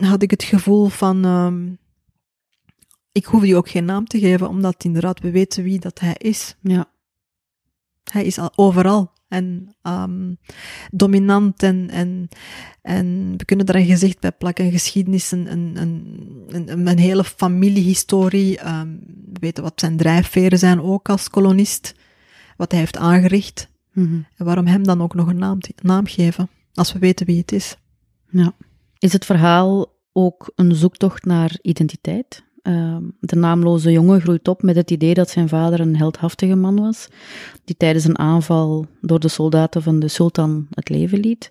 had 0.00 0.22
ik 0.22 0.30
het 0.30 0.42
gevoel 0.42 0.88
van, 0.88 1.24
um, 1.24 1.78
ik 3.12 3.24
hoef 3.24 3.42
die 3.42 3.56
ook 3.56 3.68
geen 3.68 3.84
naam 3.84 4.06
te 4.06 4.18
geven, 4.18 4.48
omdat 4.48 4.84
inderdaad 4.84 5.20
we 5.20 5.30
weten 5.30 5.62
wie 5.62 5.78
dat 5.78 6.00
hij 6.00 6.14
is. 6.18 6.56
Ja. 6.60 6.94
Hij 8.12 8.24
is 8.24 8.38
al 8.38 8.52
overal 8.56 9.14
en 9.28 9.76
um, 9.82 10.38
dominant 10.90 11.62
en, 11.62 11.90
en, 11.90 12.28
en 12.82 13.34
we 13.36 13.44
kunnen 13.44 13.66
daar 13.66 13.76
een 13.76 13.86
gezicht 13.86 14.20
bij 14.20 14.32
plakken, 14.32 14.64
een 14.64 14.70
geschiedenis, 14.70 15.30
een, 15.30 15.52
een, 15.52 15.76
een, 16.48 16.86
een 16.86 16.98
hele 16.98 17.24
familiehistorie. 17.24 18.66
Um, 18.66 19.00
we 19.32 19.40
weten 19.40 19.62
wat 19.62 19.80
zijn 19.80 19.96
drijfveren 19.96 20.58
zijn 20.58 20.80
ook 20.80 21.08
als 21.08 21.30
kolonist, 21.30 21.94
wat 22.56 22.70
hij 22.70 22.80
heeft 22.80 22.96
aangericht. 22.96 23.68
Mm 23.92 24.04
-hmm. 24.06 24.26
En 24.36 24.44
waarom 24.44 24.66
hem 24.66 24.84
dan 24.84 25.02
ook 25.02 25.14
nog 25.14 25.28
een 25.28 25.38
naam, 25.38 25.58
naam 25.82 26.06
geven, 26.06 26.48
als 26.74 26.92
we 26.92 26.98
weten 26.98 27.26
wie 27.26 27.38
het 27.38 27.52
is. 27.52 27.76
Ja. 28.28 28.54
Is 28.98 29.12
het 29.12 29.24
verhaal 29.24 29.94
ook 30.12 30.52
een 30.54 30.74
zoektocht 30.74 31.24
naar 31.24 31.58
identiteit? 31.62 32.44
Uh, 32.68 32.96
de 33.20 33.36
naamloze 33.36 33.92
jongen 33.92 34.20
groeit 34.20 34.48
op 34.48 34.62
met 34.62 34.76
het 34.76 34.90
idee 34.90 35.14
dat 35.14 35.30
zijn 35.30 35.48
vader 35.48 35.80
een 35.80 35.96
heldhaftige 35.96 36.54
man 36.54 36.80
was, 36.80 37.08
die 37.64 37.76
tijdens 37.76 38.04
een 38.04 38.18
aanval 38.18 38.86
door 39.00 39.20
de 39.20 39.28
soldaten 39.28 39.82
van 39.82 39.98
de 39.98 40.08
sultan 40.08 40.66
het 40.70 40.88
leven 40.88 41.18
liet. 41.18 41.50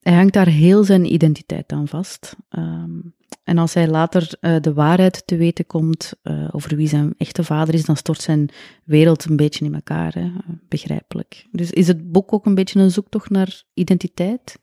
Hij 0.00 0.14
hangt 0.14 0.32
daar 0.32 0.48
heel 0.48 0.84
zijn 0.84 1.12
identiteit 1.12 1.72
aan 1.72 1.88
vast. 1.88 2.36
Um, 2.50 3.14
en 3.44 3.58
als 3.58 3.74
hij 3.74 3.88
later 3.88 4.30
uh, 4.40 4.56
de 4.60 4.72
waarheid 4.72 5.26
te 5.26 5.36
weten 5.36 5.66
komt 5.66 6.12
uh, 6.22 6.48
over 6.50 6.76
wie 6.76 6.88
zijn 6.88 7.14
echte 7.16 7.44
vader 7.44 7.74
is, 7.74 7.84
dan 7.84 7.96
stort 7.96 8.20
zijn 8.20 8.48
wereld 8.84 9.24
een 9.24 9.36
beetje 9.36 9.64
in 9.64 9.74
elkaar. 9.74 10.14
Hè? 10.14 10.30
Begrijpelijk. 10.68 11.46
Dus 11.52 11.70
is 11.70 11.86
het 11.86 12.12
boek 12.12 12.32
ook 12.32 12.46
een 12.46 12.54
beetje 12.54 12.80
een 12.80 12.90
zoektocht 12.90 13.30
naar 13.30 13.62
identiteit? 13.74 14.58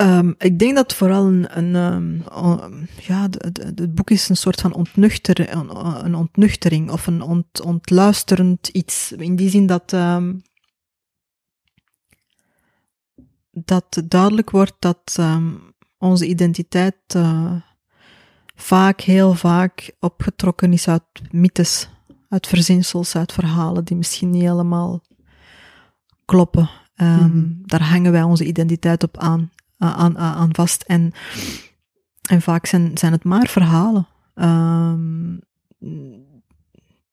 Um, 0.00 0.34
ik 0.38 0.58
denk 0.58 0.74
dat 0.74 0.94
vooral 0.94 1.26
een, 1.26 1.58
een 1.58 1.74
um, 1.74 2.88
ja, 3.00 3.28
het 3.74 3.94
boek 3.94 4.10
is 4.10 4.28
een 4.28 4.36
soort 4.36 4.60
van 4.60 4.74
ontnuchter, 4.74 5.56
een, 5.56 6.04
een 6.04 6.14
ontnuchtering 6.14 6.90
of 6.90 7.06
een 7.06 7.22
ont, 7.22 7.60
ontluisterend 7.60 8.68
iets. 8.68 9.12
In 9.12 9.36
die 9.36 9.48
zin 9.48 9.66
dat, 9.66 9.92
um, 9.92 10.42
dat 13.50 14.02
duidelijk 14.04 14.50
wordt 14.50 14.76
dat 14.78 15.18
onze 15.98 16.26
identiteit 16.26 17.14
uh, 17.16 17.52
vaak, 18.54 19.00
heel 19.00 19.34
vaak 19.34 19.92
opgetrokken 20.00 20.72
is 20.72 20.88
uit 20.88 21.04
mythes, 21.30 21.88
uit 22.28 22.46
verzinsels, 22.46 23.16
uit 23.16 23.32
verhalen 23.32 23.84
die 23.84 23.96
misschien 23.96 24.30
niet 24.30 24.42
helemaal 24.42 25.02
kloppen. 26.24 26.70
Mm 26.96 27.58
Daar 27.66 27.82
hangen 27.82 28.12
wij 28.12 28.22
onze 28.22 28.44
identiteit 28.44 29.02
op 29.02 29.18
aan, 29.18 29.50
aan, 29.78 30.18
aan 30.18 30.54
vast. 30.54 30.82
En, 30.82 31.12
en 32.28 32.42
vaak 32.42 32.66
zijn, 32.66 32.98
zijn 32.98 33.12
het 33.12 33.24
maar 33.24 33.48
verhalen. 33.48 34.06
Um, 34.34 35.40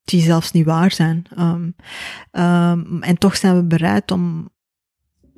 die 0.04 0.22
zelfs 0.22 0.52
niet 0.52 0.66
waar 0.66 0.92
zijn. 0.92 1.26
Um, 1.40 1.76
um, 2.32 3.04
en 3.04 3.18
toch 3.18 3.38
zijn 3.38 3.56
we 3.56 3.64
bereid 3.64 4.12
om, 4.12 4.50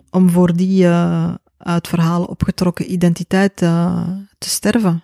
om 0.09 0.29
voor 0.29 0.55
die 0.55 0.83
uh, 0.83 1.33
uit 1.57 1.87
verhalen 1.87 2.29
opgetrokken 2.29 2.91
identiteit 2.91 3.55
te 3.57 4.25
sterven. 4.39 5.03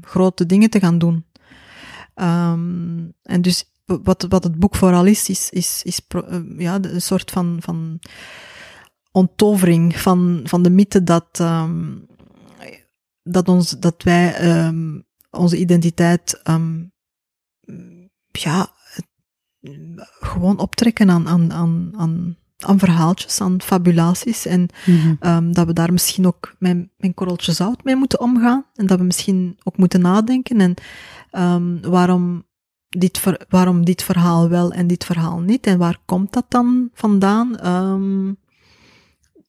Grote 0.00 0.46
dingen 0.46 0.70
te 0.70 0.80
gaan 0.80 0.98
doen. 0.98 1.24
En 2.14 3.40
dus 3.40 3.64
wat, 3.84 4.26
wat 4.28 4.44
het 4.44 4.58
boek 4.58 4.76
vooral 4.76 5.04
is, 5.04 5.28
is, 5.28 5.50
is, 5.50 5.82
is 5.84 6.00
ja, 6.56 6.78
een 6.82 7.02
soort 7.02 7.30
van, 7.30 7.56
van 7.60 7.98
onttovering 9.16 9.96
van, 9.98 10.40
van 10.44 10.62
de 10.62 10.70
mythe 10.70 11.04
dat, 11.04 11.38
um, 11.40 12.06
dat, 13.22 13.48
ons, 13.48 13.70
dat 13.70 14.02
wij 14.02 14.56
um, 14.66 15.04
onze 15.30 15.56
identiteit 15.58 16.40
ja, 18.32 18.70
gewoon 20.20 20.58
optrekken 20.58 21.10
aan, 21.10 21.28
aan, 21.28 21.52
aan, 21.52 21.92
aan 21.96 22.36
aan 22.58 22.78
verhaaltjes, 22.78 23.40
aan 23.40 23.62
fabulaties. 23.62 24.46
En 24.46 24.68
mm 24.86 25.16
-hmm. 25.20 25.52
dat 25.52 25.66
we 25.66 25.72
daar 25.72 25.92
misschien 25.92 26.26
ook 26.26 26.54
met 26.58 26.88
een 26.98 27.14
korreltje 27.14 27.52
zout 27.52 27.84
mee 27.84 27.96
moeten 27.96 28.20
omgaan. 28.20 28.64
En 28.74 28.86
dat 28.86 28.98
we 28.98 29.04
misschien 29.04 29.58
ook 29.62 29.76
moeten 29.76 30.00
nadenken. 30.00 30.60
En 30.60 30.74
waarom, 31.90 32.44
dit 32.88 33.18
ver, 33.18 33.44
waarom 33.48 33.84
dit 33.84 34.02
verhaal 34.02 34.48
wel 34.48 34.72
en 34.72 34.86
dit 34.86 35.04
verhaal 35.04 35.40
niet? 35.40 35.66
En 35.66 35.78
waar 35.78 35.98
komt 36.04 36.32
dat 36.32 36.44
dan 36.48 36.90
vandaan? 36.92 37.66
Um, 37.66 38.38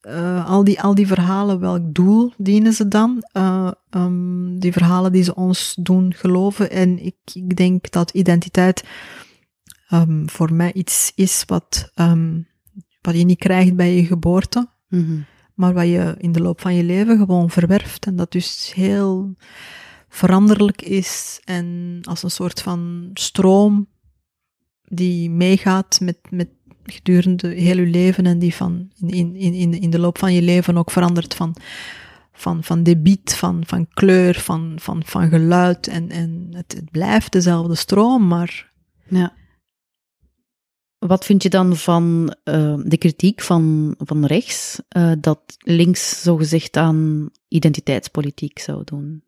uh, 0.07 0.49
al, 0.49 0.63
die, 0.63 0.81
al 0.81 0.95
die 0.95 1.07
verhalen, 1.07 1.59
welk 1.59 1.93
doel 1.93 2.33
dienen 2.37 2.73
ze 2.73 2.87
dan? 2.87 3.27
Uh, 3.33 3.71
um, 3.89 4.59
die 4.59 4.71
verhalen 4.71 5.11
die 5.11 5.23
ze 5.23 5.35
ons 5.35 5.75
doen 5.79 6.13
geloven. 6.13 6.71
En 6.71 7.05
ik, 7.05 7.15
ik 7.33 7.55
denk 7.55 7.91
dat 7.91 8.11
identiteit 8.11 8.83
um, 9.89 10.29
voor 10.29 10.53
mij 10.53 10.73
iets 10.73 11.11
is 11.15 11.43
wat 11.45 11.91
um, 11.95 12.47
wat 13.01 13.17
je 13.17 13.23
niet 13.23 13.39
krijgt 13.39 13.75
bij 13.75 13.95
je 13.95 14.05
geboorte, 14.05 14.69
mm-hmm. 14.89 15.25
maar 15.53 15.73
wat 15.73 15.87
je 15.87 16.15
in 16.17 16.31
de 16.31 16.41
loop 16.41 16.61
van 16.61 16.75
je 16.75 16.83
leven 16.83 17.17
gewoon 17.17 17.49
verwerft. 17.49 18.05
En 18.05 18.15
dat 18.15 18.31
dus 18.31 18.73
heel 18.73 19.35
veranderlijk 20.09 20.81
is 20.81 21.41
en 21.43 21.99
als 22.03 22.23
een 22.23 22.31
soort 22.31 22.61
van 22.61 23.09
stroom 23.13 23.87
die 24.83 25.29
meegaat 25.29 25.99
met, 25.99 26.17
met 26.29 26.49
gedurende 26.91 27.47
heel 27.47 27.77
je 27.77 27.85
leven 27.85 28.25
en 28.25 28.39
die 28.39 28.55
van 28.55 28.91
in, 29.05 29.35
in, 29.35 29.53
in, 29.53 29.81
in 29.81 29.89
de 29.89 29.99
loop 29.99 30.17
van 30.17 30.33
je 30.33 30.41
leven 30.41 30.77
ook 30.77 30.91
verandert 30.91 31.33
van, 31.33 31.55
van, 32.31 32.63
van 32.63 32.83
debiet, 32.83 33.35
van, 33.35 33.63
van 33.65 33.87
kleur, 33.93 34.39
van, 34.39 34.73
van, 34.75 35.03
van 35.05 35.29
geluid. 35.29 35.87
En, 35.87 36.09
en 36.09 36.47
het, 36.51 36.73
het 36.73 36.91
blijft 36.91 37.31
dezelfde 37.31 37.75
stroom, 37.75 38.27
maar 38.27 38.71
ja. 39.07 39.33
Wat 40.97 41.25
vind 41.25 41.43
je 41.43 41.49
dan 41.49 41.75
van 41.75 42.35
uh, 42.43 42.75
de 42.83 42.97
kritiek 42.97 43.41
van, 43.41 43.95
van 43.97 44.25
rechts, 44.25 44.81
uh, 44.97 45.11
dat 45.19 45.39
links 45.57 46.21
zogezegd 46.21 46.77
aan 46.77 47.29
identiteitspolitiek 47.47 48.59
zou 48.59 48.83
doen? 48.83 49.23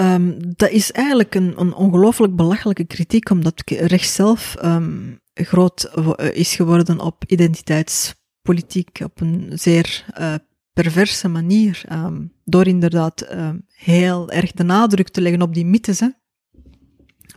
Um, 0.00 0.36
dat 0.56 0.70
is 0.70 0.92
eigenlijk 0.92 1.34
een, 1.34 1.60
een 1.60 1.74
ongelooflijk 1.74 2.36
belachelijke 2.36 2.84
kritiek, 2.84 3.30
omdat 3.30 3.62
rechts 3.64 4.14
zelf 4.14 4.56
um, 4.64 5.20
groot 5.34 5.84
eh, 5.84 6.36
is 6.36 6.54
geworden 6.54 7.00
op 7.00 7.24
identiteitspolitiek 7.26 9.00
op 9.04 9.20
een 9.20 9.50
zeer 9.54 10.04
uh, 10.20 10.34
perverse 10.72 11.28
manier. 11.28 11.84
Um, 11.92 12.32
door 12.44 12.66
inderdaad 12.66 13.26
heel 13.74 14.30
erg 14.30 14.52
de 14.52 14.64
nadruk 14.64 15.08
te 15.08 15.20
leggen 15.20 15.42
op 15.42 15.54
die 15.54 15.66
mythes. 15.66 16.00
Hè 16.00 16.08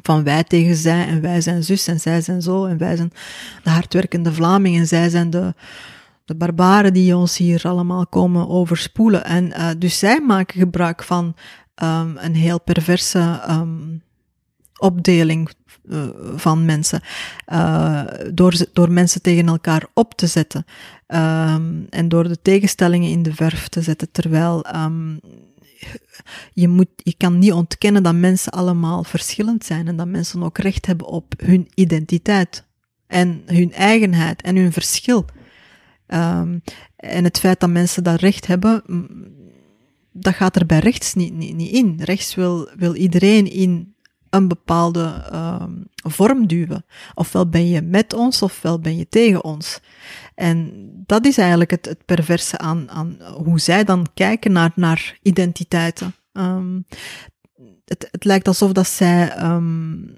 van 0.02 0.24
wij 0.24 0.44
tegen 0.44 0.76
zij 0.76 1.08
en 1.08 1.22
wij 1.22 1.42
zijn 1.42 1.64
zus 1.64 1.88
en 1.88 2.00
zij 2.00 2.22
zijn 2.22 2.42
zo 2.42 2.66
en 2.66 2.78
wij 2.78 2.96
zijn 2.96 3.12
de 3.64 3.70
hardwerkende 3.70 4.34
Vlamingen 4.34 4.80
en 4.80 4.88
zij 4.88 5.10
zijn 5.10 5.30
de, 5.30 5.54
de 6.26 6.36
barbaren 6.36 6.94
die 6.94 7.16
ons 7.16 7.38
hier 7.38 7.62
allemaal 7.64 8.08
komen 8.08 8.50
overspoelen. 8.50 9.26
En 9.26 9.46
uh, 9.46 9.70
dus 9.78 10.00
zij 10.00 10.22
maken 10.22 10.60
gebruik 10.60 11.04
van 11.04 11.36
um, 11.84 12.18
een 12.18 12.36
heel 12.36 12.62
perverse 12.62 13.42
um, 13.50 14.02
opdeling 14.78 15.50
uh, 15.86 16.08
van 16.36 16.66
mensen, 16.66 17.02
uh, 17.48 18.04
door, 18.34 18.56
door 18.74 18.92
mensen 18.92 19.22
tegen 19.22 19.48
elkaar 19.48 19.86
op 19.94 20.14
te 20.14 20.28
zetten 20.28 20.66
um, 21.08 21.88
en 21.90 22.08
door 22.08 22.28
de 22.28 22.42
tegenstellingen 22.42 23.10
in 23.10 23.24
de 23.24 23.34
verf 23.34 23.68
te 23.68 23.82
zetten, 23.82 24.12
terwijl 24.12 24.66
je, 26.54 26.68
moet, 26.68 26.90
je 26.96 27.14
kan 27.18 27.40
niet 27.40 27.52
ontkennen 27.52 28.04
dat 28.04 28.16
mensen 28.16 28.52
allemaal 28.52 29.04
verschillend 29.04 29.66
zijn 29.66 29.88
en 29.88 29.96
dat 29.96 30.08
mensen 30.08 30.44
ook 30.44 30.58
recht 30.58 30.86
hebben 30.86 31.08
op 31.08 31.34
hun 31.38 31.68
identiteit 31.74 32.68
en 33.08 33.42
hun 33.46 33.74
eigenheid 33.74 34.42
en 34.42 34.56
hun 34.56 34.72
verschil. 34.72 35.26
En 36.96 37.24
het 37.24 37.40
feit 37.40 37.60
dat 37.60 37.70
mensen 37.70 38.04
dat 38.04 38.20
recht 38.20 38.48
hebben, 38.48 38.84
dat 40.12 40.34
gaat 40.34 40.56
er 40.56 40.66
bij 40.66 40.80
rechts 40.80 41.14
niet, 41.14 41.34
niet, 41.34 41.56
niet 41.56 41.72
in. 41.72 42.00
Rechts 42.04 42.36
wil, 42.36 42.70
wil 42.76 42.96
iedereen 42.96 43.52
in 43.52 43.94
een 44.30 44.48
bepaalde 44.48 45.30
um, 45.34 45.88
vorm 45.96 46.48
duwen. 46.48 46.86
Ofwel 47.14 47.50
ben 47.50 47.68
je 47.68 47.82
met 47.82 48.14
ons, 48.14 48.42
ofwel 48.42 48.80
ben 48.80 48.98
je 48.98 49.10
tegen 49.10 49.44
ons. 49.44 49.80
En 50.36 50.72
dat 51.06 51.26
is 51.26 51.38
eigenlijk 51.38 51.72
het, 51.72 51.86
het 51.86 52.06
perverse 52.06 52.58
aan, 52.58 52.90
aan 52.92 53.18
hoe 53.44 53.60
zij 53.60 53.84
dan 53.84 54.08
kijken 54.14 54.52
naar, 54.52 54.72
naar 54.76 55.18
identiteiten. 55.22 56.16
Um, 56.34 56.86
het, 57.86 58.08
het 58.12 58.24
lijkt 58.24 58.48
alsof 58.48 58.72
dat 58.72 58.88
zij 58.88 59.44
um, 59.44 60.16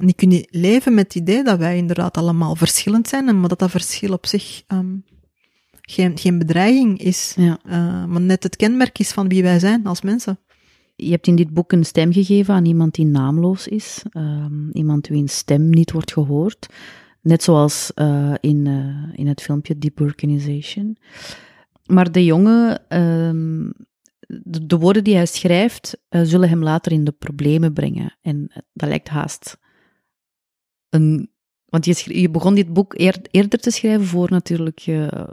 niet 0.00 0.16
kunnen 0.16 0.46
leven 0.50 0.94
met 0.94 1.04
het 1.04 1.14
idee 1.14 1.44
dat 1.44 1.58
wij 1.58 1.76
inderdaad 1.76 2.16
allemaal 2.16 2.56
verschillend 2.56 3.08
zijn, 3.08 3.40
maar 3.40 3.48
dat 3.48 3.58
dat 3.58 3.70
verschil 3.70 4.12
op 4.12 4.26
zich 4.26 4.62
geen, 5.90 6.18
geen 6.18 6.38
bedreiging 6.38 6.98
is, 6.98 7.34
ja. 7.36 7.58
uh, 7.66 8.04
maar 8.04 8.20
net 8.20 8.42
het 8.42 8.56
kenmerk 8.56 8.98
is 8.98 9.12
van 9.12 9.28
wie 9.28 9.42
wij 9.42 9.58
zijn 9.58 9.86
als 9.86 10.02
mensen. 10.02 10.38
Je 10.96 11.10
hebt 11.10 11.26
in 11.26 11.36
dit 11.36 11.50
boek 11.50 11.72
een 11.72 11.84
stem 11.84 12.12
gegeven 12.12 12.54
aan 12.54 12.64
iemand 12.64 12.94
die 12.94 13.04
naamloos 13.04 13.68
is, 13.68 14.02
um, 14.12 14.70
iemand 14.72 15.06
wiens 15.06 15.36
stem 15.36 15.70
niet 15.70 15.92
wordt 15.92 16.12
gehoord. 16.12 16.66
Net 17.22 17.42
zoals 17.42 17.92
uh, 17.94 18.34
in, 18.40 18.66
uh, 18.66 19.18
in 19.18 19.26
het 19.26 19.42
filmpje 19.42 19.78
Deep 19.78 20.00
Organization. 20.00 20.96
Maar 21.86 22.12
de 22.12 22.24
jongen, 22.24 22.82
um, 22.98 23.72
de, 24.26 24.66
de, 24.66 24.78
woorden 24.78 25.04
die 25.04 25.14
hij 25.14 25.26
schrijft, 25.26 25.98
uh, 26.10 26.20
zullen 26.24 26.48
hem 26.48 26.62
later 26.62 26.92
in 26.92 27.04
de 27.04 27.12
problemen 27.12 27.72
brengen. 27.72 28.16
En 28.22 28.50
dat 28.72 28.88
lijkt 28.88 29.08
haast 29.08 29.58
een. 30.88 31.29
Want 31.70 31.84
je, 31.84 32.20
je 32.20 32.30
begon 32.30 32.54
dit 32.54 32.72
boek 32.72 32.94
eer, 32.98 33.16
eerder 33.30 33.58
te 33.58 33.70
schrijven 33.70 34.06
voor 34.06 34.30
natuurlijk 34.30 34.78
je 34.78 35.28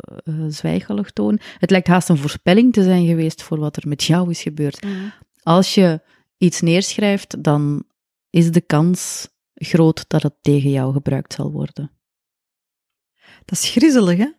toon. 1.13 1.39
Het 1.57 1.69
lijkt 1.69 1.87
haast 1.87 2.09
een 2.09 2.17
voorspelling 2.17 2.73
te 2.73 2.83
zijn 2.83 3.05
geweest 3.05 3.43
voor 3.43 3.59
wat 3.59 3.75
er 3.75 3.87
met 3.87 4.03
jou 4.03 4.29
is 4.29 4.41
gebeurd. 4.41 4.83
Mm. 4.83 5.11
Als 5.43 5.75
je 5.75 6.01
iets 6.37 6.61
neerschrijft, 6.61 7.43
dan 7.43 7.83
is 8.29 8.51
de 8.51 8.61
kans 8.61 9.27
groot 9.53 10.05
dat 10.07 10.23
het 10.23 10.35
tegen 10.41 10.69
jou 10.69 10.93
gebruikt 10.93 11.33
zal 11.33 11.51
worden. 11.51 11.91
Dat 13.45 13.57
is 13.57 13.69
griezelig, 13.69 14.17
hè? 14.17 14.29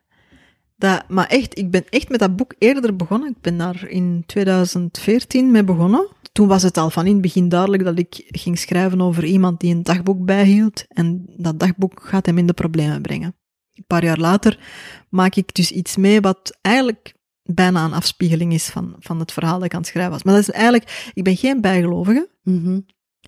Dat, 0.78 1.08
maar 1.08 1.26
echt, 1.26 1.58
ik 1.58 1.70
ben 1.70 1.84
echt 1.88 2.08
met 2.08 2.18
dat 2.18 2.36
boek 2.36 2.54
eerder 2.58 2.96
begonnen. 2.96 3.30
Ik 3.30 3.40
ben 3.40 3.58
daar 3.58 3.88
in 3.88 4.22
2014 4.26 5.50
mee 5.50 5.64
begonnen. 5.64 6.08
Toen 6.32 6.48
was 6.48 6.62
het 6.62 6.76
al 6.76 6.90
van 6.90 7.06
in 7.06 7.12
het 7.12 7.20
begin 7.20 7.48
duidelijk 7.48 7.84
dat 7.84 7.98
ik 7.98 8.24
ging 8.26 8.58
schrijven 8.58 9.00
over 9.00 9.24
iemand 9.24 9.60
die 9.60 9.74
een 9.74 9.82
dagboek 9.82 10.24
bijhield. 10.24 10.84
En 10.88 11.24
dat 11.36 11.60
dagboek 11.60 12.00
gaat 12.04 12.26
hem 12.26 12.38
in 12.38 12.46
de 12.46 12.52
problemen 12.52 13.02
brengen. 13.02 13.36
Een 13.74 13.84
paar 13.86 14.04
jaar 14.04 14.18
later 14.18 14.58
maak 15.08 15.34
ik 15.34 15.54
dus 15.54 15.70
iets 15.70 15.96
mee 15.96 16.20
wat 16.20 16.58
eigenlijk 16.60 17.14
bijna 17.42 17.84
een 17.84 17.92
afspiegeling 17.92 18.52
is 18.52 18.66
van, 18.66 18.96
van 18.98 19.18
het 19.20 19.32
verhaal 19.32 19.56
dat 19.56 19.64
ik 19.64 19.72
aan 19.74 19.80
het 19.80 19.88
schrijven 19.88 20.12
was. 20.12 20.22
Maar 20.22 20.34
dat 20.34 20.42
is 20.42 20.50
eigenlijk, 20.50 21.10
ik 21.14 21.24
ben 21.24 21.36
geen 21.36 21.60
bijgelovige, 21.60 22.28
Mhm. 22.42 22.80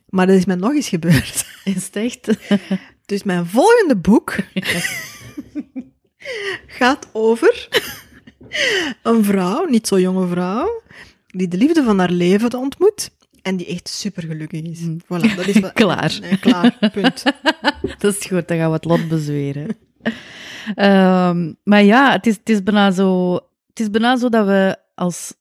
maar 0.06 0.26
dat 0.26 0.36
is 0.36 0.44
mij 0.44 0.56
nog 0.56 0.74
eens 0.74 0.88
gebeurd. 0.88 1.46
Is 1.64 1.84
het 1.86 1.96
echt? 1.96 2.28
Dus 3.06 3.22
mijn 3.22 3.46
volgende 3.46 3.96
boek 3.96 4.36
gaat 6.66 7.08
over 7.12 7.68
een 9.02 9.24
vrouw, 9.24 9.64
niet 9.64 9.86
zo 9.86 10.00
jonge 10.00 10.26
vrouw, 10.28 10.82
die 11.26 11.48
de 11.48 11.56
liefde 11.56 11.82
van 11.82 11.98
haar 11.98 12.10
leven 12.10 12.54
ontmoet 12.58 13.10
en 13.42 13.56
die 13.56 13.66
echt 13.66 13.88
super 13.88 14.22
gelukkig 14.22 14.60
is. 14.62 14.80
Mm. 14.80 14.98
Voilà, 15.04 15.34
dat 15.36 15.46
is 15.46 15.60
wat- 15.64 15.72
Klaar. 15.72 16.18
Nee, 16.20 16.38
klaar, 16.38 16.90
punt. 16.92 17.22
dat 17.98 18.14
is 18.16 18.24
goed, 18.26 18.48
dan 18.48 18.56
gaan 18.56 18.68
we 18.68 18.74
het 18.74 18.84
lot 18.84 19.08
bezweren. 19.08 19.76
Ehm, 20.74 21.52
maar 21.64 21.82
ja, 21.82 22.12
het 22.12 22.26
is, 22.26 22.36
het, 22.36 22.48
is 22.48 22.62
bijna 22.62 22.90
zo, 22.90 23.34
het 23.66 23.80
is 23.80 23.90
bijna 23.90 24.16
zo 24.16 24.28
dat 24.28 24.46
we 24.46 24.76
als 24.94 25.34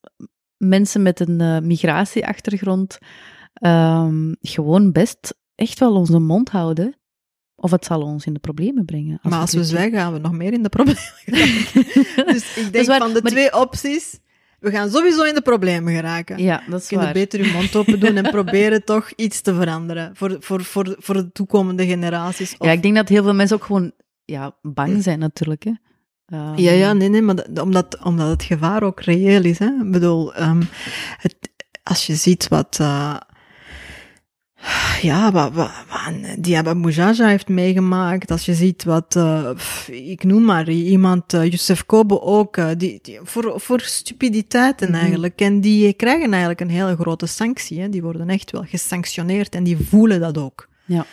mensen 0.57 1.01
met 1.01 1.19
een 1.19 1.41
eh, 1.41 1.59
migratieachtergrond 1.59 2.97
ehm, 3.53 4.34
gewoon 4.41 4.91
best 4.91 5.36
echt 5.55 5.80
wel 5.80 5.93
onze 5.95 6.19
mond 6.19 6.49
houden. 6.49 6.93
Of 7.62 7.72
het 7.72 7.86
zal 7.86 8.01
ons 8.01 8.26
in 8.26 8.34
de 8.34 8.39
problemen 8.39 8.86
brengen. 8.86 9.20
maar 9.24 9.39
als 9.39 9.53
we 9.53 9.64
zwijgen, 9.64 9.97
gaan 9.99 10.14
we 10.14 10.20
nog 10.20 10.32
meer 10.32 10.53
in 10.53 10.64
de 10.64 10.70
problemen 10.70 11.01
geraken. 11.26 12.26
dus 12.34 12.57
ik 12.57 12.74
denk 12.74 12.88
waar, 12.88 12.99
van 12.99 13.14
de 13.14 13.22
twee 13.22 13.53
opties, 13.55 14.20
we 14.60 14.72
gaan 14.72 14.89
sowieso 14.89 15.24
in 15.24 15.34
de 15.34 15.41
problemen 15.41 15.93
geraken. 15.93 16.38
Ja, 16.43 16.64
dat 16.70 16.82
is 16.82 16.89
waar. 16.89 17.14
beter 17.14 17.45
je 17.45 17.51
mond 17.51 17.76
open 17.76 17.99
doen 17.99 18.16
en 18.18 18.32
proberen 18.32 18.84
toch 18.86 19.12
iets 19.16 19.41
te 19.41 19.53
veranderen 19.55 20.12
voor, 20.16 20.38
voor, 20.39 20.64
voor, 20.64 20.95
voor 20.99 21.16
de 21.16 21.32
toekomende 21.32 21.86
generaties. 21.88 22.55
Of- 22.57 22.68
Ja, 22.68 22.74
ik 22.74 22.82
denk 22.82 22.95
dat 22.95 23.10
heel 23.10 23.24
veel 23.24 23.34
mensen 23.34 23.55
ook 23.55 23.64
gewoon 23.64 23.91
ja, 24.26 24.55
bang 24.62 25.03
zijn 25.03 25.20
natuurlijk. 25.20 25.64
Hè. 25.64 25.72
Ehm, 26.26 26.57
Ja, 26.60 26.72
ja, 26.72 26.93
nee, 26.93 27.10
nee, 27.10 27.22
maar 27.22 27.36
dat- 27.36 27.60
omdat, 27.60 27.97
omdat 28.03 28.28
het 28.30 28.43
gevaar 28.43 28.84
ook 28.84 29.01
reëel 29.01 29.43
is. 29.43 29.60
Hè? 29.60 29.66
Ik 29.84 29.91
bedoel, 29.91 30.34
ehm, 30.36 30.62
het, 31.18 31.36
als 31.84 32.05
je 32.07 32.16
ziet 32.16 32.47
wat, 32.47 32.78
eh, 32.82 33.16
ja, 35.02 35.32
wat, 35.32 35.54
wat, 35.54 35.72
wat 35.89 36.43
Diaba 36.43 36.76
heeft 37.28 37.47
meegemaakt, 37.47 38.32
als 38.32 38.45
je 38.45 38.54
ziet 38.54 38.84
wat, 38.84 39.16
eh, 39.16 39.50
ik 39.88 40.24
noem 40.24 40.43
maar 40.43 40.70
iemand, 40.70 41.34
eh, 41.34 41.43
Youssef 41.43 41.86
Kobo 41.86 42.20
ook, 42.20 42.58
eh, 42.58 42.68
die, 42.78 43.00
die, 43.02 43.20
voor, 43.24 43.54
voor 43.60 43.82
stupiditeiten 43.82 44.89
Mhm. 44.89 45.00
eigenlijk. 45.00 45.41
En 45.41 45.62
die 45.62 45.93
krijgen 45.93 46.30
eigenlijk 46.30 46.62
een 46.62 46.70
hele 46.70 46.95
grote 46.95 47.26
sanctie. 47.26 47.82
Hè? 47.82 47.89
Die 47.89 48.02
worden 48.02 48.30
echt 48.30 48.52
wel 48.52 48.64
gesanctioneerd 48.64 49.56
en 49.56 49.64
die 49.64 49.78
voelen 49.89 50.20
dat 50.20 50.38
ook. 50.38 50.68
Ja. 50.86 51.06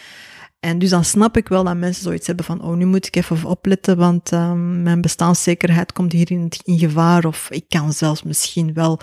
En 0.67 0.79
dus 0.79 0.91
dan 0.91 1.05
snap 1.05 1.37
ik 1.37 1.49
wel 1.49 1.65
dat 1.65 1.77
mensen 1.77 2.03
zoiets 2.03 2.27
hebben 2.27 2.45
van, 2.45 2.63
oh, 2.63 2.77
nu 2.77 2.85
moet 2.85 3.07
ik 3.07 3.17
even 3.17 3.45
opletten, 3.45 3.97
want 3.97 4.33
ehm, 4.33 4.83
mijn 4.83 5.01
bestaanszekerheid 5.01 5.93
komt 5.93 6.13
hier 6.13 6.31
in, 6.31 6.53
in 6.65 6.79
gevaar, 6.79 7.25
of 7.25 7.49
ik 7.51 7.65
kan 7.69 7.93
zelfs 7.93 8.23
misschien 8.23 8.73
wel 8.75 9.01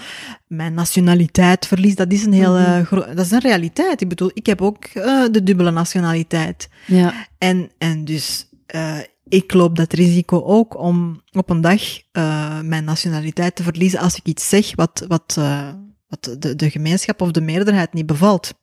mijn 0.47 0.73
nationaliteit 0.73 1.67
verliezen. 1.67 1.97
Dat 1.97 2.11
is 2.11 2.25
een 2.25 2.33
hele, 2.33 2.59
Mhm. 2.59 2.83
gro- 2.83 3.13
dat 3.15 3.25
is 3.25 3.31
een 3.31 3.39
realiteit. 3.39 4.01
Ik 4.01 4.09
bedoel, 4.09 4.31
ik 4.33 4.45
heb 4.45 4.61
ook 4.61 4.85
eh, 4.85 5.23
de 5.31 5.43
dubbele 5.43 5.71
nationaliteit. 5.71 6.69
Ja, 6.87 7.13
En, 7.37 7.69
en 7.77 8.05
dus, 8.05 8.47
eh, 8.65 8.97
ik 9.27 9.53
loop 9.53 9.75
dat 9.75 9.93
risico 9.93 10.41
ook 10.43 10.79
om 10.79 11.21
op 11.31 11.49
een 11.49 11.61
dag 11.61 11.81
eh, 12.11 12.59
mijn 12.59 12.83
nationaliteit 12.83 13.55
te 13.55 13.63
verliezen 13.63 13.99
als 13.99 14.15
ik 14.15 14.25
iets 14.25 14.49
zeg 14.49 14.75
wat, 14.75 15.05
wat, 15.07 15.35
eh, 15.37 15.67
wat 16.13 16.41
de, 16.41 16.55
de 16.55 16.69
gemeenschap 16.69 17.21
of 17.21 17.31
de 17.31 17.41
meerderheid 17.41 17.93
niet 17.93 18.05
bevalt. 18.05 18.53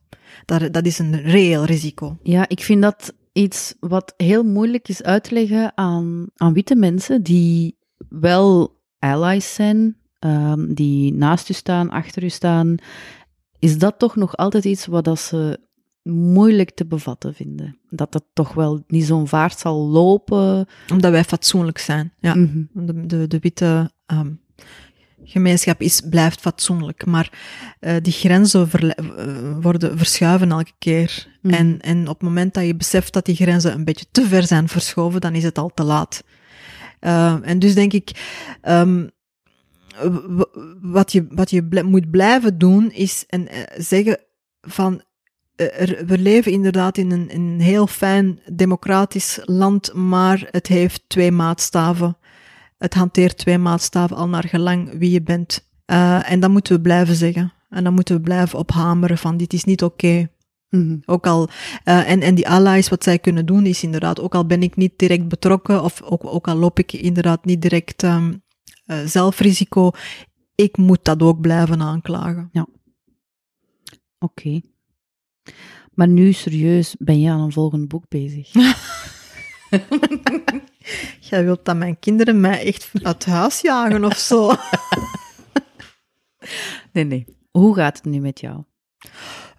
Dat, 0.45 0.73
dat 0.73 0.85
is 0.85 0.99
een 0.99 1.21
reëel 1.21 1.65
risico. 1.65 2.17
ja, 2.23 2.47
ik 2.47 2.59
vind 2.59 2.81
dat 2.81 3.13
iets 3.33 3.75
wat 3.79 4.13
heel 4.17 4.43
moeilijk 4.43 4.87
is 4.87 5.03
uit 5.03 5.23
te 5.23 5.33
leggen 5.33 5.71
aan, 5.77 6.27
aan 6.35 6.53
witte 6.53 6.75
mensen 6.75 7.23
die 7.23 7.77
wel 8.09 8.79
allies 8.99 9.53
zijn, 9.53 9.97
ehm, 10.19 10.73
die 10.73 11.13
naast 11.13 11.49
u 11.49 11.53
staan, 11.53 11.89
achter 11.89 12.23
u 12.23 12.29
staan. 12.29 12.75
Is 13.59 13.77
dat 13.77 13.99
toch 13.99 14.15
nog 14.15 14.37
altijd 14.37 14.65
iets 14.65 14.85
wat 14.85 15.03
dat 15.03 15.19
ze 15.19 15.59
moeilijk 16.03 16.71
te 16.71 16.85
bevatten 16.85 17.33
vinden? 17.33 17.77
Dat 17.89 18.11
dat 18.11 18.23
toch 18.33 18.53
wel 18.53 18.83
niet 18.87 19.05
zo'n 19.05 19.27
vaart 19.27 19.59
zal 19.59 19.87
lopen? 19.87 20.67
Omdat 20.91 21.11
wij 21.11 21.23
fatsoenlijk 21.23 21.77
zijn. 21.77 22.13
Ja. 22.19 22.35
Mhm. 22.35 22.63
De, 22.73 23.05
de, 23.05 23.27
de 23.27 23.39
witte 23.39 23.91
ehm, 24.05 24.31
gemeenschap 25.23 25.81
is, 25.81 26.01
blijft 26.09 26.41
fatsoenlijk. 26.41 27.05
Maar 27.05 27.31
eh, 27.79 27.95
die 28.01 28.13
grenzen 28.13 28.69
eh, 28.71 29.05
worden 29.61 29.97
verschuiven 29.97 30.51
elke 30.51 30.71
keer. 30.77 31.27
Mhm. 31.41 31.53
En, 31.53 31.79
en 31.81 32.07
op 32.07 32.19
het 32.19 32.27
moment 32.27 32.53
dat 32.53 32.65
je 32.65 32.75
beseft 32.75 33.13
dat 33.13 33.25
die 33.25 33.35
grenzen 33.35 33.73
een 33.73 33.83
beetje 33.83 34.05
te 34.11 34.25
ver 34.25 34.43
zijn 34.43 34.67
verschoven, 34.67 35.21
dan 35.21 35.35
is 35.35 35.43
het 35.43 35.57
al 35.57 35.71
te 35.73 35.83
laat. 35.83 36.23
Eh, 36.99 37.37
en 37.41 37.59
dus 37.59 37.73
denk 37.73 37.93
ik, 37.93 38.11
ehm, 38.61 39.07
wat 40.81 41.11
je, 41.11 41.27
wat 41.29 41.49
je 41.49 41.63
bl- 41.63 41.83
moet 41.83 42.11
blijven 42.11 42.57
doen, 42.57 42.91
is 42.91 43.23
en, 43.27 43.47
zeggen 43.77 44.19
van 44.61 45.01
we 46.05 46.17
leven 46.17 46.51
inderdaad 46.51 46.97
in 46.97 47.11
een, 47.11 47.29
in 47.29 47.41
een 47.41 47.59
heel 47.59 47.87
fijn 47.87 48.39
democratisch 48.51 49.39
land, 49.43 49.93
maar 49.93 50.47
het 50.51 50.67
heeft 50.67 51.03
twee 51.07 51.31
maatstaven. 51.31 52.17
Het 52.81 52.93
hanteert 52.93 53.37
twee 53.37 53.57
maatstaven 53.57 54.15
al 54.15 54.29
naar 54.29 54.47
gelang 54.47 54.97
wie 54.97 55.11
je 55.11 55.21
bent. 55.21 55.69
Eh, 55.85 56.31
en 56.31 56.39
dat 56.39 56.49
moeten 56.49 56.75
we 56.75 56.81
blijven 56.81 57.15
zeggen. 57.15 57.53
En 57.69 57.83
dan 57.83 57.93
moeten 57.93 58.15
we 58.15 58.21
blijven 58.21 58.59
ophameren 58.59 59.17
van 59.17 59.37
dit 59.37 59.53
is 59.53 59.63
niet 59.63 59.83
oké. 59.83 60.29
Mhm. 60.69 60.97
Ook 61.05 61.27
al, 61.27 61.49
eh, 61.83 62.09
en, 62.09 62.21
en 62.21 62.35
die 62.35 62.49
allies, 62.49 62.89
wat 62.89 63.03
zij 63.03 63.19
kunnen 63.19 63.45
doen, 63.45 63.65
is 63.65 63.83
inderdaad, 63.83 64.19
ook 64.19 64.35
al 64.35 64.45
ben 64.45 64.63
ik 64.63 64.75
niet 64.75 64.93
direct 64.95 65.27
betrokken, 65.27 65.83
of 65.83 66.01
ook, 66.01 66.25
ook 66.25 66.47
al 66.47 66.55
loop 66.55 66.79
ik 66.79 66.93
inderdaad 66.93 67.45
niet 67.45 67.61
direct 67.61 68.03
eh, 68.03 68.27
zelfrisico, 69.05 69.91
ik 70.55 70.77
moet 70.77 71.03
dat 71.03 71.21
ook 71.21 71.41
blijven 71.41 71.81
aanklagen. 71.81 72.49
Oké. 74.19 74.61
Maar 75.93 76.07
nu 76.07 76.31
serieus, 76.31 76.95
ben 76.99 77.19
je 77.19 77.29
aan 77.29 77.39
een 77.39 77.51
volgend 77.51 77.87
boek 77.87 78.07
bezig? 78.07 78.51
Jij 81.29 81.43
wilt 81.43 81.65
dat 81.65 81.75
mijn 81.75 81.99
kinderen 81.99 82.39
mij 82.39 82.65
echt 82.65 82.89
uit 83.03 83.25
huis 83.25 83.61
jagen 83.61 84.05
of 84.05 84.17
zo? 84.17 84.51
Nee, 86.91 87.03
nee. 87.03 87.25
Hoe 87.51 87.75
gaat 87.75 87.95
het 87.95 88.05
nu 88.05 88.19
met 88.19 88.39
jou? 88.39 88.63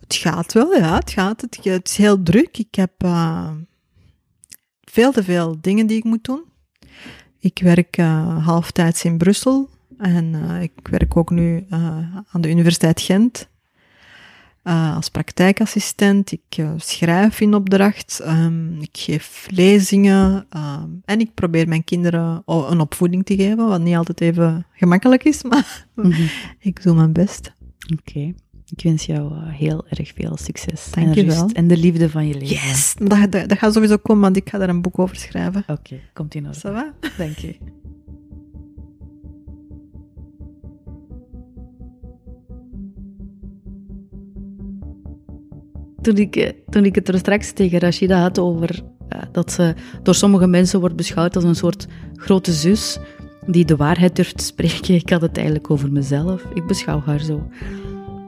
Het 0.01 0.14
gaat 0.14 0.53
wel, 0.53 0.75
ja, 0.75 0.95
het 0.95 1.11
gaat. 1.11 1.41
Het, 1.41 1.59
het 1.62 1.89
is 1.89 1.97
heel 1.97 2.23
druk. 2.23 2.59
Ik 2.59 2.75
heb 2.75 2.93
eh, 2.99 3.51
veel 4.81 5.12
te 5.12 5.25
veel 5.25 5.57
dingen 5.61 5.87
die 5.87 5.97
ik 5.97 6.05
moet 6.05 6.25
doen. 6.25 6.45
Ik 7.39 7.61
werk 7.62 7.97
eh, 7.97 8.47
halftijds 8.47 9.05
in 9.05 9.18
Brussel 9.18 9.68
en 9.99 10.35
eh, 10.35 10.62
ik 10.62 10.73
werk 10.83 11.16
ook 11.16 11.31
nu 11.31 11.66
aan 11.68 12.41
de 12.41 12.51
Universiteit 12.51 13.01
Gent 13.01 13.49
eh, 14.63 14.97
als 14.97 15.09
praktijkassistent. 15.09 16.33
Ik 16.33 16.41
eh, 16.57 16.71
schrijf 16.77 17.41
in 17.41 17.55
opdracht, 17.55 18.21
ehm, 18.25 18.81
ik 18.81 18.97
geef 18.99 19.47
lezingen 19.51 20.47
ehm, 20.51 20.89
en 21.05 21.21
ik 21.21 21.35
probeer 21.35 21.69
mijn 21.69 21.85
kinderen 21.85 22.43
een 22.47 22.81
opvoeding 22.81 23.25
te 23.27 23.37
geven, 23.37 23.69
wat 23.69 23.81
niet 23.81 23.97
altijd 23.97 24.21
even 24.21 24.67
gemakkelijk 24.73 25.25
is, 25.25 25.43
maar 25.49 25.87
Mhm. 25.95 26.23
ik 26.59 26.83
doe 26.83 26.95
mijn 26.95 27.13
best. 27.13 27.53
Oké. 27.99 28.33
Ik 28.77 28.83
wens 28.83 29.07
jou 29.07 29.33
eh, 29.35 29.43
heel 29.49 29.85
erg 29.89 30.13
veel 30.15 30.37
succes. 30.37 30.91
Dank 30.91 31.07
en 31.07 31.15
je 31.15 31.23
rust 31.23 31.37
wel. 31.37 31.49
En 31.53 31.67
de 31.69 31.77
liefde 31.77 32.11
van 32.11 32.27
je 32.27 32.35
leven. 32.35 32.49
Yes! 32.57 32.95
Dat, 32.99 33.33
dat, 33.33 33.49
dat 33.49 33.59
gaat 33.59 33.73
sowieso 33.73 33.97
komen, 33.97 34.23
want 34.23 34.37
ik 34.37 34.49
ga 34.49 34.59
daar 34.59 34.69
een 34.69 34.83
boek 34.83 34.99
over 34.99 35.17
schrijven. 35.17 35.65
Oké, 35.67 36.01
komt 36.13 36.35
in 36.35 36.47
orde. 36.47 36.93
Dank 37.19 37.37
je. 37.39 37.57
Toen 46.03 46.16
ik, 46.16 46.36
eh, 46.36 46.50
toen 46.68 46.84
ik 46.84 46.94
het 46.94 47.09
er 47.09 47.18
straks 47.18 47.53
tegen 47.53 47.78
Rashida 47.78 48.20
had 48.20 48.38
over 48.38 48.82
dat 49.32 49.53
ze 49.53 49.74
door 50.03 50.14
sommige 50.14 50.46
mensen 50.46 50.80
wordt 50.80 50.96
beschouwd 50.96 51.34
als 51.34 51.44
een 51.44 51.55
soort 51.55 51.86
grote 52.14 52.53
zus 52.53 52.98
die 53.46 53.64
de 53.64 53.76
waarheid 53.76 54.16
durft 54.16 54.36
te 54.36 54.44
spreken, 54.44 54.94
ik 54.94 55.11
had 55.11 55.20
het 55.20 55.36
eigenlijk 55.36 55.70
over 55.70 55.92
mezelf. 55.92 56.44
Ik 56.55 56.66
beschouw 56.66 57.00
haar 57.00 57.20
zo. 57.20 57.48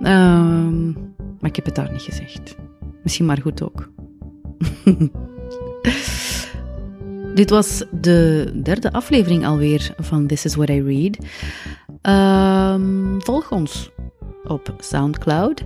Ehm, 0.03 0.87
maar 0.93 1.51
ik 1.51 1.57
heb 1.57 1.65
het 1.65 1.75
daar 1.75 1.93
niet 1.93 2.03
gezegd. 2.03 2.57
Misschien 3.03 3.27
maar 3.27 3.41
goed 3.41 3.63
ook. 3.63 3.91
Dit 7.35 7.51
was 7.51 7.85
de 8.01 8.51
derde 8.63 8.93
aflevering 8.93 9.47
alweer 9.47 9.95
van 9.99 10.27
This 10.27 10.45
is 10.45 10.55
What 10.55 10.69
I 10.69 10.83
Read. 10.83 11.19
Ehm, 12.01 13.19
volg 13.19 13.51
ons 13.51 13.91
op 14.45 14.75
SoundCloud, 14.79 15.65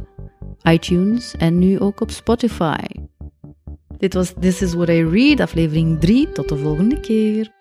iTunes 0.62 1.34
en 1.36 1.58
nu 1.58 1.78
ook 1.80 2.00
op 2.00 2.10
Spotify. 2.10 2.84
Dit 3.98 4.14
was 4.14 4.32
This 4.40 4.62
is 4.62 4.74
What 4.74 4.88
I 4.88 5.04
Read, 5.04 5.40
aflevering 5.40 6.00
3. 6.00 6.32
Tot 6.32 6.48
de 6.48 6.56
volgende 6.56 7.00
keer. 7.00 7.57